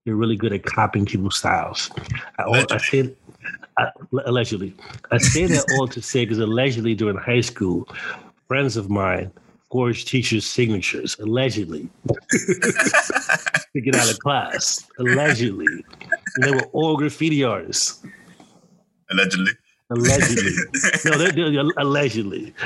They're 0.04 0.14
really 0.14 0.36
good 0.36 0.52
at 0.52 0.62
copying 0.62 1.04
people's 1.04 1.36
styles. 1.36 1.90
I, 2.38 2.64
I 2.70 2.78
say, 2.78 3.14
Uh, 3.78 3.86
I, 3.86 3.90
allegedly, 4.26 4.74
I 5.10 5.18
say 5.18 5.46
that 5.46 5.64
all 5.78 5.88
to 5.88 6.02
say 6.02 6.24
because 6.24 6.38
allegedly 6.38 6.94
during 6.94 7.16
high 7.16 7.40
school, 7.40 7.88
friends 8.46 8.76
of 8.76 8.90
mine 8.90 9.32
forged 9.70 10.08
teachers' 10.08 10.46
signatures, 10.46 11.18
allegedly, 11.18 11.88
to 12.30 13.80
get 13.80 13.94
out 13.94 14.10
of 14.10 14.18
class. 14.20 14.88
Allegedly. 14.98 15.66
And 16.36 16.44
they 16.44 16.52
were 16.52 16.64
all 16.72 16.96
graffiti 16.96 17.44
artists. 17.44 18.02
Allegedly. 19.10 19.52
Allegedly. 19.90 20.52
no, 21.04 21.18
they're, 21.18 21.32
they're 21.32 21.64
allegedly. 21.76 22.54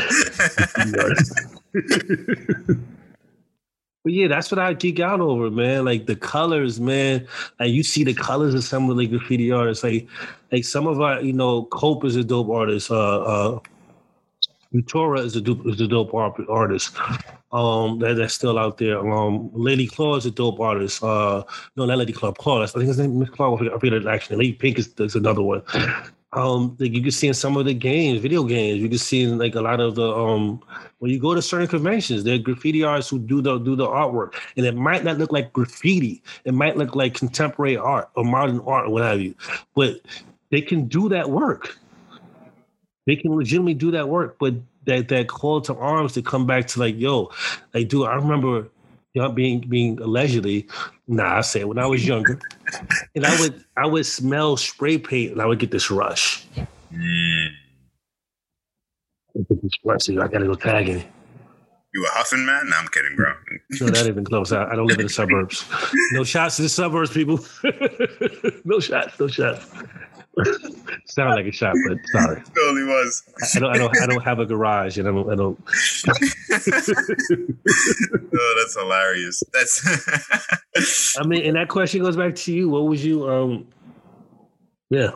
But 4.05 4.15
yeah, 4.15 4.27
that's 4.27 4.51
what 4.51 4.59
I 4.59 4.73
geek 4.73 4.99
out 4.99 5.21
over, 5.21 5.49
man. 5.51 5.85
Like 5.85 6.07
the 6.07 6.17
colors, 6.17 6.81
man. 6.81 7.27
Like 7.61 7.71
you 7.71 7.85
see 7.85 8.03
the 8.03 8.15
colors 8.15 8.55
of 8.55 8.65
some 8.65 8.91
of 8.91 8.97
the 8.97 9.07
graffiti 9.07 9.53
artists. 9.53 9.85
Like, 9.85 10.09
like 10.53 10.65
some 10.65 10.87
of 10.87 11.01
our, 11.01 11.21
you 11.21 11.33
know, 11.33 11.65
Cope 11.65 12.05
is 12.05 12.15
a 12.15 12.23
dope 12.23 12.51
artist. 12.51 12.91
Uh, 12.91 13.23
uh, 13.23 13.61
Futura 14.73 15.25
is 15.25 15.35
a 15.37 15.41
dope, 15.41 15.67
is 15.67 15.81
a 15.81 15.89
dope 15.89 16.15
artist. 16.15 16.97
Um, 17.53 17.99
that, 17.99 18.15
that's 18.17 18.35
still 18.35 18.59
out 18.59 18.79
there. 18.79 18.99
Um, 18.99 19.51
Lady 19.53 19.87
Claw 19.87 20.17
is 20.17 20.27
a 20.27 20.31
dope 20.31 20.61
artist. 20.61 21.03
Uh, 21.03 21.43
no, 21.77 21.85
not 21.85 21.99
Lady 21.99 22.13
Claw, 22.13 22.33
Claw. 22.33 22.63
I 22.63 22.67
think 22.67 22.87
his 22.87 22.99
name 22.99 23.21
is 23.23 23.31
Claw. 23.31 23.55
I 23.57 23.79
forget, 23.79 23.93
it 23.93 24.07
actually. 24.07 24.37
Lady 24.37 24.53
Pink 24.53 24.79
is, 24.79 24.95
is 24.99 25.17
another 25.17 25.43
one. 25.43 25.63
Um, 26.35 26.79
like 26.81 26.93
you 26.93 27.03
can 27.03 27.11
see 27.11 27.29
in 27.29 27.35
some 27.35 27.59
of 27.59 27.67
the 27.67 27.75
games, 27.75 28.23
video 28.23 28.45
games, 28.45 28.81
you 28.81 28.89
can 28.89 28.97
see 28.97 29.23
in 29.23 29.37
like 29.37 29.55
a 29.55 29.61
lot 29.61 29.81
of 29.81 29.97
the 29.97 30.11
um 30.17 30.63
when 31.01 31.11
you 31.11 31.21
go 31.21 31.35
to 31.35 31.43
certain 31.43 31.69
conventions, 31.69 32.25
there 32.25 32.37
are 32.37 32.39
graffiti 32.39 32.83
artists 32.83 33.11
who 33.11 33.19
do 33.19 33.43
the 33.43 33.59
do 33.59 33.77
the 33.77 33.87
artwork, 33.87 34.33
and 34.57 34.65
it 34.65 34.75
might 34.75 35.05
not 35.05 35.19
look 35.19 35.31
like 35.31 35.53
graffiti. 35.53 36.23
It 36.47 36.55
might 36.55 36.79
look 36.79 36.97
like 36.97 37.13
contemporary 37.13 37.77
art 37.77 38.09
or 38.17 38.25
modern 38.25 38.61
art 38.61 38.87
or 38.87 38.93
what 38.93 39.03
have 39.03 39.21
you, 39.21 39.35
but 39.75 40.01
they 40.53 40.61
can 40.61 40.87
do 40.87 41.09
that 41.09 41.29
work 41.29 41.77
they 43.07 43.17
can 43.17 43.35
legitimately 43.35 43.75
do 43.75 43.91
that 43.93 44.09
work, 44.09 44.37
but 44.39 44.55
that 44.87 45.09
that 45.09 45.29
call 45.29 45.61
to 45.63 45.75
arms 45.75 46.13
to 46.15 46.23
come 46.23 46.47
back 46.47 46.67
to 46.69 46.81
like, 46.81 46.99
yo, 46.99 47.31
like, 47.75 47.89
dude, 47.89 48.07
I 48.07 48.15
remember 48.15 48.69
you 49.15 49.23
know, 49.23 49.31
being 49.31 49.61
being 49.61 50.01
allegedly, 50.01 50.67
nah, 51.09 51.39
I 51.39 51.41
say 51.41 51.65
when 51.65 51.79
I 51.79 51.87
was 51.87 52.07
younger, 52.07 52.39
and 53.15 53.27
I 53.27 53.41
would 53.41 53.65
I 53.77 53.87
would 53.87 54.07
smell 54.07 54.57
spray 54.57 54.99
paint 54.99 55.33
and 55.33 55.43
I 55.43 55.47
would 55.47 55.59
get 55.59 55.71
this 55.71 55.91
rush. 55.91 56.47
Mm. 56.93 57.49
I 59.35 60.29
gotta 60.29 60.47
go 60.47 60.55
tagging. 60.55 61.05
You 61.95 62.07
a 62.07 62.09
huffing 62.11 62.47
man? 62.47 62.71
No, 62.71 62.77
I'm 62.77 62.89
kidding, 62.89 63.17
bro. 63.17 63.35
no, 63.81 63.87
not 63.89 64.07
even 64.07 64.25
close. 64.25 64.51
I, 64.51 64.65
I 64.65 64.77
don't 64.77 64.87
live 64.87 64.99
in 64.99 65.07
the 65.07 65.13
suburbs. 65.13 65.67
No 66.13 66.25
shots 66.25 66.59
in 66.59 66.63
the 66.65 66.69
suburbs, 66.71 67.11
people. 67.11 67.39
no 68.65 68.81
shots. 68.81 69.21
No 69.21 69.29
shots. 69.29 69.71
Sound 71.07 71.35
like 71.35 71.47
a 71.47 71.53
shot, 71.53 71.75
but 71.87 71.99
sorry. 72.13 72.41
It 72.47 72.55
totally 72.55 72.85
was. 72.85 73.23
I 73.55 73.59
don't. 73.59 73.75
I 73.75 73.79
don't. 73.79 74.03
I 74.03 74.07
don't 74.07 74.23
have 74.23 74.39
a 74.39 74.47
garage, 74.47 74.99
and 74.99 75.07
I 75.07 75.13
don't. 75.13 75.31
I 75.31 75.35
don't. 75.35 75.59
oh, 78.35 78.55
that's 78.59 78.75
hilarious. 78.79 79.43
That's. 79.53 81.19
I 81.19 81.25
mean, 81.25 81.45
and 81.45 81.57
that 81.57 81.69
question 81.69 82.03
goes 82.03 82.17
back 82.17 82.35
to 82.37 82.53
you. 82.53 82.71
What 82.71 82.85
was 82.85 83.05
you? 83.05 83.29
Um. 83.29 83.69
Yeah. 84.91 85.13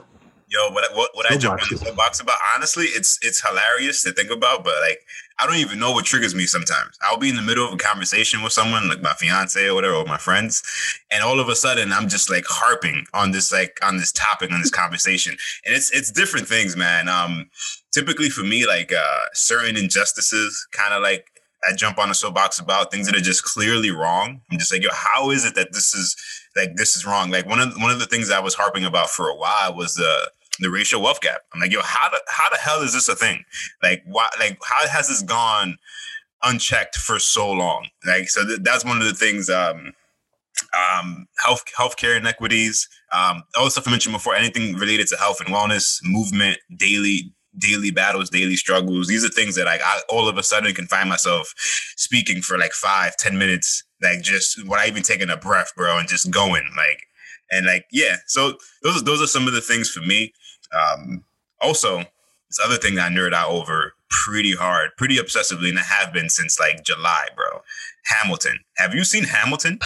Yo, 0.56 0.70
what 0.70 0.84
what, 0.94 1.10
what 1.14 1.30
I 1.30 1.36
jump 1.36 1.60
on 1.60 1.78
the 1.84 1.92
box 1.92 2.20
about? 2.20 2.36
Honestly, 2.54 2.86
it's 2.86 3.18
it's 3.20 3.46
hilarious 3.46 4.02
to 4.04 4.12
think 4.12 4.30
about, 4.30 4.64
but 4.64 4.74
like 4.80 5.00
I 5.38 5.46
don't 5.46 5.56
even 5.56 5.78
know 5.78 5.92
what 5.92 6.06
triggers 6.06 6.34
me 6.34 6.46
sometimes. 6.46 6.98
I'll 7.02 7.18
be 7.18 7.28
in 7.28 7.36
the 7.36 7.42
middle 7.42 7.66
of 7.66 7.74
a 7.74 7.76
conversation 7.76 8.42
with 8.42 8.54
someone, 8.54 8.88
like 8.88 9.02
my 9.02 9.12
fiance 9.12 9.62
or 9.66 9.74
whatever, 9.74 9.96
or 9.96 10.06
my 10.06 10.16
friends, 10.16 10.62
and 11.10 11.22
all 11.22 11.40
of 11.40 11.48
a 11.50 11.56
sudden 11.56 11.92
I'm 11.92 12.08
just 12.08 12.30
like 12.30 12.44
harping 12.48 13.04
on 13.12 13.32
this 13.32 13.52
like 13.52 13.78
on 13.82 13.98
this 13.98 14.12
topic, 14.12 14.50
on 14.50 14.60
this 14.60 14.70
conversation. 14.70 15.36
And 15.66 15.74
it's 15.74 15.90
it's 15.90 16.10
different 16.10 16.48
things, 16.48 16.74
man. 16.74 17.08
Um 17.08 17.50
typically 17.92 18.30
for 18.30 18.42
me, 18.42 18.66
like 18.66 18.92
uh 18.92 19.20
certain 19.34 19.76
injustices 19.76 20.66
kind 20.72 20.94
of 20.94 21.02
like 21.02 21.26
I 21.68 21.74
jump 21.74 21.98
on 21.98 22.10
a 22.10 22.14
soapbox 22.14 22.58
about 22.58 22.90
things 22.90 23.06
that 23.06 23.16
are 23.16 23.20
just 23.20 23.44
clearly 23.44 23.90
wrong. 23.90 24.40
I'm 24.50 24.58
just 24.58 24.72
like, 24.72 24.82
yo, 24.82 24.90
how 24.92 25.30
is 25.30 25.44
it 25.44 25.54
that 25.56 25.72
this 25.72 25.94
is 25.94 26.16
like 26.54 26.76
this 26.76 26.96
is 26.96 27.04
wrong? 27.04 27.30
Like 27.30 27.46
one 27.46 27.60
of 27.60 27.74
one 27.76 27.90
of 27.90 27.98
the 27.98 28.06
things 28.06 28.30
I 28.30 28.40
was 28.40 28.54
harping 28.54 28.84
about 28.84 29.10
for 29.10 29.28
a 29.28 29.36
while 29.36 29.74
was 29.74 29.96
the 29.96 30.30
the 30.60 30.70
racial 30.70 31.02
wealth 31.02 31.20
gap. 31.20 31.42
I'm 31.52 31.60
like, 31.60 31.72
yo, 31.72 31.80
how 31.82 32.08
the 32.10 32.20
how 32.28 32.48
the 32.50 32.58
hell 32.58 32.82
is 32.82 32.92
this 32.92 33.08
a 33.08 33.14
thing? 33.16 33.44
Like, 33.82 34.02
why? 34.06 34.28
Like, 34.38 34.58
how 34.64 34.86
has 34.88 35.08
this 35.08 35.22
gone 35.22 35.76
unchecked 36.42 36.96
for 36.96 37.18
so 37.18 37.50
long? 37.50 37.88
Like, 38.06 38.28
so 38.28 38.46
th- 38.46 38.60
that's 38.62 38.84
one 38.84 38.98
of 38.98 39.06
the 39.06 39.14
things. 39.14 39.50
Um, 39.50 39.92
um, 40.72 41.26
health 41.38 41.64
healthcare 41.78 42.16
inequities, 42.16 42.88
um, 43.12 43.42
all 43.56 43.64
the 43.64 43.70
stuff 43.70 43.86
I 43.86 43.90
mentioned 43.90 44.14
before, 44.14 44.34
anything 44.34 44.74
related 44.76 45.06
to 45.08 45.16
health 45.16 45.40
and 45.40 45.54
wellness, 45.54 45.98
movement, 46.02 46.58
daily 46.76 47.32
daily 47.58 47.90
battles, 47.90 48.30
daily 48.30 48.56
struggles. 48.56 49.06
These 49.06 49.24
are 49.24 49.28
things 49.28 49.54
that 49.56 49.66
like 49.66 49.80
I 49.82 50.00
all 50.08 50.28
of 50.28 50.38
a 50.38 50.42
sudden 50.42 50.72
can 50.74 50.86
find 50.86 51.08
myself 51.08 51.52
speaking 51.96 52.42
for 52.42 52.58
like 52.58 52.72
five, 52.72 53.16
ten 53.16 53.38
minutes, 53.38 53.84
like 54.02 54.22
just 54.22 54.58
without 54.68 54.88
even 54.88 55.02
taking 55.02 55.30
a 55.30 55.36
breath, 55.36 55.72
bro, 55.76 55.98
and 55.98 56.08
just 56.08 56.30
going 56.30 56.68
like 56.76 57.06
and 57.50 57.66
like 57.66 57.84
yeah. 57.92 58.16
So 58.26 58.54
those 58.82 59.04
those 59.04 59.22
are 59.22 59.26
some 59.26 59.46
of 59.46 59.54
the 59.54 59.60
things 59.60 59.90
for 59.90 60.00
me. 60.00 60.32
Um, 60.72 61.24
also, 61.60 61.98
this 61.98 62.60
other 62.64 62.76
thing 62.76 62.94
that 62.96 63.10
I 63.10 63.14
nerd 63.14 63.32
out 63.32 63.50
over 63.50 63.94
pretty 64.08 64.54
hard, 64.54 64.90
pretty 64.96 65.16
obsessively, 65.16 65.68
and 65.68 65.78
I 65.78 65.82
have 65.82 66.12
been 66.12 66.28
since 66.28 66.58
like 66.60 66.84
July, 66.84 67.26
bro. 67.34 67.62
Hamilton. 68.04 68.58
Have 68.76 68.94
you 68.94 69.04
seen 69.04 69.24
Hamilton? 69.24 69.78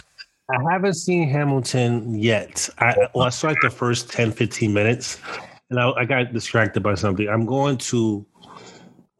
I 0.49 0.71
haven't 0.71 0.95
seen 0.95 1.29
Hamilton 1.29 2.19
yet. 2.19 2.69
I 2.79 2.95
well, 3.13 3.25
I 3.25 3.29
saw 3.29 3.47
like 3.47 3.57
the 3.61 3.69
first 3.69 4.11
10, 4.11 4.31
15 4.31 4.73
minutes, 4.73 5.19
and 5.69 5.79
I, 5.79 5.91
I 5.91 6.05
got 6.05 6.33
distracted 6.33 6.83
by 6.83 6.95
something. 6.95 7.27
I'm 7.27 7.45
going 7.45 7.77
to. 7.77 8.25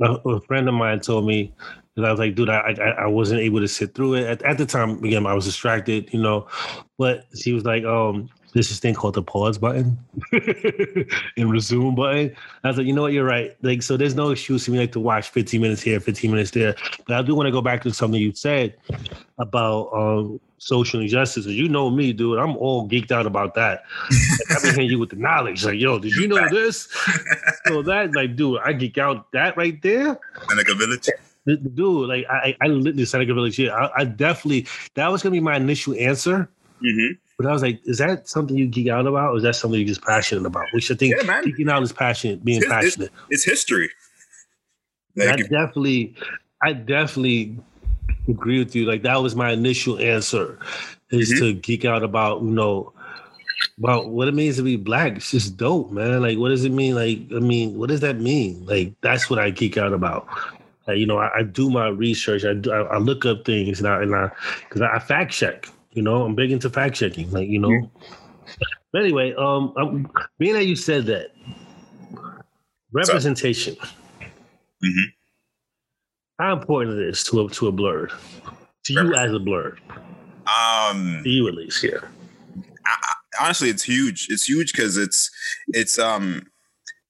A, 0.03 0.13
a 0.13 0.41
friend 0.41 0.67
of 0.67 0.73
mine 0.73 0.99
told 0.99 1.27
me 1.27 1.53
because 1.93 2.07
I 2.07 2.11
was 2.11 2.19
like, 2.19 2.33
dude, 2.33 2.49
I, 2.49 2.73
I, 2.81 2.89
I 3.03 3.07
wasn't 3.07 3.41
able 3.41 3.59
to 3.59 3.67
sit 3.67 3.93
through 3.93 4.15
it 4.15 4.23
at, 4.25 4.41
at 4.41 4.57
the 4.57 4.65
time. 4.65 5.03
Again, 5.03 5.27
I 5.27 5.33
was 5.33 5.45
distracted, 5.45 6.11
you 6.11 6.19
know. 6.19 6.47
But 6.97 7.25
she 7.35 7.53
was 7.53 7.65
like, 7.65 7.83
um, 7.83 8.29
there's 8.53 8.69
this 8.69 8.79
thing 8.79 8.93
called 8.93 9.13
the 9.13 9.23
pause 9.23 9.57
button 9.57 9.97
and 10.31 11.51
resume 11.51 11.95
button. 11.95 12.35
I 12.63 12.67
was 12.67 12.77
like, 12.77 12.85
you 12.85 12.93
know 12.93 13.03
what, 13.03 13.13
you're 13.13 13.25
right. 13.25 13.55
Like, 13.61 13.81
so 13.81 13.97
there's 13.97 14.15
no 14.15 14.31
excuse 14.31 14.65
for 14.65 14.71
me 14.71 14.79
like 14.79 14.91
to 14.93 14.99
watch 14.99 15.29
15 15.29 15.61
minutes 15.61 15.81
here, 15.81 15.99
15 15.99 16.31
minutes 16.31 16.51
there. 16.51 16.75
But 17.07 17.17
I 17.17 17.21
do 17.21 17.33
want 17.35 17.47
to 17.47 17.51
go 17.51 17.61
back 17.61 17.81
to 17.83 17.93
something 17.93 18.19
you 18.19 18.33
said 18.33 18.75
about 19.39 19.89
um, 19.93 20.39
social 20.57 20.99
injustice. 20.99 21.45
You 21.45 21.69
know 21.69 21.89
me, 21.89 22.13
dude. 22.13 22.39
I'm 22.39 22.57
all 22.57 22.87
geeked 22.87 23.11
out 23.11 23.25
about 23.25 23.55
that. 23.55 23.83
Like, 24.09 24.57
I've 24.57 24.63
been 24.63 24.71
hitting 24.75 24.89
you 24.89 24.99
with 24.99 25.11
the 25.11 25.15
knowledge. 25.15 25.63
Like, 25.63 25.79
yo, 25.79 25.99
did 25.99 26.13
you 26.15 26.27
know 26.27 26.49
this? 26.49 26.89
so 27.67 27.81
that, 27.83 28.13
like, 28.13 28.35
dude, 28.35 28.59
I 28.63 28.73
geek 28.73 28.97
out 28.97 29.31
that 29.31 29.55
right 29.55 29.81
there. 29.81 30.19
Seneca 30.49 30.75
Village. 30.75 31.09
dude, 31.73 32.09
like 32.09 32.25
I, 32.29 32.55
I 32.61 32.67
literally 32.67 33.05
said 33.05 33.21
I 33.21 33.25
could 33.25 33.35
really. 33.35 33.69
I, 33.69 33.89
I 33.97 34.03
definitely 34.03 34.67
that 34.93 35.07
was 35.07 35.23
gonna 35.23 35.33
be 35.33 35.39
my 35.39 35.55
initial 35.55 35.95
answer. 35.95 36.49
Mm-hmm. 36.83 37.13
But 37.41 37.49
I 37.49 37.53
was 37.53 37.61
like, 37.61 37.79
is 37.85 37.97
that 37.97 38.27
something 38.29 38.55
you 38.57 38.67
geek 38.67 38.87
out 38.89 39.07
about, 39.07 39.33
or 39.33 39.37
is 39.37 39.43
that 39.43 39.55
something 39.55 39.79
you're 39.79 39.87
just 39.87 40.03
passionate 40.03 40.45
about? 40.45 40.65
Which 40.73 40.91
I 40.91 40.95
think 40.95 41.15
Yeah, 41.17 41.23
man. 41.23 41.43
geeking 41.43 41.69
out 41.71 41.81
is 41.83 41.91
passionate, 41.91 42.43
being 42.45 42.59
It's- 42.59 42.71
it's- 42.71 42.83
passionate. 42.95 43.11
It's 43.29 43.43
history. 43.43 43.89
I 45.19 45.25
Like, 45.25 45.49
definitely, 45.49 46.15
I 46.63 46.73
definitely 46.73 47.57
agree 48.29 48.59
with 48.59 48.75
you. 48.75 48.85
Like 48.85 49.01
that 49.03 49.21
was 49.21 49.35
my 49.35 49.51
initial 49.51 49.97
answer, 49.99 50.57
is 51.11 51.33
Mhm. 51.33 51.39
to 51.39 51.53
geek 51.53 51.83
out 51.85 52.03
about 52.03 52.41
you 52.43 52.49
know 52.51 52.93
about 53.77 54.09
what 54.09 54.27
it 54.27 54.33
means 54.33 54.55
to 54.57 54.63
be 54.63 54.75
black. 54.77 55.17
It's 55.17 55.31
just 55.31 55.57
dope, 55.57 55.91
man. 55.91 56.21
Like 56.21 56.37
what 56.37 56.49
does 56.49 56.63
it 56.63 56.71
mean? 56.71 56.95
Like 56.95 57.19
I 57.35 57.39
mean, 57.39 57.77
what 57.77 57.89
does 57.89 57.99
that 58.01 58.19
mean? 58.21 58.65
Like 58.65 58.93
that's 59.01 59.29
what 59.29 59.37
I 59.39 59.49
geek 59.49 59.77
out 59.77 59.91
about. 59.93 60.27
Like, 60.87 60.97
you 60.97 61.05
know, 61.05 61.17
I, 61.19 61.39
I 61.39 61.43
do 61.43 61.69
my 61.69 61.89
research. 61.89 62.43
I 62.45 62.53
do. 62.53 62.71
I, 62.71 62.81
I 62.81 62.97
look 62.97 63.25
up 63.25 63.43
things 63.45 63.79
and 63.79 63.87
I 63.87 64.01
and 64.01 64.15
I 64.15 64.31
because 64.69 64.81
I, 64.81 64.95
I 64.95 64.99
fact 64.99 65.31
check. 65.33 65.67
You 65.91 66.01
know, 66.01 66.23
I'm 66.23 66.35
big 66.35 66.51
into 66.51 66.69
fact 66.69 66.95
checking. 66.95 67.29
Like 67.31 67.49
you 67.49 67.59
know. 67.59 67.91
But 68.91 69.01
anyway, 69.03 69.33
um, 69.37 69.73
I'm, 69.77 70.11
being 70.39 70.53
that 70.53 70.65
you 70.65 70.75
said 70.75 71.05
that 71.05 71.31
representation. 72.91 73.75
Mhm. 74.83 75.13
How 76.39 76.53
important 76.53 76.99
it 76.99 77.07
is 77.07 77.23
to 77.25 77.41
a 77.45 77.49
to 77.49 77.67
a 77.67 77.71
blerd, 77.71 78.11
to 78.85 78.93
you 78.93 79.13
as 79.13 79.31
a 79.31 79.35
blerd, 79.35 79.77
um, 80.47 81.21
to 81.23 81.29
you 81.29 81.47
at 81.47 81.53
least, 81.53 81.83
yeah. 81.83 81.99
honestly, 83.39 83.69
it's 83.69 83.83
huge. 83.83 84.27
It's 84.29 84.47
huge 84.49 84.71
because 84.73 84.97
it's 84.97 85.29
it's 85.67 85.99
um, 85.99 86.47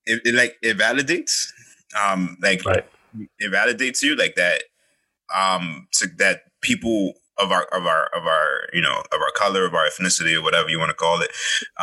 it, 0.05 0.21
it 0.25 0.36
like 0.36 0.57
it 0.61 0.77
validates, 0.77 1.47
um, 1.97 2.38
like 2.41 2.65
Right. 2.65 2.86
it 3.39 3.51
validates 3.51 4.03
you 4.03 4.15
like 4.15 4.36
that, 4.36 4.63
um, 5.34 5.88
to 5.93 6.07
that 6.17 6.41
people 6.61 7.13
of 7.38 7.51
our 7.51 7.63
of 7.65 7.86
our 7.86 8.05
of 8.15 8.25
our 8.25 8.67
you 8.73 8.82
know 8.82 8.99
of 9.13 9.21
our 9.21 9.32
color 9.36 9.65
of 9.65 9.73
our 9.73 9.88
ethnicity 9.88 10.36
or 10.38 10.41
whatever 10.43 10.69
you 10.69 10.79
want 10.79 10.89
to 10.89 10.95
call 10.95 11.21
it, 11.21 11.32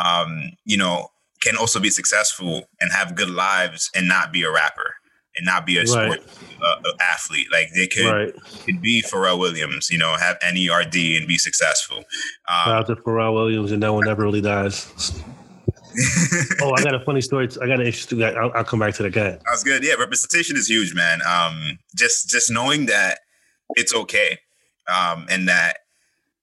um, 0.03 0.51
you 0.65 0.77
know, 0.77 1.07
can 1.41 1.55
also 1.57 1.79
be 1.79 1.89
successful 1.89 2.69
and 2.79 2.91
have 2.91 3.15
good 3.15 3.29
lives 3.29 3.89
and 3.95 4.07
not 4.07 4.31
be 4.31 4.43
a 4.43 4.51
rapper 4.51 4.95
and 5.35 5.45
not 5.45 5.65
be 5.65 5.77
a 5.77 5.81
Right. 5.81 5.87
sport 5.87 6.19
uh, 6.61 6.91
athlete. 7.01 7.47
Like 7.51 7.69
they 7.75 7.87
could 7.87 8.05
Right. 8.05 8.33
could 8.65 8.81
be 8.81 9.01
Pharrell 9.01 9.39
Williams, 9.39 9.89
you 9.89 9.97
know, 9.97 10.15
have 10.17 10.37
NERD 10.41 11.17
and 11.17 11.27
be 11.27 11.37
successful. 11.37 12.03
Shout 12.49 12.67
Um, 12.67 12.73
out 12.73 12.87
to 12.87 12.95
Pharrell 12.97 13.33
Williams, 13.33 13.71
and 13.71 13.79
no 13.79 13.93
one 13.93 14.07
ever 14.07 14.23
really 14.23 14.41
dies. 14.41 14.87
Oh, 16.61 16.71
I 16.73 16.83
got 16.83 16.93
a 16.93 16.99
funny 17.05 17.21
story. 17.21 17.47
I 17.61 17.67
got 17.67 17.79
an 17.79 17.85
interesting. 17.85 18.21
I'll, 18.23 18.51
I'll 18.53 18.63
come 18.63 18.79
back 18.79 18.93
to 18.95 19.03
that 19.03 19.11
guy. 19.13 19.37
That's 19.45 19.63
good. 19.63 19.83
Yeah, 19.83 19.93
representation 19.93 20.55
is 20.55 20.67
huge, 20.67 20.93
man. 20.93 21.19
Um, 21.27 21.79
just 21.95 22.29
just 22.29 22.51
knowing 22.51 22.85
that 22.87 23.19
it's 23.75 23.93
okay, 23.93 24.37
um, 24.89 25.25
and 25.29 25.47
that 25.47 25.79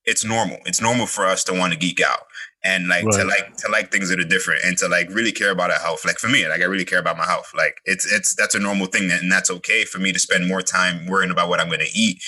it's 0.04 0.24
normal. 0.24 0.58
It's 0.64 0.80
normal 0.80 1.06
for 1.06 1.26
us 1.26 1.42
to 1.44 1.52
want 1.52 1.72
to 1.72 1.78
geek 1.78 2.00
out 2.00 2.20
and 2.66 2.88
like 2.88 3.04
to 3.04 3.24
like 3.24 3.56
to 3.58 3.68
like 3.70 3.92
things 3.92 4.08
that 4.08 4.18
are 4.20 4.24
different 4.24 4.64
and 4.64 4.76
to 4.78 4.88
like 4.88 5.08
really 5.10 5.32
care 5.32 5.50
about 5.50 5.70
our 5.70 5.78
health. 5.78 6.04
Like 6.04 6.18
for 6.18 6.28
me, 6.28 6.48
like 6.48 6.60
I 6.60 6.64
really 6.64 6.84
care 6.84 6.98
about 6.98 7.16
my 7.16 7.26
health. 7.26 7.52
Like 7.56 7.80
it's 7.84 8.10
it's 8.12 8.34
that's 8.34 8.54
a 8.54 8.58
normal 8.58 8.86
thing, 8.86 9.10
and 9.10 9.30
that's 9.30 9.50
okay 9.50 9.84
for 9.84 9.98
me 9.98 10.12
to 10.12 10.18
spend 10.18 10.48
more 10.48 10.62
time 10.62 11.06
worrying 11.06 11.30
about 11.30 11.48
what 11.48 11.60
I'm 11.60 11.68
going 11.68 11.80
to 11.80 11.98
eat 11.98 12.22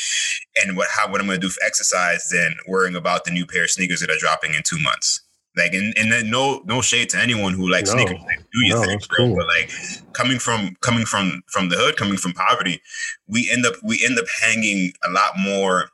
and 0.63 0.77
what 0.77 0.89
how 0.91 1.11
what 1.11 1.21
I'm 1.21 1.27
going 1.27 1.41
to 1.41 1.47
do 1.47 1.51
for 1.51 1.63
exercise 1.65 2.29
than 2.31 2.57
worrying 2.67 2.97
about 2.97 3.25
the 3.25 3.31
new 3.31 3.47
pair 3.47 3.65
of 3.65 3.71
sneakers 3.71 4.01
that 4.01 4.11
are 4.11 4.19
dropping 4.19 4.55
in 4.55 4.63
two 4.65 4.79
months. 4.81 5.23
Like 5.57 5.73
and, 5.73 5.93
and 5.97 6.13
then 6.13 6.31
no 6.31 6.63
no 6.67 6.83
shade 6.83 7.09
to 7.11 7.19
anyone 7.19 7.53
who 7.55 7.71
likes 7.71 7.91
No. 7.91 7.97
sneakers. 7.97 8.23
Like, 8.27 8.39
do 8.39 8.67
your 8.67 8.77
No, 8.77 8.83
thing, 8.85 9.01
cool. 9.17 9.37
But 9.37 9.47
like 9.47 9.71
coming 10.13 10.39
from 10.39 10.77
coming 10.83 11.05
from 11.05 11.43
from 11.49 11.69
the 11.69 11.77
hood, 11.77 11.97
coming 11.97 12.17
from 12.17 12.33
poverty, 12.33 12.81
we 13.27 13.51
end 13.53 13.67
up 13.67 13.75
we 13.83 14.05
end 14.05 14.19
up 14.19 14.27
hanging 14.41 14.93
a 15.05 15.11
lot 15.11 15.33
more 15.37 15.91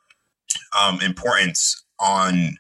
um 0.79 1.01
importance 1.01 1.85
on 1.99 2.57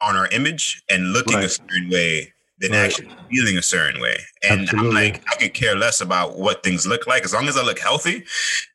on 0.00 0.16
our 0.16 0.28
image 0.28 0.82
and 0.90 1.12
looking 1.12 1.38
a 1.38 1.48
certain 1.48 1.88
way 1.90 2.32
than 2.60 2.72
Right. 2.72 2.78
actually 2.86 3.08
feeling 3.30 3.56
a 3.56 3.62
certain 3.62 4.00
way. 4.02 4.16
And 4.42 4.62
Absolutely. 4.62 4.88
I'm 4.88 4.94
like, 4.94 5.22
I 5.30 5.36
could 5.36 5.54
care 5.54 5.74
less 5.76 6.00
about 6.02 6.38
what 6.38 6.62
things 6.62 6.86
look 6.86 7.06
like. 7.06 7.24
As 7.24 7.32
long 7.32 7.48
as 7.48 7.56
I 7.56 7.62
look 7.62 7.78
healthy, 7.78 8.24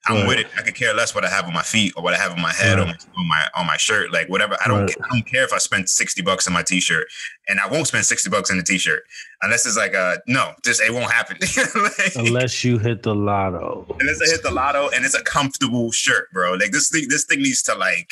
I'm 0.08 0.18
Right. 0.18 0.28
with 0.28 0.40
it. 0.40 0.48
I 0.58 0.62
could 0.64 0.74
care 0.76 0.94
less 0.94 1.14
what 1.14 1.24
I 1.24 1.30
have 1.30 1.46
on 1.46 1.54
my 1.54 1.62
feet 1.62 1.94
or 1.96 2.02
what 2.04 2.14
I 2.14 2.18
have 2.18 2.32
on 2.32 2.42
my 2.42 2.52
head 2.54 2.80
or 2.80 2.84
on 2.88 3.28
my 3.28 3.48
on 3.56 3.68
my 3.68 3.78
shirt. 3.78 4.12
Like 4.12 4.28
whatever. 4.28 4.58
I 4.64 4.68
don't 4.68 4.82
Right. 4.88 4.96
I 5.04 5.08
don't 5.14 5.24
care 5.32 5.44
if 5.44 5.54
I 5.54 5.60
spend 5.60 5.88
60 5.90 6.22
bucks 6.24 6.48
on 6.48 6.54
my 6.54 6.64
t-shirt. 6.64 7.06
And 7.48 7.60
I 7.60 7.68
won't 7.68 7.86
spend 7.88 8.06
60 8.08 8.28
bucks 8.32 8.50
on 8.50 8.58
the 8.58 8.64
t-shirt. 8.64 9.04
Unless 9.44 9.68
it's 9.68 9.78
like 9.78 9.94
a 9.94 10.20
no, 10.28 10.54
just 10.64 10.82
it 10.82 10.92
won't 10.92 11.12
happen. 11.12 11.38
Like- 11.76 12.16
Unless 12.16 12.64
you 12.64 12.80
hit 12.80 13.04
the 13.04 13.14
lotto. 13.14 13.86
unless 14.00 14.20
I 14.22 14.26
hit 14.32 14.42
the 14.42 14.52
lotto 14.52 14.90
and 14.96 15.06
it's 15.06 15.14
a 15.16 15.22
comfortable 15.24 15.92
shirt, 15.92 16.32
bro. 16.34 16.54
Like 16.54 16.72
this 16.72 16.90
thing, 16.90 17.06
this 17.10 17.26
thing 17.26 17.44
needs 17.44 17.62
to 17.64 17.76
like 17.76 18.10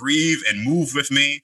breathe 0.00 0.38
and 0.48 0.62
move 0.64 0.90
with 0.94 1.10
me, 1.10 1.42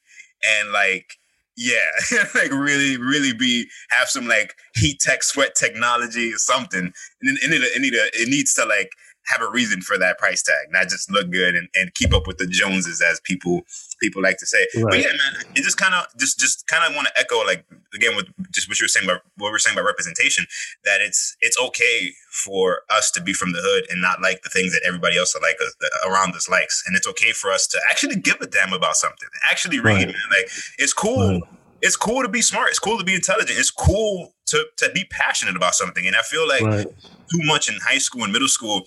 and 0.60 0.70
like 0.72 1.16
yeah, 1.56 1.76
like 2.34 2.50
really, 2.50 2.96
really 2.96 3.32
be 3.32 3.66
have 3.90 4.08
some 4.08 4.26
like 4.26 4.54
heat 4.74 5.00
tech, 5.00 5.22
sweat 5.22 5.54
technology 5.54 6.32
or 6.32 6.38
something, 6.38 6.92
and 7.22 7.38
then 7.42 7.62
it, 7.62 7.62
it, 7.76 7.94
it 8.14 8.28
needs 8.28 8.54
to 8.54 8.64
like 8.64 8.90
have 9.26 9.40
a 9.40 9.50
reason 9.50 9.80
for 9.82 9.96
that 9.98 10.18
price 10.18 10.42
tag, 10.42 10.68
not 10.70 10.88
just 10.88 11.10
look 11.10 11.30
good 11.30 11.54
and, 11.54 11.68
and 11.74 11.94
keep 11.94 12.12
up 12.12 12.26
with 12.26 12.38
the 12.38 12.46
Joneses 12.46 13.00
as 13.00 13.20
people 13.20 13.62
people 14.00 14.20
like 14.22 14.38
to 14.38 14.46
say. 14.46 14.66
But 14.74 14.98
yeah, 14.98 15.06
man, 15.06 15.44
it 15.54 15.62
just 15.62 15.76
kind 15.76 15.94
of 15.94 16.06
just 16.18 16.38
just 16.38 16.66
kind 16.66 16.84
of 16.88 16.94
want 16.96 17.08
to 17.08 17.18
echo 17.18 17.44
like 17.44 17.64
again 17.94 18.16
with 18.16 18.26
just 18.50 18.68
what 18.68 18.80
you 18.80 18.84
were 18.84 18.88
saying 18.88 19.06
about 19.06 19.22
what 19.36 19.48
we 19.48 19.52
were 19.52 19.58
saying 19.58 19.76
about 19.76 19.86
representation 19.86 20.46
that 20.84 21.00
it's 21.00 21.36
it's 21.40 21.58
okay 21.60 22.10
for 22.30 22.82
us 22.90 23.10
to 23.12 23.20
be 23.20 23.32
from 23.32 23.52
the 23.52 23.60
hood 23.62 23.84
and 23.90 24.00
not 24.00 24.20
like 24.22 24.42
the 24.42 24.48
things 24.50 24.72
that 24.72 24.82
everybody 24.86 25.16
else 25.18 25.36
like 25.40 25.56
uh, 25.62 26.10
around 26.10 26.34
us 26.34 26.48
likes, 26.48 26.82
and 26.86 26.96
it's 26.96 27.06
okay 27.06 27.32
for 27.32 27.50
us 27.52 27.66
to 27.68 27.78
actually 27.90 28.16
give 28.16 28.36
a 28.40 28.46
damn 28.46 28.72
about 28.72 28.96
something, 28.96 29.28
actually 29.50 29.78
read, 29.80 29.94
Right. 29.94 30.06
man. 30.06 30.14
Like 30.30 30.50
it's 30.78 30.92
cool. 30.92 31.32
Right. 31.32 31.42
It's 31.84 31.96
cool 31.96 32.22
to 32.22 32.28
be 32.28 32.42
smart. 32.42 32.70
It's 32.70 32.78
cool 32.78 32.96
to 32.98 33.04
be 33.04 33.14
intelligent. 33.14 33.58
It's 33.58 33.70
cool 33.70 34.34
to 34.46 34.64
to 34.78 34.90
be 34.94 35.04
passionate 35.10 35.56
about 35.56 35.74
something. 35.74 36.06
And 36.06 36.14
I 36.16 36.22
feel 36.22 36.46
like 36.46 36.62
Right. 36.62 36.86
too 36.86 37.40
much 37.44 37.68
in 37.68 37.76
high 37.82 37.98
school 37.98 38.22
and 38.24 38.32
middle 38.32 38.48
school 38.48 38.82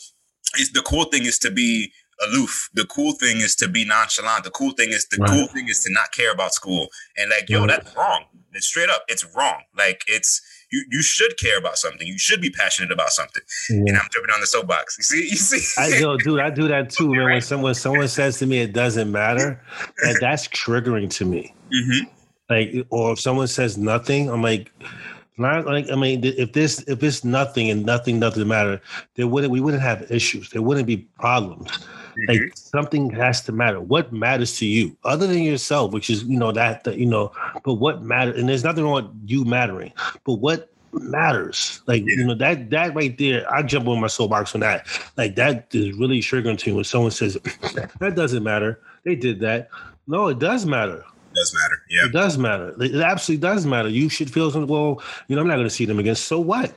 is 0.60 0.72
the 0.72 0.82
cool 0.82 1.06
thing 1.06 1.26
is 1.26 1.38
to 1.40 1.52
be 1.52 1.92
aloof. 2.28 2.70
The 2.74 2.86
cool 2.86 3.14
thing 3.14 3.38
is 3.38 3.56
to 3.58 3.68
be 3.68 3.86
nonchalant. 3.86 4.44
The 4.46 4.52
cool 4.52 4.72
thing 4.72 4.90
is 4.92 5.08
the 5.08 5.18
Right. 5.20 5.30
cool 5.30 5.48
thing 5.48 5.68
is 5.70 5.82
to 5.84 5.92
not 5.94 6.12
care 6.12 6.32
about 6.32 6.54
school. 6.54 6.88
And 7.18 7.30
like, 7.30 7.50
yo, 7.50 7.68
that's 7.68 7.96
wrong. 7.96 8.26
It's 8.54 8.68
straight 8.68 8.90
up, 8.90 9.04
it's 9.10 9.26
wrong. 9.36 9.64
Like 9.78 10.02
it's 10.08 10.42
you 10.72 10.86
you 10.90 11.02
should 11.04 11.38
care 11.38 11.58
about 11.58 11.78
something. 11.78 12.08
You 12.08 12.18
should 12.18 12.40
be 12.42 12.50
passionate 12.50 12.92
about 12.92 13.10
something. 13.10 13.44
And 13.70 13.98
I'm 13.98 14.08
jumping 14.14 14.34
on 14.34 14.40
the 14.40 14.48
soapbox. 14.48 14.98
You 14.98 15.04
see, 15.04 15.24
you 15.30 15.36
see. 15.36 15.82
I 15.82 15.88
yo, 16.00 16.18
dude, 16.18 16.40
I 16.40 16.50
do 16.52 16.68
that 16.70 16.90
too, 16.90 17.14
man. 17.14 17.32
When 17.32 17.42
someone 17.42 17.76
someone 17.76 18.08
says 18.08 18.40
to 18.40 18.46
me 18.46 18.60
it 18.60 18.72
doesn't 18.74 19.12
matter, 19.12 19.62
that, 20.04 20.18
that's 20.22 20.48
triggering 20.48 21.10
to 21.18 21.26
me. 21.26 21.54
hmm 21.72 22.06
Like, 22.50 22.74
or 22.92 23.12
if 23.14 23.20
someone 23.20 23.48
says 23.48 23.78
nothing, 23.78 24.30
I'm 24.30 24.42
like, 24.42 24.72
like 25.38 25.90
I 25.92 25.96
mean, 25.96 26.24
if 26.24 26.54
this 26.54 26.84
if 26.88 27.04
it's 27.04 27.24
nothing 27.24 27.70
and 27.70 27.86
nothing 27.86 28.20
doesn't 28.20 28.48
matter, 28.48 28.82
there 29.16 29.28
wouldn't 29.28 29.52
we 29.52 29.60
wouldn't 29.60 29.84
have 29.84 30.10
issues. 30.12 30.50
There 30.50 30.62
wouldn't 30.62 30.88
be 30.88 30.98
problems. 31.20 31.70
Mm-hmm. 31.70 32.32
Like 32.32 32.58
something 32.58 33.10
has 33.12 33.42
to 33.44 33.52
matter. 33.52 33.82
What 33.82 34.14
matters 34.14 34.58
to 34.60 34.66
you, 34.66 34.96
other 35.04 35.28
than 35.28 35.44
yourself, 35.44 35.92
which 35.92 36.10
is 36.10 36.24
you 36.24 36.40
know 36.40 36.52
that, 36.54 36.86
that 36.86 36.98
you 36.98 37.06
know, 37.06 37.32
but 37.64 37.76
what 37.76 38.04
matters, 38.04 38.40
and 38.40 38.48
there's 38.48 38.64
nothing 38.64 38.84
wrong 38.86 38.94
with 38.94 39.30
you 39.30 39.44
mattering, 39.44 39.92
but 40.24 40.36
what 40.36 40.72
matters, 40.94 41.82
like 41.88 42.04
you 42.06 42.26
know 42.26 42.36
that 42.36 42.70
that 42.70 42.96
right 42.96 43.18
there, 43.18 43.52
I 43.54 43.64
jump 43.64 43.88
on 43.88 44.00
my 44.00 44.08
soapbox 44.08 44.56
on 44.56 44.62
that. 44.62 44.88
Like 45.18 45.36
that 45.36 45.68
is 45.72 45.98
really 45.98 46.22
triggering 46.22 46.58
to 46.60 46.70
me 46.70 46.76
when 46.78 46.84
someone 46.86 47.12
says 47.12 47.34
that 48.00 48.14
doesn't 48.16 48.44
matter. 48.44 48.80
They 49.04 49.16
did 49.16 49.42
that. 49.42 49.70
No, 50.08 50.28
it 50.28 50.40
does 50.40 50.66
matter. 50.66 51.04
Does 51.36 51.54
matter. 51.54 51.82
Yeah. 51.90 52.06
It 52.06 52.12
does 52.12 52.38
matter. 52.38 52.76
It 52.82 52.96
absolutely 52.96 53.42
does 53.42 53.66
matter. 53.66 53.90
You 53.90 54.10
should 54.10 54.32
feel 54.32 54.50
something. 54.52 54.72
Well, 54.72 55.02
you 55.28 55.36
know, 55.36 55.42
I'm 55.42 55.48
not 55.48 55.56
going 55.56 55.68
to 55.68 55.74
see 55.74 55.86
them 55.86 56.00
again. 56.00 56.16
So 56.16 56.40
what? 56.40 56.74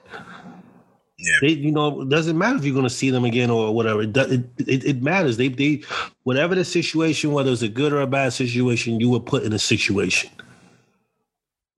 Yeah. 1.19 1.35
They, 1.41 1.49
you 1.49 1.73
know, 1.73 2.03
it 2.03 2.09
doesn't 2.09 2.39
matter 2.39 2.57
if 2.57 2.65
you're 2.65 2.75
going 2.75 2.85
to 2.85 2.91
see 2.91 3.11
them 3.11 3.25
again 3.25 3.51
or 3.51 3.75
whatever. 3.75 4.03
It, 4.03 4.13
does, 4.13 4.31
it, 4.31 4.45
it, 4.59 4.85
it 4.85 5.03
matters. 5.03 5.37
They, 5.37 5.49
they, 5.49 5.83
whatever 6.23 6.55
the 6.55 6.65
situation, 6.65 7.33
whether 7.33 7.51
it's 7.51 7.63
a 7.63 7.69
good 7.69 7.93
or 7.93 8.01
a 8.01 8.07
bad 8.07 8.33
situation, 8.33 9.01
you 9.01 9.11
were 9.11 9.21
put 9.21 9.43
in 9.43 9.53
a 9.53 9.59
situation. 9.59 10.31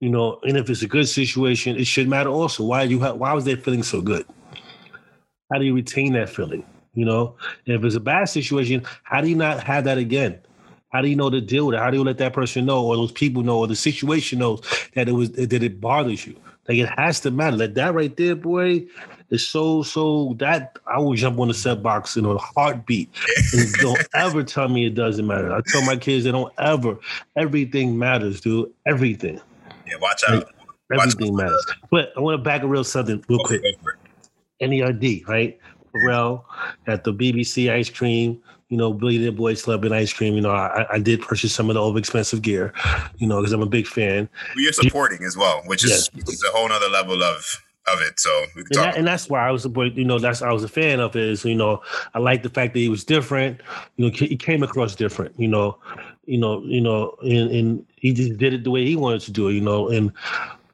You 0.01 0.11
know, 0.11 0.41
and 0.45 0.57
if 0.57 0.69
it's 0.71 0.83
a 0.83 0.89
good 0.89 1.09
situation, 1.09 1.77
it 1.77 1.87
should 1.87 2.09
matter 2.09 2.31
also. 2.31 2.65
Why 2.65 2.83
you? 2.85 3.01
Ha- 3.01 3.13
why 3.15 3.33
was 3.35 3.45
they 3.45 3.55
feeling 3.55 3.83
so 3.83 4.01
good? 4.01 4.25
How 5.53 5.59
do 5.59 5.65
you 5.65 5.75
retain 5.75 6.15
that 6.15 6.31
feeling? 6.31 6.65
You 6.95 7.05
know, 7.05 7.37
and 7.67 7.77
if 7.77 7.85
it's 7.85 7.97
a 7.97 8.01
bad 8.01 8.29
situation, 8.29 8.83
how 9.05 9.21
do 9.21 9.29
you 9.29 9.37
not 9.37 9.63
have 9.63 9.85
that 9.85 9.99
again? 9.99 10.39
How 10.91 11.01
do 11.01 11.09
you 11.09 11.17
know 11.17 11.31
to 11.31 11.41
deal 11.41 11.67
with 11.67 11.77
it? 11.77 11.79
How 11.79 11.91
do 11.91 11.97
you 11.97 12.05
let 12.05 12.19
that 12.19 12.33
person 12.33 12.67
know, 12.67 12.85
or 12.85 12.97
those 12.97 13.13
people 13.13 13.43
know, 13.43 13.59
or 13.59 13.67
the 13.67 13.77
situation 13.77 14.41
knows 14.41 14.61
that 14.95 15.09
it 15.09 15.13
was 15.13 15.31
that 15.33 15.53
it 15.53 15.81
bothers 15.81 16.27
you? 16.27 16.37
Like 16.69 16.79
it 16.79 16.89
has 16.99 17.21
to 17.21 17.31
matter. 17.31 17.57
Like 17.57 17.75
that 17.75 17.95
right 17.95 18.17
there, 18.17 18.37
boy, 18.37 18.87
is 19.31 19.47
so 19.47 19.83
so 19.83 20.35
that 20.39 20.79
I 20.87 20.99
will 20.99 21.15
jump 21.15 21.39
on 21.39 21.49
the 21.49 21.55
set 21.55 21.83
box 21.83 22.17
in 22.17 22.25
a 22.25 22.37
heartbeat. 22.37 23.09
And 23.53 23.73
don't 23.75 24.07
ever 24.15 24.43
tell 24.43 24.69
me 24.69 24.87
it 24.87 24.95
doesn't 24.95 25.27
matter. 25.27 25.53
I 25.53 25.61
tell 25.67 25.85
my 25.85 25.97
kids 25.97 26.25
they 26.25 26.33
don't 26.33 26.53
ever. 26.59 26.99
Everything 27.37 27.99
matters, 27.99 28.41
dude. 28.41 28.73
Everything. 28.87 29.41
Yeah. 29.87 29.95
Watch 30.01 30.23
out. 30.29 30.49
Everything 30.93 31.37
matters. 31.37 31.67
But 31.91 32.13
I 32.17 32.21
want 32.21 32.39
to 32.39 32.43
back 32.43 32.63
a 32.63 32.67
real 32.67 32.85
something 32.85 33.25
real 33.29 33.39
quick. 33.45 33.63
Go 33.63 33.71
for 33.83 33.93
it. 33.93 34.71
NERD, 34.71 35.27
right? 35.27 35.59
Pharrell 35.95 36.45
at 36.87 37.05
the 37.05 37.13
BBC 37.13 37.73
ice 37.73 37.91
cream, 37.91 38.41
you 38.71 38.77
know, 38.77 38.93
Billionaire 38.93 39.33
Boys 39.33 39.63
Club 39.63 39.85
and 39.85 39.95
ice 39.95 40.13
cream. 40.13 40.35
You 40.35 40.41
know, 40.41 40.53
I, 40.53 40.87
I 40.95 40.99
did 40.99 41.21
purchase 41.21 41.53
some 41.53 41.69
of 41.69 41.75
the 41.75 41.81
overexpensive 41.81 42.41
gear, 42.41 42.73
you 43.19 43.27
know, 43.27 43.41
because 43.41 43.53
I'm 43.53 43.63
a 43.63 43.67
big 43.67 43.87
fan. 43.87 44.29
You're 44.57 44.73
supporting 44.73 45.25
as 45.25 45.37
well, 45.37 45.63
which 45.67 45.85
is, 45.85 46.09
yes. 46.15 46.29
is 46.29 46.45
a 46.45 46.57
whole 46.57 46.69
nother 46.69 46.89
level 46.89 47.23
of 47.23 47.63
of 47.93 48.01
it. 48.03 48.21
So 48.21 48.45
and, 48.55 48.67
that, 48.73 48.97
and, 48.97 49.07
that's 49.07 49.29
why 49.29 49.47
I 49.47 49.51
was, 49.51 49.65
you 49.65 50.05
know, 50.05 50.19
that's 50.19 50.43
I 50.43 50.53
was 50.53 50.63
a 50.63 50.69
fan 50.69 51.01
of 51.01 51.15
his. 51.15 51.45
You 51.45 51.57
know, 51.57 51.83
I 52.15 52.21
like 52.21 52.45
the 52.45 52.49
fact 52.49 52.75
that 52.75 52.81
he 52.81 52.89
was 52.89 53.05
different. 53.05 53.61
You 53.97 54.07
know, 54.07 54.13
he 54.17 54.37
came 54.37 54.63
across 54.63 54.95
different. 54.95 55.35
You 55.39 55.49
know, 55.49 55.77
you 56.27 56.39
know, 56.39 56.63
you 56.63 56.81
know, 56.81 57.17
and, 57.23 57.51
and 57.51 57.87
he 57.97 58.13
just 58.13 58.39
did 58.39 58.55
it 58.55 58.63
the 58.63 58.71
way 58.71 58.87
he 58.87 58.95
wanted 58.95 59.23
to 59.23 59.33
do 59.33 59.49
it. 59.49 59.55
You 59.55 59.63
know, 59.63 59.89
and 59.89 60.13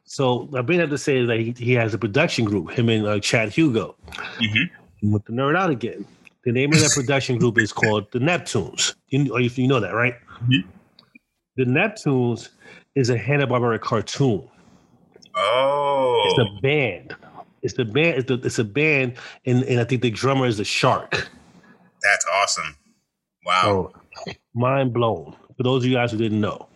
so 0.05 0.51
I 0.55 0.61
bring 0.61 0.81
that 0.81 0.91
to 0.91 0.99
say 0.99 1.25
that 1.25 1.39
he, 1.39 1.55
he 1.57 1.73
has 1.73 1.95
a 1.95 1.99
production 1.99 2.45
group, 2.45 2.71
him 2.73 2.91
and 2.91 3.07
uh, 3.07 3.21
Chad 3.21 3.51
Hugo. 3.51 3.97
Mm-hmm. 4.39 5.13
With 5.13 5.25
the 5.25 5.33
nerd 5.33 5.57
out 5.57 5.71
again. 5.71 6.07
The 6.47 6.53
name 6.53 6.73
of 6.73 6.79
that 6.79 6.93
production 6.95 7.39
group 7.39 7.59
is 7.59 7.73
called 7.73 8.07
the 8.13 8.21
Neptunes. 8.21 8.95
You, 9.09 9.37
you 9.37 9.67
know 9.67 9.81
that, 9.81 9.95
right? 9.95 10.15
Mm-hmm. 10.45 10.69
The 11.57 11.65
Neptunes 11.65 12.51
is 12.95 13.11
a 13.11 13.19
Hanna 13.19 13.49
Barbera 13.49 13.81
cartoon. 13.81 14.49
Oh, 15.35 16.23
it's 16.25 16.39
a 16.39 16.61
band. 16.63 17.17
It's 17.63 17.75
the 17.75 17.85
band. 17.85 18.19
It's, 18.19 18.29
the, 18.29 18.35
it's 18.35 18.61
a 18.61 18.65
band, 18.65 19.15
and, 19.45 19.65
and 19.65 19.81
I 19.81 19.85
think 19.85 20.03
the 20.03 20.11
drummer 20.11 20.47
is 20.47 20.59
the 20.59 20.65
Shark. 20.65 21.29
That's 22.01 22.25
awesome. 22.33 22.77
Wow. 23.45 23.93
So, 24.25 24.35
mind 24.55 24.93
blown. 24.93 25.35
For 25.57 25.65
those 25.65 25.83
of 25.83 25.91
you 25.91 25.97
guys 25.97 26.13
who 26.13 26.19
didn't 26.19 26.41
know. 26.41 26.69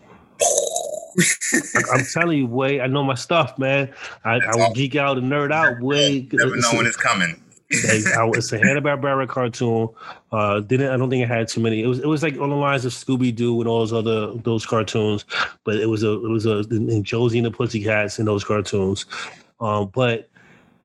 I'm 1.93 2.05
telling 2.13 2.39
you, 2.39 2.47
way 2.47 2.81
I 2.81 2.89
know 2.89 3.05
my 3.05 3.15
stuff, 3.15 3.57
man. 3.57 3.93
I, 4.25 4.41
I 4.41 4.57
will 4.57 4.73
geek 4.73 4.97
out 4.97 5.17
and 5.17 5.31
nerd 5.31 5.53
out. 5.53 5.81
Way 5.81 6.29
never 6.33 6.57
know 6.57 6.73
when 6.73 6.87
it's 6.87 6.97
coming. 6.97 7.41
It's 7.71 8.53
a 8.53 8.59
Hanna 8.59 8.83
Barbera 8.83 9.29
cartoon. 9.29 9.89
Uh, 10.33 10.61
didn't 10.61 10.93
I 10.93 10.97
don't 10.97 11.09
think 11.11 11.23
it 11.23 11.29
had 11.29 11.49
too 11.49 11.61
many. 11.61 11.83
It 11.83 11.87
was 11.87 12.01
it 12.01 12.07
was 12.07 12.23
like 12.23 12.39
on 12.39 12.51
the 12.51 12.57
lines 12.57 12.85
of 12.85 12.93
Scooby 12.93 13.35
Doo 13.35 13.61
and 13.61 13.69
all 13.69 13.81
those 13.81 13.93
other 13.93 14.35
those 14.39 14.67
cartoons, 14.67 15.25
but 15.65 15.77
it 15.77 15.87
was 15.87 16.03
a 16.03 16.13
it 16.13 16.29
was 16.29 16.47
a 16.47 16.59
and 16.71 17.05
Josie 17.05 17.39
and 17.39 17.47
the 17.47 17.51
Pussycats 17.51 18.19
in 18.19 18.27
those 18.27 18.45
cartoons. 18.45 19.07
Um, 19.61 19.91
but 19.95 20.29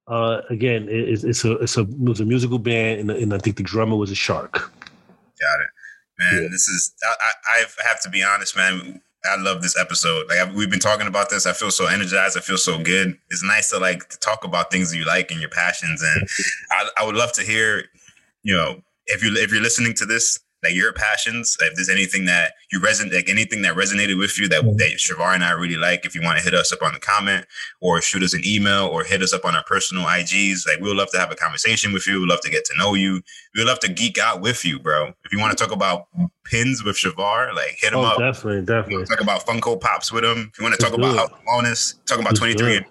uh, 0.07 0.41
again, 0.49 0.87
it, 0.87 1.09
it's, 1.09 1.23
it's 1.23 1.43
a 1.43 1.53
it's 1.53 1.77
a 1.77 1.81
it 1.81 1.99
was 1.99 2.19
a 2.19 2.25
musical 2.25 2.59
band, 2.59 2.99
and, 3.01 3.11
and 3.11 3.33
I 3.33 3.39
think 3.39 3.57
the 3.57 3.63
drummer 3.63 3.95
was 3.95 4.11
a 4.11 4.15
shark. 4.15 4.53
Got 4.53 5.61
it, 5.61 5.67
man. 6.19 6.43
Yeah. 6.43 6.49
This 6.49 6.67
is 6.67 6.93
I, 7.03 7.31
I 7.47 7.65
I 7.79 7.87
have 7.87 8.01
to 8.01 8.09
be 8.09 8.23
honest, 8.23 8.55
man 8.55 9.01
I 9.29 9.41
love 9.41 9.61
this 9.61 9.77
episode. 9.77 10.27
Like 10.29 10.53
we've 10.53 10.69
been 10.69 10.79
talking 10.79 11.07
about 11.07 11.29
this. 11.29 11.45
I 11.45 11.53
feel 11.53 11.71
so 11.71 11.87
energized. 11.87 12.37
I 12.37 12.41
feel 12.41 12.57
so 12.57 12.77
good. 12.77 13.17
It's 13.29 13.43
nice 13.43 13.69
to 13.71 13.79
like 13.79 14.07
to 14.09 14.19
talk 14.19 14.43
about 14.43 14.71
things 14.71 14.95
you 14.95 15.05
like 15.05 15.31
and 15.31 15.39
your 15.39 15.49
passions. 15.49 16.01
And 16.01 16.27
I, 16.71 16.89
I 16.99 17.05
would 17.05 17.15
love 17.15 17.31
to 17.33 17.41
hear, 17.41 17.85
you 18.43 18.55
know, 18.55 18.81
if 19.07 19.23
you 19.23 19.35
if 19.35 19.51
you're 19.51 19.61
listening 19.61 19.93
to 19.95 20.05
this 20.05 20.39
like 20.65 20.75
your 20.75 20.93
passions. 20.93 21.55
If 21.61 21.75
there's 21.75 21.89
anything 21.89 22.25
that 22.25 22.53
you 22.71 22.79
resonate, 22.79 23.13
like 23.13 23.29
anything 23.29 23.61
that 23.61 23.75
resonated 23.75 24.17
with 24.17 24.39
you 24.39 24.47
that, 24.49 24.63
mm-hmm. 24.63 24.77
that 24.77 24.97
Chevar 24.97 25.33
and 25.33 25.43
I 25.43 25.51
really 25.51 25.77
like, 25.77 26.05
if 26.05 26.15
you 26.15 26.21
want 26.21 26.37
to 26.37 26.43
hit 26.43 26.53
us 26.53 26.71
up 26.73 26.81
on 26.81 26.93
the 26.93 26.99
comment 26.99 27.45
or 27.81 28.01
shoot 28.01 28.23
us 28.23 28.33
an 28.33 28.41
email 28.45 28.87
or 28.87 29.03
hit 29.03 29.21
us 29.21 29.33
up 29.33 29.45
on 29.45 29.55
our 29.55 29.63
personal 29.63 30.05
IGs, 30.05 30.67
like 30.67 30.79
we 30.79 30.87
would 30.87 30.97
love 30.97 31.11
to 31.11 31.19
have 31.19 31.31
a 31.31 31.35
conversation 31.35 31.93
with 31.93 32.07
you. 32.07 32.19
We'd 32.19 32.29
love 32.29 32.41
to 32.41 32.49
get 32.49 32.65
to 32.65 32.77
know 32.77 32.93
you. 32.93 33.21
We'd 33.55 33.65
love 33.65 33.79
to 33.79 33.91
geek 33.91 34.17
out 34.17 34.41
with 34.41 34.65
you, 34.65 34.79
bro. 34.79 35.13
If 35.23 35.31
you 35.31 35.39
want 35.39 35.57
to 35.57 35.63
talk 35.63 35.73
about 35.73 36.07
pins 36.43 36.83
with 36.83 36.97
Chevar, 36.97 37.53
like 37.55 37.77
hit 37.77 37.93
him 37.93 37.99
oh, 37.99 38.03
up. 38.03 38.17
Definitely, 38.19 38.65
definitely. 38.65 39.05
Talk 39.05 39.21
about 39.21 39.45
Funko 39.45 39.79
Pops 39.79 40.11
with 40.11 40.23
him. 40.23 40.51
If 40.51 40.59
you 40.59 40.63
want 40.63 40.75
to 40.77 40.83
talk 40.83 40.93
about 40.93 41.15
health 41.15 41.33
wellness, 41.47 41.95
talk 42.05 42.19
about 42.19 42.35
23 42.35 42.81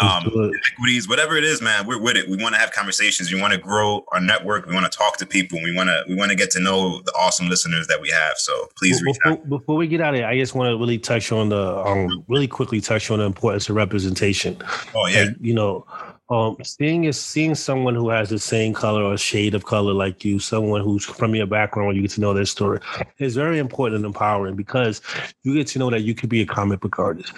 um, 0.00 0.26
equities, 0.72 1.08
whatever 1.08 1.36
it 1.36 1.44
is, 1.44 1.62
man, 1.62 1.86
we're 1.86 2.00
with 2.00 2.16
it. 2.16 2.28
We 2.28 2.36
want 2.36 2.54
to 2.54 2.60
have 2.60 2.72
conversations. 2.72 3.32
We 3.32 3.40
want 3.40 3.52
to 3.52 3.58
grow 3.58 4.04
our 4.12 4.20
network. 4.20 4.66
We 4.66 4.74
want 4.74 4.90
to 4.90 4.96
talk 4.96 5.16
to 5.18 5.26
people. 5.26 5.58
We 5.62 5.74
want 5.74 5.88
to 5.88 6.04
we 6.08 6.14
want 6.14 6.30
to 6.30 6.36
get 6.36 6.50
to 6.52 6.60
know 6.60 7.00
the 7.02 7.12
awesome 7.12 7.48
listeners 7.48 7.86
that 7.86 8.00
we 8.00 8.10
have. 8.10 8.36
So 8.36 8.68
please 8.76 9.02
reach 9.02 9.16
before, 9.22 9.32
out. 9.32 9.48
Before 9.48 9.76
we 9.76 9.86
get 9.86 10.00
out 10.00 10.14
of 10.14 10.20
here, 10.20 10.26
I 10.26 10.38
just 10.38 10.54
want 10.54 10.70
to 10.70 10.76
really 10.76 10.98
touch 10.98 11.32
on 11.32 11.48
the 11.48 11.78
um, 11.78 12.24
really 12.28 12.48
quickly 12.48 12.80
touch 12.80 13.10
on 13.10 13.18
the 13.18 13.24
importance 13.24 13.68
of 13.68 13.76
representation. 13.76 14.56
Oh 14.94 15.06
yeah, 15.06 15.24
like, 15.24 15.36
you 15.40 15.54
know, 15.54 15.86
um, 16.28 16.56
seeing 16.64 17.04
is 17.04 17.20
seeing 17.20 17.54
someone 17.54 17.94
who 17.94 18.08
has 18.10 18.30
the 18.30 18.38
same 18.38 18.72
color 18.74 19.02
or 19.02 19.16
shade 19.16 19.54
of 19.54 19.64
color 19.64 19.92
like 19.92 20.24
you, 20.24 20.40
someone 20.40 20.80
who's 20.80 21.04
from 21.04 21.34
your 21.34 21.46
background, 21.46 21.96
you 21.96 22.02
get 22.02 22.10
to 22.12 22.20
know 22.20 22.34
their 22.34 22.44
story, 22.44 22.80
is 23.18 23.36
very 23.36 23.58
important 23.58 23.96
and 23.96 24.04
empowering 24.04 24.56
because 24.56 25.00
you 25.44 25.54
get 25.54 25.68
to 25.68 25.78
know 25.78 25.88
that 25.88 26.02
you 26.02 26.14
could 26.14 26.28
be 26.28 26.40
a 26.40 26.46
comic 26.46 26.80
book 26.80 26.98
artist. 26.98 27.32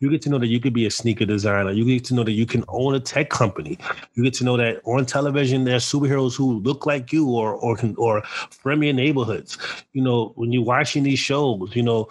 You 0.00 0.10
get 0.10 0.22
to 0.22 0.30
know 0.30 0.38
that 0.38 0.46
you 0.46 0.60
could 0.60 0.72
be 0.72 0.86
a 0.86 0.90
sneaker 0.90 1.26
designer. 1.26 1.72
You 1.72 1.84
get 1.84 2.04
to 2.06 2.14
know 2.14 2.24
that 2.24 2.32
you 2.32 2.46
can 2.46 2.64
own 2.68 2.94
a 2.94 3.00
tech 3.00 3.28
company. 3.28 3.78
You 4.14 4.24
get 4.24 4.32
to 4.34 4.44
know 4.44 4.56
that 4.56 4.80
on 4.84 5.04
television 5.04 5.64
there's 5.64 5.84
superheroes 5.84 6.34
who 6.34 6.60
look 6.60 6.86
like 6.86 7.12
you 7.12 7.28
or 7.28 7.52
or 7.54 7.76
can 7.76 7.94
or 7.96 8.22
from 8.22 8.82
your 8.82 8.94
neighborhoods. 8.94 9.58
You 9.92 10.02
know, 10.02 10.32
when 10.36 10.52
you're 10.52 10.64
watching 10.64 11.02
these 11.02 11.18
shows, 11.18 11.76
you 11.76 11.82
know, 11.82 12.08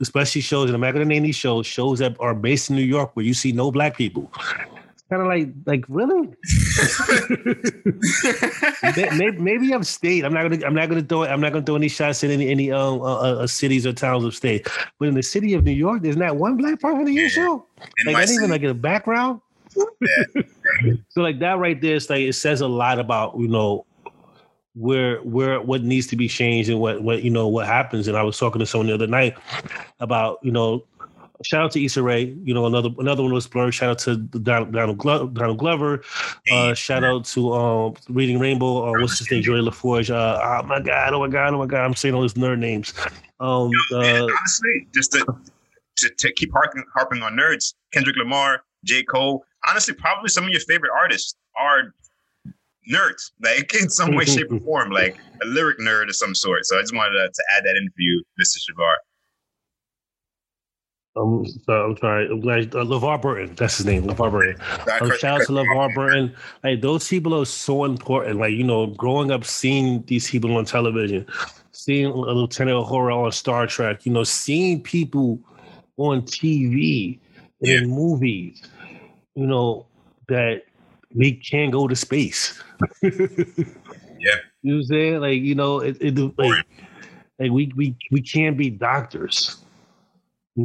especially 0.00 0.40
shows, 0.40 0.66
and 0.66 0.74
I'm 0.74 0.80
not 0.80 0.92
gonna 0.92 1.04
name 1.04 1.22
these 1.22 1.36
shows, 1.36 1.64
shows 1.66 2.00
that 2.00 2.16
are 2.18 2.34
based 2.34 2.70
in 2.70 2.76
New 2.76 2.82
York 2.82 3.14
where 3.14 3.24
you 3.24 3.34
see 3.34 3.52
no 3.52 3.70
black 3.70 3.96
people 3.96 4.32
kind 5.10 5.22
of 5.22 5.28
like 5.28 5.48
like 5.66 5.84
really? 5.88 6.28
Maybe, 9.18 9.38
maybe 9.38 9.72
I'm 9.72 9.82
state. 9.82 10.24
I'm 10.24 10.32
not 10.32 10.42
gonna 10.42 10.64
i'm 10.66 10.74
not 10.74 10.88
gonna 10.88 11.02
throw 11.02 11.24
i'm 11.24 11.40
not 11.40 11.52
gonna 11.52 11.64
throw 11.64 11.76
any 11.76 11.88
shots 11.88 12.22
in 12.22 12.30
any 12.30 12.48
any 12.48 12.70
um, 12.70 13.00
uh, 13.00 13.20
uh, 13.20 13.46
cities 13.46 13.86
or 13.86 13.92
towns 13.92 14.24
of 14.24 14.34
state. 14.34 14.66
But 14.98 15.08
in 15.08 15.14
the 15.14 15.22
city 15.22 15.54
of 15.54 15.64
new 15.64 15.72
york 15.72 16.02
there's 16.02 16.16
not 16.16 16.36
one 16.36 16.56
black 16.56 16.80
person 16.80 17.08
in 17.08 17.14
your 17.14 17.28
show? 17.28 17.66
Like 18.06 18.16
not 18.16 18.30
even 18.30 18.50
like 18.50 18.62
in 18.62 18.68
the 18.68 18.74
background? 18.74 19.40
Yeah. 19.76 20.92
so 21.08 21.22
like 21.22 21.38
that 21.40 21.58
right 21.58 21.80
there 21.80 21.96
is 21.96 22.10
like 22.10 22.22
it 22.22 22.34
says 22.34 22.60
a 22.60 22.68
lot 22.68 22.98
about 22.98 23.38
you 23.38 23.48
know 23.48 23.86
where 24.74 25.18
where 25.22 25.60
what 25.60 25.82
needs 25.82 26.06
to 26.08 26.16
be 26.16 26.28
changed 26.28 26.70
and 26.70 26.80
what 26.80 27.02
what 27.02 27.22
you 27.22 27.30
know 27.30 27.48
what 27.48 27.66
happens. 27.66 28.08
And 28.08 28.16
i 28.16 28.22
was 28.22 28.38
talking 28.38 28.60
to 28.60 28.66
someone 28.66 28.88
the 28.88 28.94
other 28.94 29.06
night 29.06 29.36
about 30.00 30.38
you 30.42 30.52
know 30.52 30.84
shout 31.42 31.64
out 31.64 31.72
to 31.72 31.84
Issa 31.84 32.02
Rae. 32.02 32.36
You 32.42 32.54
know, 32.54 32.66
another 32.66 32.90
another 32.98 33.22
one 33.22 33.32
was 33.32 33.46
blerd. 33.46 33.72
Shout 33.72 33.90
out 33.90 33.98
to 34.00 34.16
Donald, 34.16 34.72
Donald, 34.72 34.98
Glover. 34.98 35.32
Donald 35.32 35.58
Glover. 35.58 36.02
Uh, 36.50 36.74
shout 36.74 37.04
out 37.04 37.24
to 37.26 37.52
um, 37.52 37.94
Reading 38.08 38.38
Rainbow. 38.38 38.88
Uh, 38.88 39.00
what's 39.00 39.18
his 39.18 39.30
name? 39.30 39.42
Joey 39.42 39.60
LaForge. 39.60 40.10
Uh, 40.10 40.40
oh 40.42 40.66
my 40.66 40.80
god! 40.80 41.12
Oh 41.12 41.20
my 41.20 41.28
god! 41.28 41.54
Oh 41.54 41.58
my 41.58 41.66
god! 41.66 41.84
I'm 41.84 41.94
saying 41.94 42.14
all 42.14 42.22
these 42.22 42.34
nerd 42.34 42.58
names. 42.58 42.92
Um, 43.40 43.70
man, 43.90 44.22
uh, 44.22 44.26
honestly, 44.38 44.88
just 44.94 45.12
to, 45.12 45.24
to, 45.98 46.10
to 46.10 46.32
keep 46.32 46.52
harping, 46.52 46.84
harping 46.92 47.22
on 47.22 47.34
nerds, 47.34 47.74
Kendrick 47.92 48.16
Lamar, 48.16 48.62
J. 48.84 49.04
Cole. 49.04 49.44
Honestly, 49.68 49.94
probably 49.94 50.28
some 50.28 50.44
of 50.44 50.50
your 50.50 50.60
favorite 50.60 50.92
artists 50.96 51.36
are 51.56 51.94
nerds, 52.92 53.30
like 53.42 53.72
in 53.74 53.88
some 53.90 54.14
way, 54.14 54.24
shape, 54.24 54.50
or 54.50 54.60
form, 54.64 54.90
like 54.90 55.16
a 55.42 55.46
lyric 55.46 55.78
nerd 55.78 56.08
of 56.08 56.16
some 56.16 56.34
sort. 56.34 56.64
So 56.66 56.78
I 56.78 56.80
just 56.80 56.94
wanted 56.94 57.12
to, 57.12 57.28
to 57.28 57.42
add 57.56 57.64
that 57.64 57.76
in 57.76 57.88
for 57.88 58.00
you, 58.00 58.22
Mr. 58.40 58.58
Chevar. 58.58 58.94
Um, 61.18 61.44
so 61.66 61.72
I'm 61.72 61.96
sorry. 61.96 62.28
I'm 62.28 62.40
glad 62.40 62.74
uh, 62.74 62.84
LeVar 62.84 63.20
Burton. 63.20 63.54
That's 63.56 63.78
his 63.78 63.86
name. 63.86 64.04
LeVar 64.04 64.30
Burton. 64.30 64.60
Um, 65.00 65.16
shout 65.18 65.40
out 65.40 65.46
to 65.46 65.52
LeVar 65.52 65.94
Burton. 65.94 66.34
Like 66.62 66.80
those 66.80 67.08
people 67.08 67.40
are 67.40 67.44
so 67.44 67.84
important. 67.84 68.38
Like 68.38 68.52
you 68.52 68.64
know, 68.64 68.86
growing 68.86 69.30
up 69.30 69.44
seeing 69.44 70.02
these 70.06 70.30
people 70.30 70.56
on 70.56 70.64
television, 70.64 71.26
seeing 71.72 72.10
Lieutenant 72.10 72.86
Uhura 72.86 73.16
on 73.16 73.32
Star 73.32 73.66
Trek. 73.66 74.06
You 74.06 74.12
know, 74.12 74.24
seeing 74.24 74.82
people 74.82 75.40
on 75.96 76.22
TV 76.22 77.18
yeah. 77.60 77.78
in 77.78 77.90
movies. 77.90 78.62
You 79.34 79.46
know 79.46 79.86
that 80.28 80.62
we 81.14 81.32
can't 81.32 81.72
go 81.72 81.88
to 81.88 81.96
space. 81.96 82.62
yeah. 83.02 83.10
You 84.62 84.72
know 84.72 84.74
what 84.74 84.74
I'm 84.74 84.82
saying? 84.84 85.20
Like 85.20 85.40
you 85.40 85.54
know, 85.54 85.80
it, 85.80 85.96
it 86.00 86.16
like, 86.38 86.64
like 87.38 87.50
we 87.50 87.72
we 87.74 87.96
we 88.12 88.20
can't 88.20 88.56
be 88.56 88.70
doctors 88.70 89.64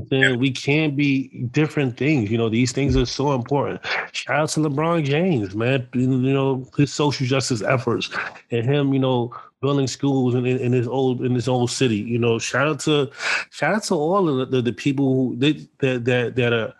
yeah. 0.09 0.35
We 0.35 0.51
can 0.51 0.95
be 0.95 1.27
different 1.51 1.97
things. 1.97 2.31
You 2.31 2.37
know, 2.37 2.49
these 2.49 2.71
things 2.71 2.95
are 2.95 3.05
so 3.05 3.33
important. 3.33 3.81
Shout 4.11 4.39
out 4.39 4.49
to 4.49 4.61
LeBron 4.61 5.03
James, 5.05 5.55
man. 5.55 5.87
You 5.93 6.07
know, 6.07 6.67
his 6.77 6.91
social 6.91 7.27
justice 7.27 7.61
efforts 7.61 8.09
and 8.51 8.65
him, 8.65 8.93
you 8.93 8.99
know, 8.99 9.33
building 9.61 9.87
schools 9.87 10.35
in, 10.35 10.45
in 10.45 10.71
his 10.71 10.87
old 10.87 11.23
in 11.23 11.33
his 11.33 11.47
old 11.47 11.69
city. 11.69 11.97
You 11.97 12.17
know, 12.17 12.39
shout 12.39 12.67
out 12.67 12.79
to 12.81 13.11
shout 13.51 13.75
out 13.75 13.83
to 13.83 13.95
all 13.95 14.27
of 14.27 14.37
the, 14.37 14.57
the, 14.57 14.61
the 14.63 14.73
people 14.73 15.13
who 15.13 15.35
they, 15.37 15.53
that 15.79 16.05
that 16.05 16.35
that 16.35 16.53
are 16.53 16.73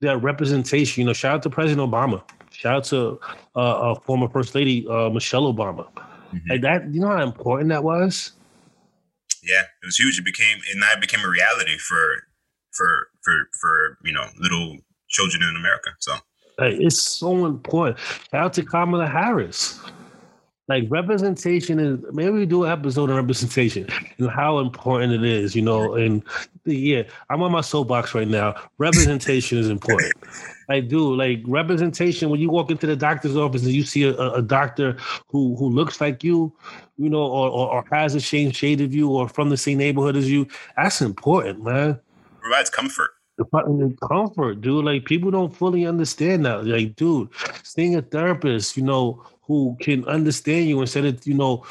that 0.00 0.18
representation. 0.18 1.00
You 1.00 1.06
know, 1.06 1.12
shout 1.12 1.36
out 1.36 1.42
to 1.44 1.50
President 1.50 1.90
Obama. 1.90 2.22
Shout 2.50 2.76
out 2.76 2.84
to 2.84 3.20
uh, 3.56 3.92
uh 3.92 3.94
former 4.00 4.28
First 4.28 4.54
Lady 4.54 4.86
uh, 4.88 5.08
Michelle 5.10 5.52
Obama. 5.52 5.88
Mm-hmm. 6.32 6.50
Like 6.50 6.60
that, 6.62 6.92
you 6.92 7.00
know 7.00 7.08
how 7.08 7.22
important 7.22 7.70
that 7.70 7.82
was. 7.82 8.32
Yeah, 9.42 9.62
it 9.82 9.86
was 9.86 9.96
huge. 9.96 10.18
It 10.18 10.24
became 10.24 10.58
and 10.72 10.82
that 10.82 11.00
became 11.00 11.24
a 11.24 11.28
reality 11.28 11.76
for 11.78 12.24
for 12.72 13.08
for 13.22 13.34
for 13.60 13.98
you 14.04 14.12
know 14.12 14.26
little 14.38 14.78
children 15.08 15.42
in 15.42 15.56
America. 15.56 15.90
So 16.00 16.14
it's 16.58 17.00
so 17.00 17.46
important. 17.46 17.98
Shout 17.98 18.44
out 18.44 18.52
to 18.54 18.64
Kamala 18.64 19.06
Harris. 19.06 19.80
like 20.68 20.84
representation 20.88 21.78
is 21.78 21.98
maybe 22.12 22.30
we 22.30 22.46
do 22.46 22.64
an 22.64 22.70
episode 22.70 23.10
on 23.10 23.16
representation 23.16 23.86
and 24.18 24.30
how 24.30 24.58
important 24.58 25.12
it 25.12 25.24
is, 25.24 25.54
you 25.56 25.62
know. 25.62 25.94
And 25.94 26.22
yeah, 26.64 27.02
I'm 27.30 27.42
on 27.42 27.52
my 27.52 27.60
soapbox 27.60 28.14
right 28.14 28.28
now. 28.28 28.54
Representation 28.78 29.58
is 29.58 29.68
important. 29.68 30.12
I 30.68 30.80
do 30.80 31.14
like 31.14 31.42
representation 31.46 32.30
when 32.30 32.40
you 32.40 32.48
walk 32.48 32.70
into 32.70 32.86
the 32.86 32.96
doctor's 32.96 33.36
office 33.36 33.64
and 33.64 33.72
you 33.72 33.82
see 33.82 34.04
a, 34.04 34.14
a 34.14 34.42
doctor 34.42 34.96
who 35.28 35.56
who 35.56 35.68
looks 35.68 36.00
like 36.00 36.22
you, 36.22 36.52
you 36.96 37.10
know, 37.10 37.22
or, 37.22 37.50
or, 37.50 37.74
or 37.74 37.84
has 37.90 38.14
the 38.14 38.20
same 38.20 38.52
shade 38.52 38.80
of 38.80 38.94
you 38.94 39.10
or 39.10 39.28
from 39.28 39.50
the 39.50 39.56
same 39.56 39.78
neighborhood 39.78 40.16
as 40.16 40.30
you. 40.30 40.46
That's 40.76 41.02
important, 41.02 41.64
man. 41.64 42.00
Provides 42.42 42.70
comfort 42.70 43.12
comfort, 44.08 44.60
dude. 44.60 44.84
Like 44.84 45.04
people 45.04 45.30
don't 45.30 45.54
fully 45.54 45.86
understand 45.86 46.44
that. 46.46 46.66
Like, 46.66 46.96
dude, 46.96 47.28
seeing 47.62 47.96
a 47.96 48.02
therapist, 48.02 48.76
you 48.76 48.82
know, 48.82 49.24
who 49.42 49.76
can 49.80 50.04
understand 50.06 50.68
you 50.68 50.80
instead 50.80 51.04
of 51.04 51.26
you 51.26 51.34
know 51.34 51.64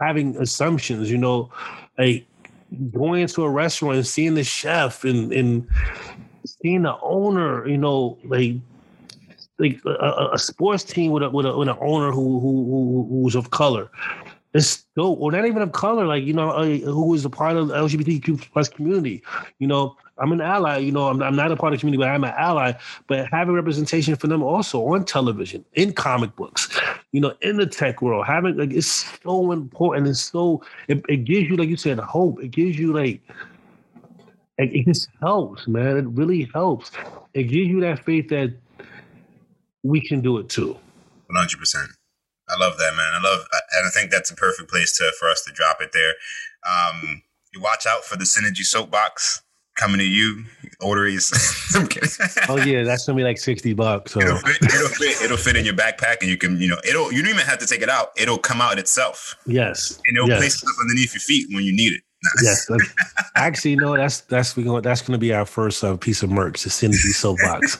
having 0.00 0.36
assumptions. 0.36 1.10
You 1.10 1.18
know, 1.18 1.50
like 1.98 2.26
going 2.92 3.22
into 3.22 3.42
a 3.42 3.50
restaurant 3.50 3.96
and 3.96 4.06
seeing 4.06 4.34
the 4.34 4.44
chef 4.44 5.04
and 5.04 5.32
and 5.32 5.66
seeing 6.46 6.82
the 6.82 6.96
owner. 7.02 7.66
You 7.66 7.78
know, 7.78 8.18
like 8.24 8.56
like 9.58 9.80
a, 9.84 10.30
a 10.32 10.38
sports 10.38 10.84
team 10.84 11.12
with 11.12 11.22
a 11.22 11.30
with, 11.30 11.46
a, 11.46 11.56
with 11.56 11.68
an 11.68 11.76
owner 11.80 12.12
who 12.12 12.40
who 12.40 12.64
who 12.64 13.06
who's 13.10 13.34
of 13.34 13.50
color. 13.50 13.90
It's 14.52 14.84
dope, 14.96 15.20
or 15.20 15.30
not 15.30 15.46
even 15.46 15.62
of 15.62 15.72
color, 15.72 16.06
like 16.06 16.24
you 16.24 16.32
know, 16.32 16.50
uh, 16.50 16.64
who 16.64 17.14
is 17.14 17.24
a 17.24 17.30
part 17.30 17.56
of 17.56 17.68
the 17.68 17.74
LGBTQ 17.74 18.50
plus 18.52 18.68
community. 18.68 19.22
You 19.60 19.68
know, 19.68 19.96
I'm 20.18 20.32
an 20.32 20.40
ally. 20.40 20.78
You 20.78 20.90
know, 20.90 21.08
I'm, 21.08 21.22
I'm 21.22 21.36
not 21.36 21.52
a 21.52 21.56
part 21.56 21.72
of 21.72 21.78
the 21.78 21.80
community, 21.80 22.02
but 22.02 22.10
I'm 22.10 22.24
an 22.24 22.34
ally. 22.36 22.72
But 23.06 23.28
having 23.30 23.54
representation 23.54 24.16
for 24.16 24.26
them 24.26 24.42
also 24.42 24.84
on 24.88 25.04
television, 25.04 25.64
in 25.74 25.92
comic 25.92 26.34
books, 26.34 26.68
you 27.12 27.20
know, 27.20 27.32
in 27.42 27.58
the 27.58 27.66
tech 27.66 28.02
world, 28.02 28.26
having 28.26 28.56
like 28.56 28.72
it's 28.72 29.06
so 29.22 29.52
important. 29.52 30.08
It's 30.08 30.20
so 30.20 30.62
it, 30.88 31.04
it 31.08 31.24
gives 31.24 31.48
you, 31.48 31.56
like 31.56 31.68
you 31.68 31.76
said, 31.76 32.00
hope. 32.00 32.42
It 32.42 32.50
gives 32.50 32.76
you 32.76 32.92
like 32.92 33.22
it, 34.60 34.74
it 34.74 34.86
just 34.86 35.08
helps, 35.20 35.66
man. 35.66 35.96
It 35.96 36.06
really 36.08 36.50
helps. 36.52 36.90
It 37.34 37.44
gives 37.44 37.68
you 37.68 37.80
that 37.80 38.04
faith 38.04 38.28
that 38.28 38.54
we 39.82 40.00
can 40.00 40.20
do 40.20 40.38
it 40.38 40.48
too. 40.48 40.76
One 41.26 41.36
hundred 41.36 41.58
percent. 41.58 41.88
I 42.52 42.58
love 42.58 42.76
that, 42.78 42.94
man. 42.96 43.12
I 43.14 43.20
love, 43.22 43.46
and 43.78 43.86
I 43.86 43.90
think 43.90 44.10
that's 44.10 44.30
a 44.30 44.36
perfect 44.36 44.70
place 44.70 44.96
to 44.98 45.10
for 45.18 45.28
us 45.28 45.44
to 45.44 45.52
drop 45.52 45.80
it 45.80 45.90
there. 45.92 46.14
Um, 46.66 47.22
you 47.52 47.60
watch 47.60 47.86
out 47.86 48.04
for 48.04 48.16
the 48.16 48.24
synergy 48.24 48.62
soapbox 48.62 49.42
coming 49.76 49.98
to 49.98 50.04
you. 50.04 50.44
Order 50.80 51.06
is. 51.06 51.32
I'm 51.74 51.86
kidding. 51.86 52.08
oh 52.48 52.56
yeah, 52.58 52.84
that's 52.84 53.06
gonna 53.06 53.16
be 53.16 53.24
like 53.24 53.38
sixty 53.38 53.72
bucks. 53.72 54.12
So. 54.12 54.20
It'll, 54.20 54.36
fit, 54.36 54.62
it'll 54.62 54.88
fit. 54.88 55.22
It'll 55.22 55.36
fit 55.36 55.56
in 55.56 55.64
your 55.64 55.74
backpack, 55.74 56.18
and 56.20 56.30
you 56.30 56.36
can, 56.36 56.60
you 56.60 56.68
know, 56.68 56.78
it'll. 56.88 57.12
You 57.12 57.22
don't 57.22 57.30
even 57.30 57.46
have 57.46 57.58
to 57.58 57.66
take 57.66 57.82
it 57.82 57.88
out. 57.88 58.10
It'll 58.16 58.38
come 58.38 58.60
out 58.60 58.78
itself. 58.78 59.36
Yes. 59.46 60.00
And 60.06 60.16
it'll 60.16 60.28
yes. 60.28 60.38
place 60.38 60.56
stuff 60.58 60.70
underneath 60.80 61.14
your 61.14 61.20
feet 61.20 61.48
when 61.52 61.64
you 61.64 61.72
need 61.72 61.92
it. 61.92 62.02
Yes, 62.42 62.70
actually, 63.36 63.76
no. 63.76 63.96
That's 63.96 64.20
that's 64.22 64.56
we 64.56 64.62
going. 64.62 64.82
That's 64.82 65.02
going 65.02 65.12
to 65.12 65.18
be 65.18 65.32
our 65.32 65.46
first 65.46 65.82
uh, 65.82 65.96
piece 65.96 66.22
of 66.22 66.30
merch. 66.30 66.62
The 66.62 66.70
Synergy 66.70 67.12
soapbox. 67.12 67.76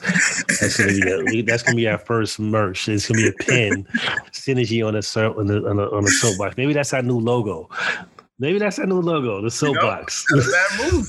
That's 0.59 0.77
going 0.77 0.99
to 0.99 1.23
be 1.25 1.41
that's 1.41 1.63
going 1.63 1.75
to 1.75 1.81
be 1.81 1.87
our 1.87 1.97
first 1.97 2.39
merch. 2.39 2.87
It's 2.89 3.07
going 3.07 3.23
to 3.23 3.31
be 3.31 3.35
a 3.37 3.45
pin, 3.45 3.83
Synergy 4.31 4.85
on 4.85 4.95
a 4.95 5.39
on 5.39 5.49
a, 5.49 5.69
on 5.69 5.79
a, 5.79 5.89
on 5.95 6.03
a 6.03 6.07
soapbox. 6.07 6.57
Maybe 6.57 6.73
that's 6.73 6.93
our 6.93 7.01
new 7.01 7.19
logo. 7.19 7.69
Maybe 8.41 8.57
that's 8.57 8.79
our 8.79 8.87
new 8.87 9.01
logo, 9.01 9.39
the 9.39 9.51
soapbox. 9.51 10.25
You 10.31 10.37
know, 10.37 10.43
that 10.43 10.91
move. 10.91 11.07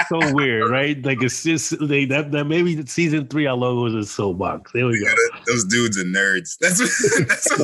so 0.08 0.34
weird, 0.34 0.70
right? 0.70 1.02
Like 1.02 1.22
it's 1.22 1.42
just 1.42 1.74
they, 1.88 2.04
that 2.04 2.32
that 2.32 2.44
maybe 2.44 2.84
season 2.84 3.26
three 3.28 3.46
our 3.46 3.56
logo 3.56 3.86
is 3.86 3.94
a 3.94 4.04
soapbox. 4.06 4.72
There 4.72 4.86
we 4.86 5.02
go. 5.02 5.10
those 5.46 5.64
dudes 5.64 5.98
are 5.98 6.04
nerds. 6.04 6.58
That's 6.58 6.80
what, 6.80 7.28
that's 7.28 7.58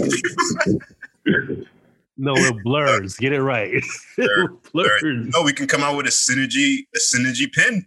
what. 1.54 1.66
No, 2.16 2.32
it 2.36 2.56
blerds. 2.64 3.18
Get 3.18 3.32
it 3.32 3.42
right. 3.42 3.72
Blerd, 4.18 4.62
blerds. 4.74 5.32
No, 5.32 5.42
we 5.42 5.52
can 5.52 5.66
come 5.66 5.82
out 5.82 5.96
with 5.96 6.06
a 6.06 6.10
synergy, 6.10 6.86
a 6.94 6.98
synergy 6.98 7.52
pin. 7.52 7.86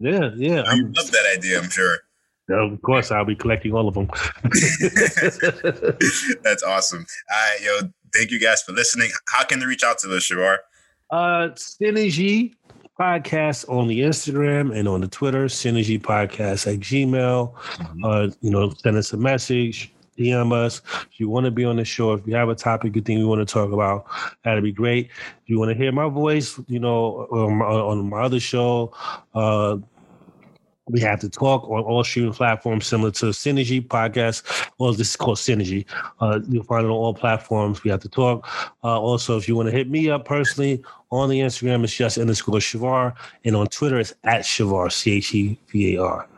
Yeah, 0.00 0.30
yeah. 0.36 0.62
I 0.66 0.74
love 0.74 1.10
that 1.10 1.34
idea. 1.36 1.60
I'm 1.60 1.70
sure. 1.70 1.98
Of 2.50 2.80
course, 2.80 3.10
I'll 3.10 3.26
be 3.26 3.34
collecting 3.36 3.74
all 3.74 3.88
of 3.88 3.94
them. 3.94 4.06
That's 6.42 6.62
awesome. 6.62 7.04
All 7.30 7.36
right, 7.36 7.58
yo, 7.60 7.90
thank 8.14 8.30
you 8.30 8.40
guys 8.40 8.62
for 8.62 8.72
listening. 8.72 9.10
How 9.28 9.44
can 9.44 9.60
they 9.60 9.66
reach 9.66 9.84
out 9.84 9.98
to 9.98 10.16
us, 10.16 10.22
Chevar? 10.30 10.56
Uh, 11.10 11.50
Synergy 11.56 12.54
Podcast 12.98 13.68
on 13.68 13.86
the 13.86 14.00
Instagram 14.00 14.74
and 14.74 14.88
on 14.88 15.02
the 15.02 15.08
Twitter, 15.08 15.44
Synergy 15.44 16.00
Podcast 16.00 16.72
at 16.72 16.80
Gmail. 16.80 17.52
Mm-hmm. 17.52 18.04
Uh, 18.04 18.28
you 18.40 18.50
know, 18.50 18.70
send 18.70 18.96
us 18.96 19.12
a 19.12 19.18
message, 19.18 19.92
DM 20.18 20.52
us. 20.52 20.82
If 21.10 21.20
you 21.20 21.28
want 21.28 21.44
to 21.44 21.50
be 21.50 21.64
on 21.64 21.76
the 21.76 21.84
show, 21.84 22.12
if 22.12 22.26
you 22.26 22.34
have 22.34 22.48
a 22.48 22.54
topic 22.54 22.96
you 22.96 23.02
think 23.02 23.18
we 23.18 23.24
want 23.24 23.46
to 23.46 23.52
talk 23.52 23.72
about, 23.72 24.06
that'd 24.44 24.62
be 24.62 24.72
great. 24.72 25.06
If 25.06 25.48
you 25.48 25.58
want 25.58 25.70
to 25.70 25.76
hear 25.76 25.92
my 25.92 26.08
voice, 26.08 26.60
you 26.66 26.80
know, 26.80 27.26
on 27.30 27.56
my, 27.56 27.66
on 27.66 28.08
my 28.10 28.22
other 28.22 28.40
show, 28.40 28.92
uh, 29.34 29.78
we 30.90 31.00
have 31.00 31.20
to 31.20 31.28
talk 31.28 31.64
on 31.64 31.82
all 31.82 32.02
streaming 32.04 32.32
platforms 32.32 32.86
similar 32.86 33.10
to 33.12 33.26
Synergy 33.26 33.86
podcast. 33.86 34.70
Well, 34.78 34.92
this 34.92 35.10
is 35.10 35.16
called 35.16 35.38
Synergy. 35.38 35.84
Uh, 36.20 36.40
you'll 36.48 36.64
find 36.64 36.84
it 36.84 36.88
on 36.88 36.92
all 36.92 37.14
platforms. 37.14 37.84
We 37.84 37.90
have 37.90 38.00
to 38.00 38.08
talk. 38.08 38.48
Uh, 38.82 38.98
also, 38.98 39.36
if 39.36 39.48
you 39.48 39.56
want 39.56 39.68
to 39.68 39.72
hit 39.72 39.90
me 39.90 40.10
up 40.10 40.24
personally 40.24 40.82
on 41.10 41.28
the 41.28 41.40
Instagram, 41.40 41.84
it's 41.84 41.94
just 41.94 42.18
underscore 42.18 42.58
Chevar, 42.58 43.14
And 43.44 43.56
on 43.56 43.66
Twitter, 43.66 43.98
it's 43.98 44.14
at 44.24 44.42
Chevar, 44.42 44.90
C 44.90 45.12
H 45.12 45.34
E 45.34 45.58
V 45.68 45.96
A 45.96 46.02
R. 46.02 46.28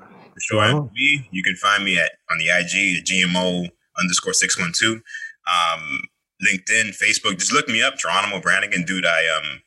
Sure. 0.41 0.63
Uh-huh. 0.63 0.89
Me, 0.95 1.29
you 1.31 1.43
can 1.43 1.57
find 1.57 1.85
me 1.85 1.99
at 1.99 2.13
on 2.31 2.39
the 2.39 2.47
IG 2.47 2.99
at 2.99 3.07
GMO 3.07 3.69
underscore 3.99 4.33
612. 4.33 5.03
Um, 5.47 6.01
LinkedIn, 6.47 6.97
Facebook, 6.97 7.39
just 7.39 7.53
look 7.53 7.69
me 7.69 7.83
up, 7.83 7.99
Geronimo 7.99 8.41
Brannigan. 8.41 8.85
Dude, 8.85 9.07
I 9.07 9.21
um 9.37 9.63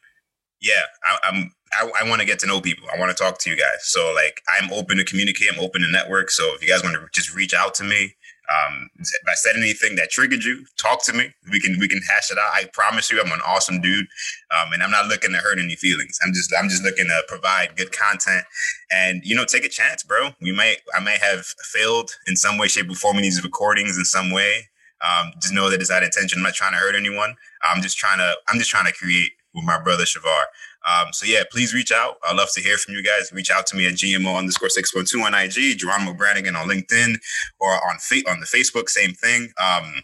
yeah, 0.61 0.82
I, 1.03 1.17
I'm 1.30 1.51
I, 1.74 1.91
I 2.01 2.09
want 2.09 2.21
to 2.21 2.28
get 2.28 2.39
to 2.39 2.47
know 2.47 2.61
people. 2.61 2.88
I 2.93 2.99
want 2.99 3.15
to 3.15 3.24
talk 3.24 3.39
to 3.39 3.49
you 3.49 3.55
guys. 3.55 3.84
So 3.84 4.13
like 4.13 4.41
I'm 4.47 4.71
open 4.74 4.97
to 4.97 5.03
communicate. 5.03 5.49
I'm 5.53 5.59
open 5.59 5.82
to 5.82 5.88
network. 5.91 6.32
So 6.32 6.53
if 6.55 6.63
you 6.63 6.69
guys 6.69 6.84
want 6.84 6.95
to 6.95 7.07
just 7.13 7.36
reach 7.36 7.53
out 7.53 7.74
to 7.76 7.84
me, 7.84 8.15
um, 8.52 8.89
if 9.00 9.10
I 9.28 9.36
said 9.36 9.56
anything 9.56 9.96
that 9.96 10.10
triggered 10.10 10.44
you, 10.44 10.66
talk 10.78 11.04
to 11.06 11.14
me. 11.14 11.30
We 11.52 11.60
can 11.60 11.78
we 11.80 11.88
can 11.88 12.02
hash 12.02 12.32
it 12.32 12.38
out. 12.38 12.52
I 12.54 12.66
promise 12.74 13.10
you, 13.12 13.22
I'm 13.22 13.32
an 13.32 13.39
awesome 13.46 13.82
dude, 13.82 14.08
um, 14.52 14.74
and 14.74 14.84
I'm 14.84 14.91
not 14.91 15.08
looking 15.08 15.32
to 15.32 15.38
hurt 15.38 15.60
any 15.60 15.76
feelings. 15.76 16.20
I'm 16.24 16.34
just 16.34 16.54
I'm 16.58 16.70
just 16.70 16.84
looking 16.84 17.06
to 17.06 17.24
provide 17.28 17.76
good 17.78 17.91
content, 17.91 18.46
and 18.91 19.22
you 19.24 19.36
know, 19.36 19.46
take 19.46 19.66
a 19.66 19.70
chance, 19.70 20.04
bro. 20.04 20.32
We 20.41 20.52
might 20.52 20.78
I 20.96 21.00
might 21.00 21.20
have 21.20 21.46
failed 21.74 22.12
in 22.28 22.36
some 22.36 22.58
way, 22.58 22.68
shape, 22.68 22.89
or 22.89 22.96
form 22.96 23.18
in 23.18 23.24
these 23.24 23.44
recordings 23.44 23.98
in 23.98 24.06
some 24.06 24.32
way. 24.32 24.70
Um, 25.02 25.34
just 25.41 25.54
know 25.54 25.70
that 25.70 25.80
it's 25.80 25.89
that 25.89 26.04
intention. 26.04 26.39
I'm 26.39 26.44
not 26.44 26.54
trying 26.54 26.74
to 26.74 26.78
hurt 26.78 26.96
anyone. 26.96 27.36
I'm 27.64 27.82
just 27.82 27.98
trying 27.98 28.20
to 28.20 28.36
I'm 28.50 28.58
just 28.58 28.70
trying 28.70 28.86
to 28.86 28.94
create 28.94 29.32
with 29.54 29.64
my 29.64 29.82
brother 29.82 30.04
Chevar. 30.04 30.44
Um, 30.86 31.14
so 31.14 31.26
yeah, 31.26 31.44
please 31.50 31.74
reach 31.74 31.92
out. 31.92 32.18
I'd 32.28 32.36
love 32.36 32.50
to 32.54 32.62
hear 32.62 32.78
from 32.78 32.96
you 32.96 33.04
guys. 33.04 33.32
Reach 33.32 33.52
out 33.52 33.66
to 33.68 33.76
me 33.78 33.88
at 33.88 33.94
GMO 33.94 34.38
underscore 34.38 34.70
612 34.70 35.26
on 35.26 35.34
IG, 35.34 35.78
Geronimo 35.78 36.14
Brannigan 36.14 36.56
on 36.56 36.68
LinkedIn 36.68 37.16
or 37.60 37.72
on 37.72 37.98
fa- 38.00 38.30
on 38.30 38.40
the 38.40 38.46
Facebook, 38.46 38.90
same 38.90 39.14
thing. 39.14 39.50
Um, 39.64 40.04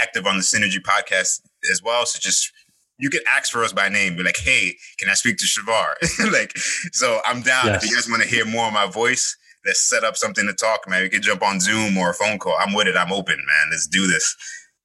active 0.00 0.26
on 0.26 0.36
the 0.36 0.42
Synergy 0.42 0.80
podcast 0.80 1.40
as 1.70 1.82
well. 1.82 2.06
So 2.06 2.18
just 2.20 2.52
you 2.98 3.10
can 3.10 3.20
ask 3.28 3.52
for 3.52 3.62
us 3.62 3.72
by 3.72 3.88
name, 3.88 4.16
be 4.16 4.22
like, 4.22 4.38
hey, 4.38 4.74
can 4.98 5.08
I 5.08 5.14
speak 5.14 5.36
to 5.38 5.44
Chevar? 5.44 6.32
like, 6.32 6.56
so 6.92 7.20
I'm 7.24 7.42
down. 7.42 7.66
Yes. 7.66 7.84
If 7.84 7.90
you 7.90 7.96
guys 7.96 8.08
want 8.08 8.22
to 8.22 8.28
hear 8.28 8.46
more 8.46 8.66
of 8.66 8.72
my 8.72 8.86
voice, 8.86 9.36
let's 9.66 9.80
set 9.80 10.04
up 10.04 10.16
something 10.16 10.46
to 10.46 10.54
talk, 10.54 10.88
man. 10.88 11.02
We 11.02 11.08
can 11.08 11.22
jump 11.22 11.42
on 11.42 11.60
Zoom 11.60 11.98
or 11.98 12.10
a 12.10 12.14
phone 12.14 12.38
call. 12.38 12.56
I'm 12.58 12.74
with 12.74 12.86
it. 12.86 12.96
I'm 12.96 13.12
open, 13.12 13.36
man. 13.36 13.68
Let's 13.70 13.86
do 13.86 14.06
this. 14.06 14.34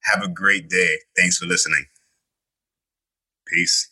Have 0.04 0.22
a 0.22 0.28
great 0.28 0.68
day. 0.68 0.96
Thanks 1.16 1.38
for 1.38 1.46
listening. 1.46 1.86
Peace. 3.46 3.91